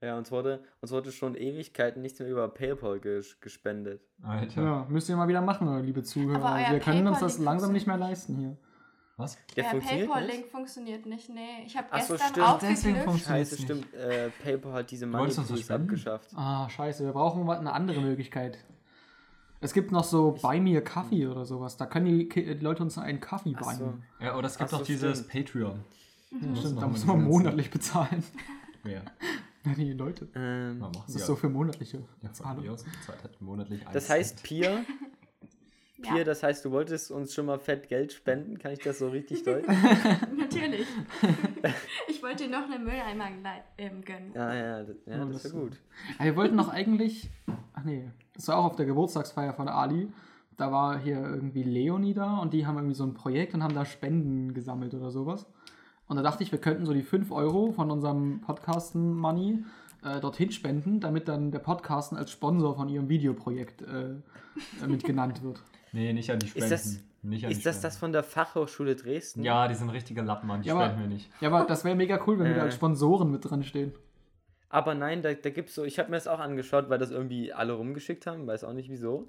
[0.01, 4.03] Ja, uns wurde, uns wurde schon Ewigkeiten nichts mehr über PayPal ges gespendet.
[4.21, 4.61] Alter.
[4.61, 6.45] Ja, müsst ihr mal wieder machen, liebe Zuhörer.
[6.45, 8.57] Aber euer Wir können uns das langsam nicht mehr leisten hier.
[9.17, 9.37] Was?
[9.55, 10.13] Der Der funktioniert nicht?
[10.15, 11.63] PayPal-Link funktioniert nicht, nee.
[11.65, 12.97] Ich habe Ach so, gestern stimmt.
[12.99, 13.93] Funktioniert- Scheiße, stimmt.
[13.93, 16.29] Äh, PayPal hat diese Money Pools abgeschafft.
[16.35, 18.57] Ah, scheiße, wir brauchen eine andere Möglichkeit.
[19.61, 21.77] Es gibt noch so Buy Me a Kaffee oder sowas.
[21.77, 23.85] Da können die, Leute uns einen Kaffee Ach so.
[23.85, 24.03] beinen.
[24.19, 25.31] Ja, oder es gibt Ach so, auch dieses stimmt.
[25.31, 25.79] Patreon.
[26.31, 28.23] Ja, stimmt, da muss man monatlich bezahlen.
[28.83, 29.01] Ja,
[29.65, 30.27] Ja, die Leute.
[30.35, 31.25] Ähm, Das ist wir.
[31.25, 32.65] so für monatliche Ja, Zahlung.
[33.39, 34.85] monatlich das 1 heißt, Cent.
[36.07, 38.57] Pier, Ja, das heißt, du wolltest uns schon mal fett Geld spenden.
[38.59, 39.71] Kann ich das so richtig deuten?
[40.37, 40.87] natürlich.
[42.07, 43.27] ich wollte dir noch einen Mülleimer
[43.77, 44.31] ähm, gönnen.
[44.33, 45.77] ja, ja, das, ja, Ja, das das- wäre gut.
[46.19, 47.29] Ja, wir wollten doch eigentlich.
[47.73, 50.11] Ach nee, das war auch auf der Geburtstagsfeier von Ali.
[50.57, 53.75] Da war hier irgendwie Leonie da und die haben irgendwie so ein Projekt und haben
[53.75, 55.45] da Spenden gesammelt oder sowas.
[56.07, 59.63] Und da dachte ich, wir könnten so die 5 Euro von unserem Podcasten-Money
[60.03, 64.11] äh, dorthin spenden, damit dann der Podcasten als Sponsor von ihrem Videoprojekt äh,
[64.83, 65.61] äh, mit genannt wird.
[65.95, 66.69] Nee, nicht an die Spenden.
[66.69, 69.43] das- nicht an die Ist das das von der Fachhochschule Dresden?
[69.43, 70.61] Ja, die sind richtige Lappen, Mann.
[70.61, 71.29] Die Ja, aber- spenden wir nicht.
[71.41, 72.65] Ja, aber das wäre mega cool, wenn wir da Äh.
[72.65, 73.93] als Sponsoren mit dran stehen.
[74.69, 77.11] Aber nein, da, da gibt es so, ich habe mir das auch angeschaut, weil das
[77.11, 79.25] irgendwie alle rumgeschickt haben, weiß auch nicht wieso.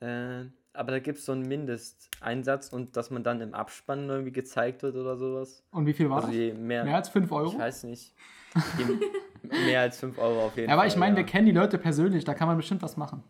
[0.00, 4.32] Äh, aber da gibt es so einen Mindesteinsatz und dass man dann im Abspann irgendwie
[4.32, 5.62] gezeigt wird oder sowas.
[5.70, 6.58] Und wie viel war Also das?
[6.58, 7.52] mehr, Mehr als 5 Euro?
[7.52, 8.12] ich weiß nicht.
[9.42, 10.88] Mehr als 5 Euro auf jeden Ja, aber Fall.
[10.88, 11.18] ich meine, ja.
[11.18, 13.22] wir kennen die Leute persönlich, da kann man bestimmt was machen.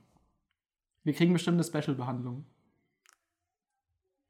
[1.05, 2.45] Wir kriegen bestimmt eine Special-Behandlung.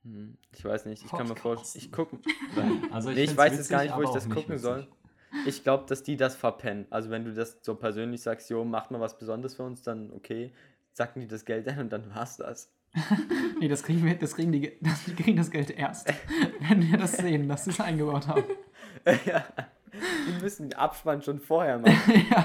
[0.04, 1.72] Hm, Ich weiß nicht, ich kann mir Podcast.
[1.72, 2.18] vorstellen, ich gucke,
[2.92, 4.60] Also nee, ich weiß jetzt gar nicht, wo ich das gucken witzig.
[4.62, 4.88] soll.
[5.46, 6.86] Ich glaube, dass die das verpennen.
[6.90, 10.12] Also wenn du das so persönlich sagst, jo, macht mal was Besonderes für uns, dann
[10.12, 10.52] okay,
[10.92, 12.70] sacken die das Geld ein und dann war's das.
[13.60, 16.12] Nee, das kriegen wir, das kriegen die, das, die kriegen das Geld erst,
[16.68, 18.42] wenn wir das sehen, dass sie es eingebaut haben.
[19.24, 19.44] ja,
[20.26, 22.26] die müssen den Abspann schon vorher machen.
[22.28, 22.44] ja.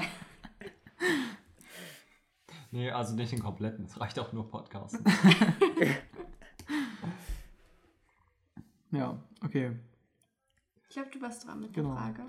[2.70, 3.86] Nee, also nicht den kompletten.
[3.86, 5.02] Es reicht auch nur Podcasten.
[8.92, 9.72] Ja, okay.
[10.88, 11.90] Ich glaube, du warst dran mit Genau.
[11.90, 12.22] der Frage.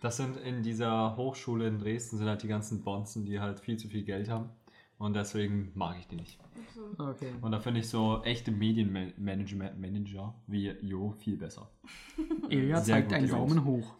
[0.00, 3.78] Das sind in dieser Hochschule in Dresden sind halt die ganzen Bonzen, die halt viel
[3.78, 4.50] zu viel Geld haben.
[4.98, 6.38] Und deswegen mag ich die nicht.
[6.68, 7.32] Also, okay.
[7.40, 11.68] Und da finde ich so echte Medienmanagement Manager wie Jo viel besser.
[12.48, 13.28] Ilja zeigt einen.
[13.28, 13.94] Daumen hoch.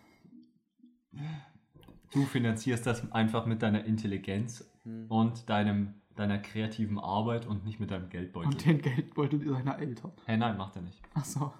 [2.12, 5.06] Du finanzierst das einfach mit deiner Intelligenz Hm.
[5.08, 8.52] und deinem, deiner kreativen Arbeit und nicht mit deinem Geldbeutel.
[8.52, 10.12] Und den Geldbeutel seiner Eltern.
[10.26, 11.00] hey, nein, macht er nicht.
[11.14, 11.52] Achso.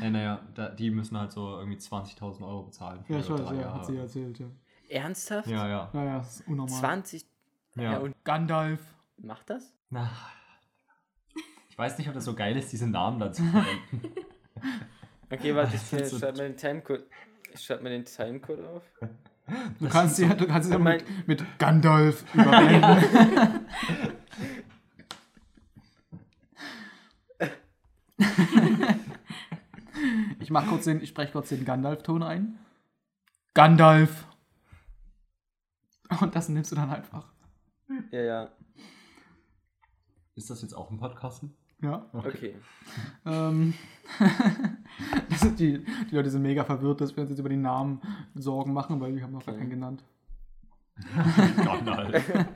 [0.00, 3.04] Hey, naja, da, die müssen halt so irgendwie 20.000 Euro bezahlen.
[3.04, 3.74] für Ja, ich weiß, ja, Jahre.
[3.74, 4.46] hat sie erzählt, ja.
[4.88, 5.48] Ernsthaft?
[5.48, 5.90] Ja, ja.
[5.92, 6.78] Naja, das ist unnormal.
[6.78, 7.24] 20?
[7.76, 7.82] Ja.
[7.82, 7.98] ja.
[7.98, 8.80] und Gandalf.
[9.18, 9.72] macht das?
[9.90, 10.10] Na,
[11.68, 14.02] ich weiß nicht, ob das so geil ist, diese Namen da zu verwenden.
[15.28, 17.04] Okay, warte, ich Das ist so- schreibe mir den Timecode.
[17.52, 18.84] Ich schreibe mir den Timecode auf.
[19.80, 23.66] Du kannst ja, du kannst ja mit, mit Gandalf überblenden.
[30.46, 32.56] ich mach kurz den, ich spreche kurz den Gandalf-Ton ein.
[33.52, 34.28] Gandalf.
[36.20, 37.26] Und das nimmst du dann einfach.
[38.12, 38.48] Ja, ja.
[40.36, 41.56] Ist das jetzt auch ein Podcasten?
[41.82, 42.08] Ja.
[42.12, 42.54] Okay.
[43.24, 43.74] Ähm,
[45.58, 48.00] die, die Leute sind mega verwirrt, dass wir uns jetzt über die Namen
[48.36, 49.62] Sorgen machen, weil wir haben noch gar Okay.
[49.62, 50.04] keinen genannt.
[51.64, 52.24] Gandalf.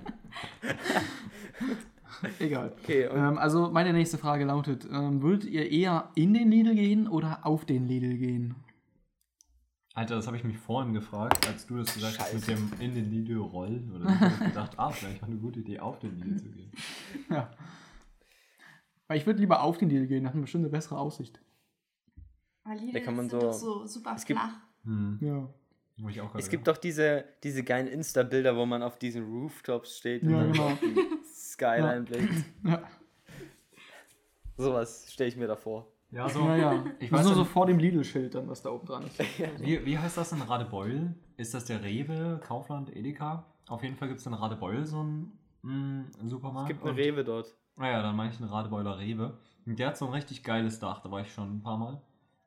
[2.39, 2.73] Egal.
[2.83, 7.09] Okay, Ähm, also meine nächste Frage lautet, ähm, würdet ihr eher in den Lidl gehen
[7.09, 8.55] oder auf den Lidl gehen?
[9.95, 12.55] Alter, das habe ich mich vorhin gefragt, als du das gesagt hast mit Scheiße.
[12.55, 13.93] dem in den Lidl rollen.
[13.95, 14.05] Oder.
[14.07, 16.71] Ich hab gedacht, ah, vielleicht auch eine gute Idee, auf den Lidl zu gehen.
[17.31, 17.51] Ja.
[19.09, 21.41] Weil ich würde lieber auf den Lidl gehen, da hat man bestimmt eine bessere Aussicht.
[22.65, 24.55] Weil Lidl Da kann man sind so- doch so super es gibt- flach.
[24.85, 25.19] Hm.
[25.21, 25.49] Ja.
[26.39, 30.73] Es gibt doch diese, diese geilen Insta-Bilder, wo man auf diesen Rooftops steht Ja, genau.
[31.61, 32.45] Skyline blickt.
[32.65, 32.83] Ja,
[34.57, 35.91] Sowas stelle ich mir da vor.
[36.11, 36.41] Ja, so.
[36.41, 36.57] ja.
[36.57, 36.85] ja.
[36.99, 39.19] Ich weiß nur so vor dem Lidl-Schild dann, was da oben dran ist.
[39.61, 41.15] Wie, wie heißt das in Radebeul?
[41.37, 43.47] Ist das der Rewe, Kaufland, Edeka?
[43.69, 46.71] Auf jeden Fall gibt es in Radebeul so einen mm, Supermarkt.
[46.71, 47.55] Es gibt eine Rewe dort.
[47.77, 49.39] Naja, dann meine ich einen Radebeuler Rewe.
[49.65, 52.03] Und der hat so ein richtig geiles Dach, da war ich schon ein paar Mal.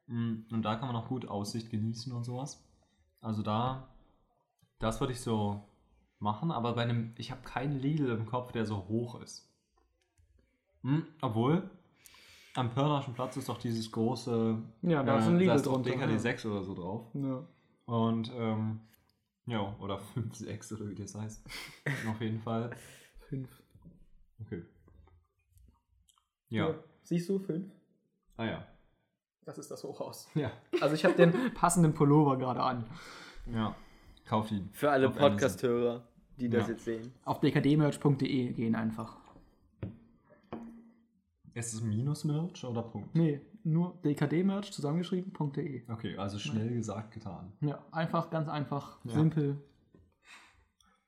[0.07, 2.63] Mm, Und da kann man auch gut Aussicht genießen und sowas.
[3.21, 3.87] Also da,
[4.79, 5.63] das würde ich so
[6.23, 9.47] machen, aber bei einem, ich habe keinen Lidl im Kopf, der so hoch ist.
[10.81, 11.69] Hm, obwohl,
[12.55, 15.65] am Pörnerschen Platz ist doch dieses große, Ja, da äh, ist ein Lidl da ist
[15.65, 15.91] drunter.
[15.91, 16.19] DKD ja.
[16.19, 17.07] 6 oder so drauf.
[17.13, 17.45] Ja.
[17.85, 18.79] Und, ähm,
[19.45, 21.45] ja, oder 5, 6 oder wie das heißt.
[22.09, 22.71] Auf jeden Fall.
[23.27, 23.49] Fünf.
[24.41, 24.63] Okay.
[26.49, 26.75] Ja.
[27.03, 27.71] Siehst du, fünf?
[28.37, 28.67] Ah ja.
[29.45, 30.29] Das ist das Hochhaus.
[30.35, 30.51] Ja.
[30.79, 32.85] Also ich habe den passenden Pullover gerade an.
[33.51, 33.75] Ja.
[34.25, 34.69] Kauf ihn.
[34.71, 35.09] Für alle.
[35.09, 36.07] Podcast-Hörer,
[36.37, 36.73] die das Ja.
[36.73, 37.11] jetzt sehen.
[37.25, 39.17] Auf dkdmerch.de gehen einfach.
[41.53, 43.13] Ist es Minus-Merch oder Punkt?
[43.13, 45.83] Nee, nur dkdmerch zusammengeschrieben.de.
[45.89, 47.53] Okay, also schnell gesagt, getan.
[47.61, 49.11] Ja, einfach, ganz einfach, Ja.
[49.13, 49.61] simpel.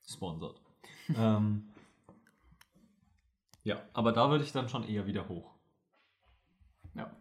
[0.08, 0.62] Sponsored.
[1.18, 1.64] ähm,
[3.64, 5.52] ja, aber da würde ich dann schon eher wieder hoch.
[6.94, 7.12] Ja.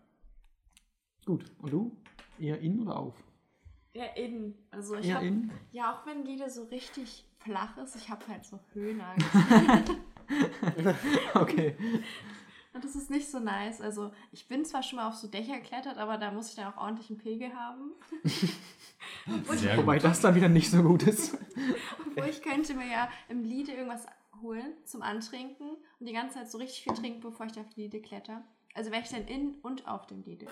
[1.24, 1.50] Gut.
[1.62, 1.96] Und du?
[2.38, 3.14] Eher in oder auf?
[3.94, 4.54] Ja, innen.
[4.70, 5.50] Also ich Eher habe in?
[5.72, 9.26] ja auch wenn Lidl so richtig flach ist, ich habe halt so Höhenangst.
[11.34, 11.76] Okay.
[12.72, 13.80] Und das ist nicht so nice.
[13.80, 16.72] Also ich bin zwar schon mal auf so Dächer geklettert, aber da muss ich dann
[16.72, 17.92] auch ordentlich einen Pegel haben.
[19.52, 21.38] Sehr Wobei das dann wieder nicht so gut ist.
[22.06, 24.06] Obwohl ich könnte mir ja im Lidl irgendwas
[24.42, 27.68] holen zum Antrinken und die ganze Zeit so richtig viel trinken, bevor ich da auf
[27.68, 28.42] die Lidl kletter.
[28.74, 30.48] Also wäre ich dann in und auf dem Lidl.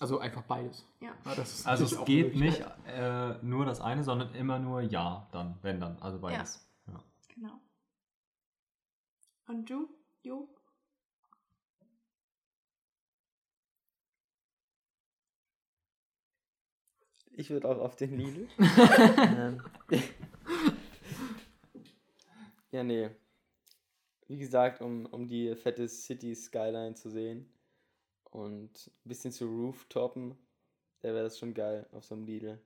[0.00, 0.86] Also einfach beides.
[1.00, 1.14] Ja.
[1.26, 5.28] Ja, das ist Also es geht nicht äh, nur das eine, sondern immer nur ja,
[5.30, 5.98] dann, wenn dann.
[5.98, 6.66] Also beides.
[6.86, 7.04] Ja.
[7.34, 7.60] Genau.
[9.46, 9.90] Und du?
[10.22, 10.48] Jo?
[17.32, 18.48] Ich würde auch auf den Lidl.
[18.58, 19.62] ähm.
[22.70, 23.10] ja, nee.
[24.28, 27.52] Wie gesagt, um, um die fette City Skyline zu sehen
[28.30, 30.36] und ein bisschen zu rooftoppen,
[31.00, 32.60] da wäre das schon geil auf so einem Lidl.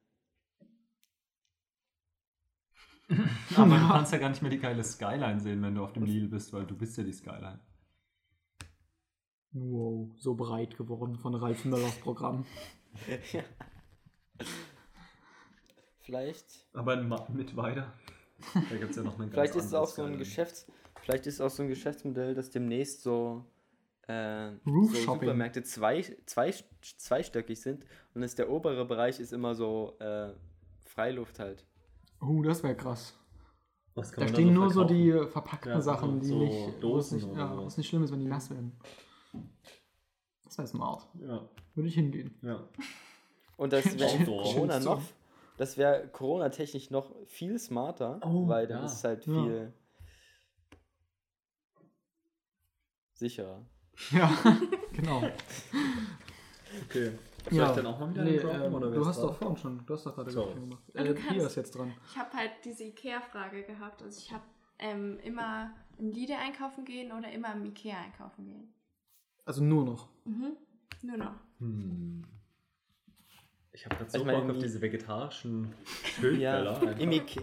[3.57, 6.05] Aber du kannst ja gar nicht mehr die geile Skyline sehen, wenn du auf dem
[6.05, 7.61] Lidl bist, weil du bist ja die Skyline.
[9.53, 12.45] Wow, so breit geworden von Ralf Möllers Programm.
[16.01, 17.93] Vielleicht, Aber mit weiter.
[18.53, 20.19] Da gibt es ja noch eine ganz vielleicht ist es auch so ein.
[20.19, 20.67] Geschäfts,
[21.01, 23.45] vielleicht ist es auch so ein Geschäftsmodell, dass demnächst so,
[24.07, 25.13] äh, Roof so.
[25.15, 26.53] Supermärkte zwei, zwei,
[26.99, 27.85] zweistöckig sind
[28.15, 30.33] und ist der obere Bereich ist immer so äh,
[30.85, 31.65] Freiluft halt.
[32.21, 33.19] Uh, das wäre krass.
[33.95, 36.83] Was kann Da man stehen nur so die verpackten Ja, so- Sachen, die so nicht,
[36.83, 37.63] Dosen nicht, oder ja, sowas.
[37.63, 38.73] wo es nicht schlimm ist, wenn die nass werden.
[40.45, 41.07] Das wäre smart.
[41.21, 42.37] Ja, Würde ich hingehen.
[42.43, 42.67] ja.
[43.57, 44.25] Und das wäre.
[44.25, 45.01] Corona noch,
[45.57, 48.85] das wäre Corona-technisch noch viel smarter, Oh, weil dann ja.
[48.87, 49.33] ist es halt Ja.
[49.33, 49.73] viel
[53.15, 53.65] sicherer.
[54.11, 54.31] Ja,
[54.93, 55.23] genau.
[56.87, 57.13] Okay.
[57.51, 57.69] Soll ja.
[57.71, 59.95] ich dann auch mal wieder nee, droppen, ähm, oder Du hast doch vorhin schon, du
[59.95, 60.47] hast doch gerade So.
[60.47, 60.83] gemacht.
[60.95, 61.93] Ja, Äh, Pia kannst- ist jetzt dran.
[62.11, 64.03] Ich habe halt diese Ikea-Frage gehabt.
[64.03, 64.43] Also ich habe
[64.79, 68.73] ähm, immer im Lidl einkaufen gehen oder immer im Ikea einkaufen gehen.
[69.45, 70.09] Also nur noch.
[70.25, 70.57] Mhm.
[71.03, 71.35] Nur noch.
[71.59, 72.25] Hm.
[73.73, 75.75] Ich habe gerade so Ich meine, Bock auf die- diese vegetarischen
[76.39, 76.99] Ja, Schildteller.
[76.99, 77.13] im.
[77.13, 77.43] Ike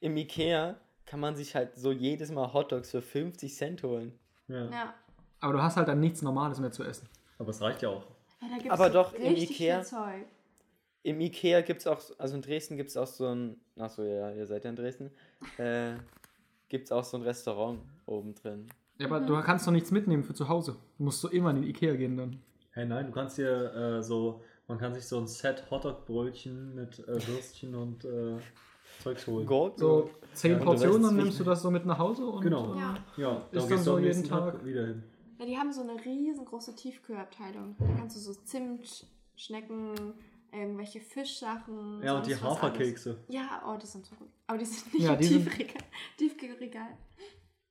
[0.00, 0.76] im Ikea
[1.06, 4.18] kann man sich halt so jedes Mal Hotdogs für 50 Cent holen.
[4.48, 4.70] ja.
[4.70, 4.94] Ja.
[5.40, 7.08] Aber du hast halt dann nichts Normales mehr zu essen.
[7.38, 8.04] Aber es reicht ja auch.
[8.42, 9.84] ja da gibt's Aber so doch, im Ikea-.
[11.02, 14.32] Im Ikea gibt es auch, also in Dresden gibt es auch so ein, achso, ja,
[14.32, 15.10] ihr seid ja in Dresden,
[15.56, 15.92] äh,
[16.68, 18.68] gibt es auch so ein Restaurant oben drin.
[18.98, 20.76] Ja, aber du kannst doch nichts mitnehmen für zu Hause.
[20.98, 22.38] Du musst so immer in den Ikea gehen dann.
[22.72, 26.98] Hey, nein, du kannst dir äh, so, Man kann sich so ein Set Hotdog-Brötchen mit
[27.08, 28.36] äh, Würstchen und äh,
[29.02, 29.46] Zeugs holen.
[29.46, 32.74] Gott, So zehn Ja, Portionen, dann nimmst du das so mit nach Hause und Genau.
[32.74, 32.96] äh, Ja.
[33.16, 35.02] Ja, dann gehst so du am jeden nächsten Tag- wieder hin.
[35.40, 37.74] Ja, die haben so eine riesengroße Tiefkühlabteilung.
[37.78, 39.06] Da kannst du so Zimt,
[39.36, 40.12] Schnecken,
[40.52, 42.02] irgendwelche Fischsachen.
[42.02, 43.12] Ja, und die Haferkekse.
[43.12, 43.24] alles.
[43.28, 44.28] Ja, oh, die sind so gut.
[44.46, 45.82] Aber die sind nicht Ja, im Tiefregal,
[46.18, 46.90] Tiefkühlregal.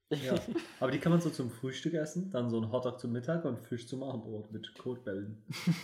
[0.09, 0.33] Ja.
[0.79, 3.59] Aber die kann man so zum Frühstück essen, dann so ein Hotdog zum Mittag und
[3.59, 5.43] Fisch zum Abendbrot mit Kotbällen.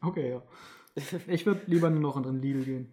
[0.00, 0.42] Okay, ja.
[1.26, 2.92] Ich würde lieber nur noch in den Lidl gehen.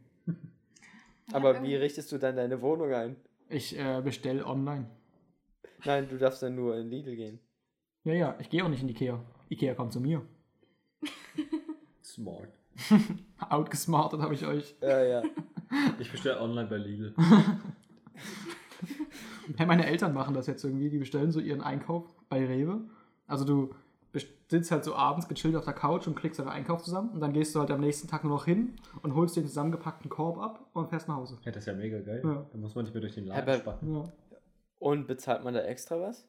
[1.31, 3.15] Aber wie richtest du dann deine Wohnung ein?
[3.47, 4.89] Ich äh, bestell online.
[5.85, 7.39] Nein, du darfst dann nur in Lidl gehen.
[8.05, 9.19] Ja, ja, ich gehe auch nicht in Ikea.
[9.49, 10.21] Ikea kommt zu mir.
[12.03, 12.49] Smart.
[13.49, 14.75] Outgesmartet habe ich euch.
[14.81, 15.23] Ja, ja.
[15.99, 17.13] Ich bestelle online bei Lidl.
[19.57, 20.89] Hey, meine Eltern machen das jetzt irgendwie.
[20.89, 22.81] Die bestellen so ihren Einkauf bei Rewe.
[23.27, 23.75] Also du
[24.47, 27.11] sitzt halt so abends gechillt auf der Couch und klickst deinen Einkauf zusammen.
[27.11, 28.73] Und dann gehst du halt am nächsten Tag nur noch hin
[29.03, 31.37] und holst den zusammengepackten Korb ab und fährst nach Hause.
[31.43, 32.21] Ja, das ist ja mega geil.
[32.23, 32.45] Ja.
[32.51, 33.93] Da muss man nicht mehr durch den Laden spacken.
[33.93, 34.03] Ja.
[34.79, 36.27] Und bezahlt man da extra was?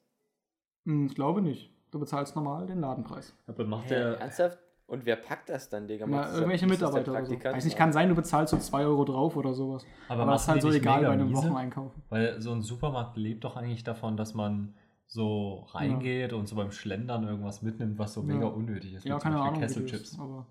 [0.86, 1.70] Hm, ich glaube nicht.
[1.90, 3.34] Du bezahlst normal den Ladenpreis.
[3.46, 4.18] Aber macht der.
[4.20, 4.58] ernsthaft?
[4.86, 6.06] Und wer packt das dann, Digga?
[6.08, 7.32] Na, irgendwelche Mitarbeiter oder so.
[7.42, 9.84] Weiß nicht, kann sein, du bezahlst so 2 Euro drauf oder sowas.
[10.08, 11.34] Aber, Aber das ist halt so egal bei einem?
[11.34, 11.92] Wocheneinkauf.
[12.08, 14.76] Weil so ein Supermarkt lebt doch eigentlich davon, dass man
[15.08, 18.26] so reingeht und so beim Schlendern irgendwas mitnimmt, was so Ja.
[18.34, 19.04] mega unnötig ist.
[19.04, 19.60] Ja, wie zum keine Beispiel Ahnung.
[19.60, 20.12] wie Kesselchips.
[20.12, 20.46] ist, Aber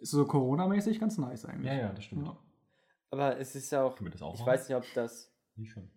[0.00, 1.66] ist so Corona-mäßig ganz nice eigentlich.
[1.70, 2.26] Ja, ja, das stimmt.
[2.26, 2.36] Ja.
[3.10, 3.92] Aber es ist ja auch.
[3.92, 4.46] Auch Ich machen?
[4.46, 5.30] weiß nicht, ob das.
[5.56, 5.90] Ich schon.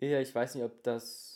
[0.00, 1.32] Ja, ich weiß nicht, ob das.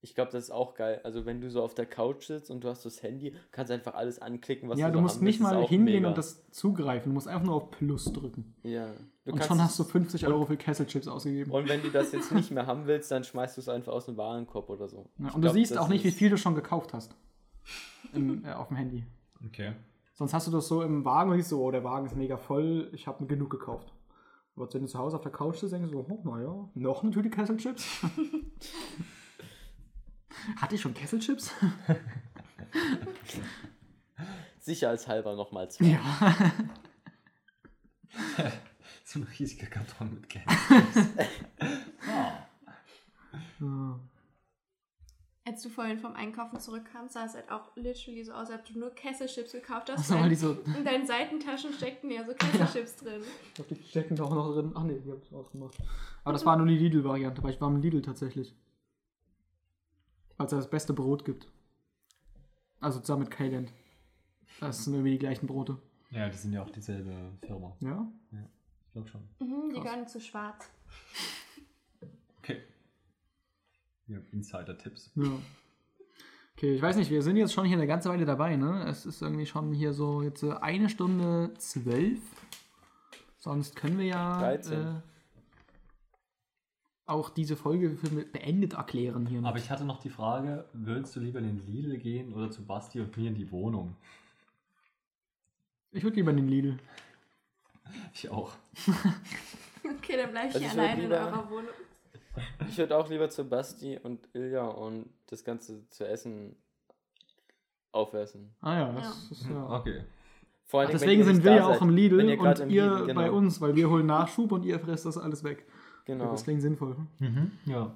[0.00, 1.00] Ich glaube, das ist auch geil.
[1.02, 3.94] Also, wenn du so auf der Couch sitzt und du hast das Handy, kannst einfach
[3.94, 6.08] alles anklicken, was ja, du du so musst haben nicht mal hingehen mega.
[6.08, 7.10] und das zugreifen.
[7.10, 8.54] Du musst einfach nur auf Plus drücken.
[8.62, 8.92] Ja.
[9.24, 11.50] Du und schon hast du 50 Euro für Kesselchips ausgegeben.
[11.50, 14.06] Und wenn du das jetzt nicht mehr haben willst, dann schmeißt du es einfach aus
[14.06, 15.10] dem Warenkorb oder so.
[15.18, 17.16] ja, und du glaub, siehst das auch nicht, wie viel du schon gekauft hast.
[18.14, 19.04] Im, äh, auf dem Handy.
[19.44, 19.72] Okay.
[20.14, 22.36] Sonst hast du das so im Wagen und siehst so, oh, der Wagen ist mega
[22.36, 23.92] voll, ich habe mir genug gekauft.
[24.58, 27.04] Aber wenn du zu Hause auf der Couch sitzt, denkst du so, oh, naja, noch
[27.04, 28.02] eine Tüte Kesselchips?
[30.56, 31.52] Hatte ich schon Kesselchips?
[34.58, 35.84] Sicherheitshalber nochmal zwei.
[35.86, 36.00] Ja.
[39.04, 41.08] So ein riesiger Karton mit Kesselchips.
[42.08, 42.32] ah.
[43.60, 44.00] Ja.
[45.48, 48.66] Als du vorhin vom Einkaufen zurückkamst, sah es halt auch literally so aus, als ob
[48.74, 50.10] du nur Kesselchips gekauft hast.
[50.10, 53.22] Also, weil so, In deinen Seitentaschen steckten ja so Kesselchips drin.
[53.46, 54.72] ich glaube, die stecken da auch noch drin.
[54.74, 55.74] Ach nee, die habe ich ausgemacht.
[56.22, 58.54] Aber das war nur die Lidl-Variante, weil ich war im Lidl tatsächlich.
[60.36, 61.48] Weil es ja das beste Brot gibt.
[62.80, 63.72] Also zusammen mit Kayland.
[64.60, 65.78] Das sind irgendwie die gleichen Brote.
[66.10, 67.74] Ja, die sind ja auch dieselbe Firma.
[67.80, 68.06] Ja?
[68.86, 69.22] Ich glaube schon.
[69.38, 70.70] Mhm, die gehören zu schwarz.
[72.38, 72.62] Okay.
[74.08, 75.12] Ja, Insider-Tipps.
[75.16, 75.30] Ja.
[76.56, 78.84] Okay, ich weiß nicht, wir sind jetzt schon hier eine ganze Weile dabei, ne?
[78.88, 82.20] Es ist irgendwie schon hier so jetzt äh, eine Stunde zwölf.
[83.36, 84.72] Sonst können wir ja 13.
[84.72, 85.00] äh,
[87.06, 89.42] auch diese Folge für beendet erklären hier.
[89.44, 92.64] Aber ich hatte noch die Frage, würdest du lieber in den Lidl gehen oder zu
[92.64, 93.96] Basti und mir in die Wohnung?
[95.92, 96.78] ich würde lieber in den Lidl.
[98.12, 98.52] Ich auch.
[99.84, 101.70] Okay, dann bleib ich Also hier alleine in eurer Wohnung.
[102.68, 106.56] Ich würde auch lieber zu Basti und Ilja und das Ganze zu essen
[107.92, 108.54] aufessen.
[108.60, 108.92] Ah ja, Ja.
[108.94, 109.70] das ist ja.
[109.70, 110.02] Okay.
[110.64, 111.82] Vor allem, deswegen sind wir ja auch seid.
[111.82, 113.20] im Lidl ihr und im ihr Lidl, genau.
[113.20, 115.66] bei uns, weil wir holen Nachschub und ihr frisst das alles weg.
[116.04, 116.30] Genau.
[116.30, 116.96] Das klingt sinnvoll.
[117.18, 117.52] Mhm.
[117.64, 117.94] Ja.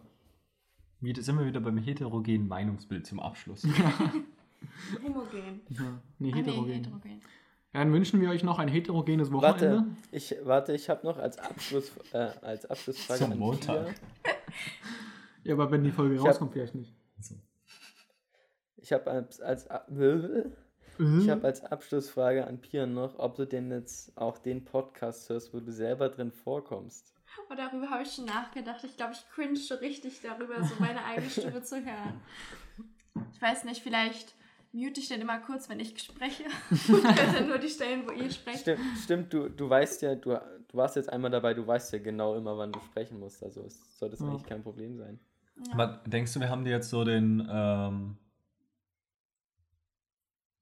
[1.00, 3.64] Wieder sind wir wieder beim heterogenen Meinungsbild zum Abschluss.
[5.02, 5.60] Homogen.
[5.68, 6.86] Ja, nee, Ah, nee, heterogen.
[7.74, 9.76] Ja, dann wünschen wir euch noch ein heterogenes Wochenende.
[9.78, 13.86] Warte, ich, warte, ich habe noch als, Abschluss, äh, als Abschlussfrage Zum an Montag.
[13.86, 13.94] Pia.
[15.44, 16.94] Ja, aber wenn die Folge Ich hab- rauskommt, vielleicht nicht.
[18.76, 19.66] Ich habe als, als,
[20.98, 25.54] ich hab als Abschlussfrage an Pia noch, ob du denn jetzt auch den Podcast hörst,
[25.54, 27.14] wo du selber drin vorkommst.
[27.48, 28.84] Und darüber habe ich schon nachgedacht.
[28.84, 32.20] Ich glaube, ich cringe schon richtig darüber, so meine eigene Stimme zu hören.
[33.32, 34.34] Ich weiß nicht, vielleicht
[34.72, 36.44] mute ich dann immer kurz, wenn ich spreche.
[36.70, 38.60] Und höre dann nur die Stellen, wo ihr sprecht.
[38.60, 41.98] Stimmt, stimmt du, du weißt ja, du, du warst jetzt einmal dabei, du weißt ja
[41.98, 43.42] genau immer, wann du sprechen musst.
[43.42, 44.26] Also es soll das Ja.
[44.28, 45.20] eigentlich kein Problem sein.
[45.66, 45.74] Ja.
[45.74, 48.16] Aber denkst du, wir haben dir jetzt so den, ähm,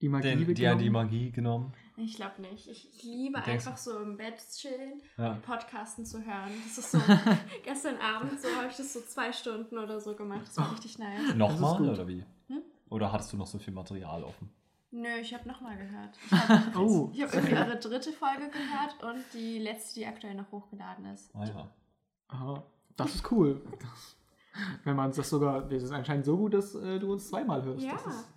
[0.00, 0.78] Die Magie den die, weggenommen?
[0.82, 1.72] die Magie genommen?
[1.96, 2.66] Ich glaube nicht.
[2.68, 5.32] Ich liebe Denkst einfach so im Bett chillen Ja.
[5.32, 6.50] und Podcasten zu hören.
[6.66, 6.98] Das ist so,
[7.64, 10.46] gestern Abend so habe ich das so zwei Stunden oder so gemacht.
[10.46, 11.34] Das war richtig nice.
[11.36, 12.24] Nochmal oder wie?
[12.90, 14.50] Oder hattest du noch so viel Material offen?
[14.90, 16.18] Nö, ich habe nochmal gehört.
[16.30, 16.32] Ich
[16.74, 17.10] habe Oh.
[17.14, 21.30] ich hab irgendwie eure dritte Folge gehört und die letzte, die aktuell noch hochgeladen ist.
[21.34, 21.68] Ah ja.
[22.28, 22.62] Aha,
[22.96, 23.62] das ist cool.
[24.84, 27.84] Wenn man das sogar, das ist anscheinend so gut, dass äh, du uns zweimal hörst.
[27.84, 27.92] Ja.
[27.92, 28.28] Das ist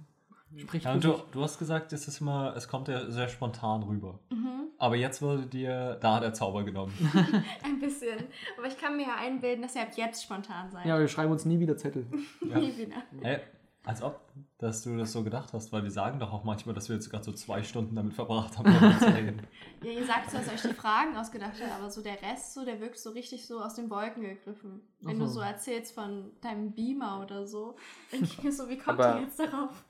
[0.55, 4.19] Spricht Ja, du, du hast gesagt, es ist immer, es kommt ja sehr spontan rüber.
[4.29, 6.93] Mhm, Aber jetzt wurde dir da der Zauber genommen.
[7.63, 8.19] ein bisschen.
[8.59, 10.85] Aber ich kann mir ja einbilden, dass ihr ab jetzt spontan seid.
[10.85, 12.05] Ja, wir schreiben uns nie wieder Zettel.
[12.47, 12.59] Ja.
[12.59, 12.97] Nie wieder.
[13.23, 13.39] Hä?
[13.85, 14.21] Als ob,
[14.59, 17.09] dass du das so gedacht hast, weil wir sagen doch auch manchmal, dass wir jetzt
[17.09, 19.41] gerade so zwei Stunden damit verbracht haben, darüber zu reden.
[19.83, 22.53] Ja, ihr sagt so, dass ihr euch die Fragen ausgedacht habt, aber so der Rest,
[22.53, 24.79] so, der wirkt so richtig so aus den Wolken gegriffen.
[25.01, 25.33] Wenn Ach du so.
[25.33, 27.75] so erzählst von deinem Beamer oder so,
[28.13, 29.83] denke ich mir so, wie kommt Aber- ihr jetzt darauf?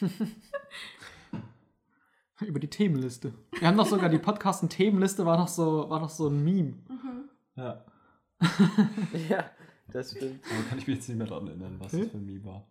[2.40, 3.32] Über die Themenliste.
[3.58, 6.74] Wir haben doch sogar die Podcasten-Themenliste, war doch so, war doch so ein Meme.
[6.88, 7.28] Mhm.
[7.56, 7.84] Ja.
[9.28, 9.50] Ja,
[9.92, 10.44] das stimmt.
[10.50, 12.00] Aber kann ich mich jetzt nicht mehr daran erinnern, was Hä?
[12.02, 12.66] das für ein Meme war.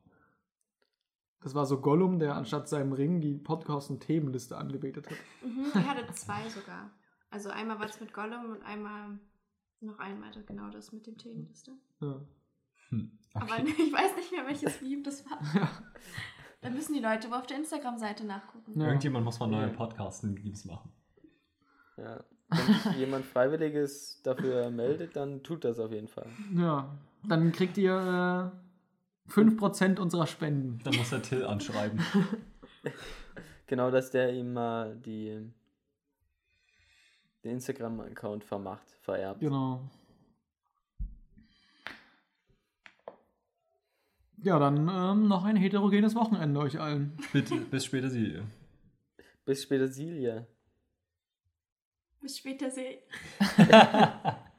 [1.44, 5.18] Das war so Gollum, der anstatt seinem Ring die Podcasten-Themenliste angebetet hat.
[5.44, 6.92] Mhm, ihr hattet zwei sogar.
[7.32, 9.18] Also einmal war es mit Gollum und einmal
[9.80, 11.72] noch einmal genau das mit dem Themenliste.
[12.00, 12.22] Ja.
[12.90, 13.18] Hm.
[13.34, 13.74] Aber Okay.
[13.78, 15.40] ich weiß nicht mehr, welches Meme das war.
[15.56, 15.70] Ja.
[16.62, 18.80] Da müssen die Leute aber auf der Instagram-Seite nachgucken.
[18.80, 18.88] Ja.
[18.88, 19.74] Irgendjemand muss mal neue Ja.
[19.74, 20.92] Podcasten-Memes machen.
[21.98, 22.24] Ja.
[22.50, 26.28] Wenn sich jemand Freiwilliges dafür meldet, dann tut das auf jeden Fall.
[26.54, 26.88] ja.
[27.28, 28.61] Dann kriegt ihr äh,
[29.32, 30.80] 5% unserer Spenden.
[30.84, 32.00] Dann muss der Till anschreiben.
[33.68, 35.50] Genau, dass der ihm mal die,
[37.42, 39.40] den Instagram-Account vermacht, vererbt.
[39.40, 39.90] Genau.
[44.44, 47.18] Ja, dann ähm, noch ein heterogenes Wochenende euch allen.
[47.32, 48.42] Bitte, bis später sie.
[49.46, 50.46] Bis später, Silja.
[52.20, 53.00] Bis später, See.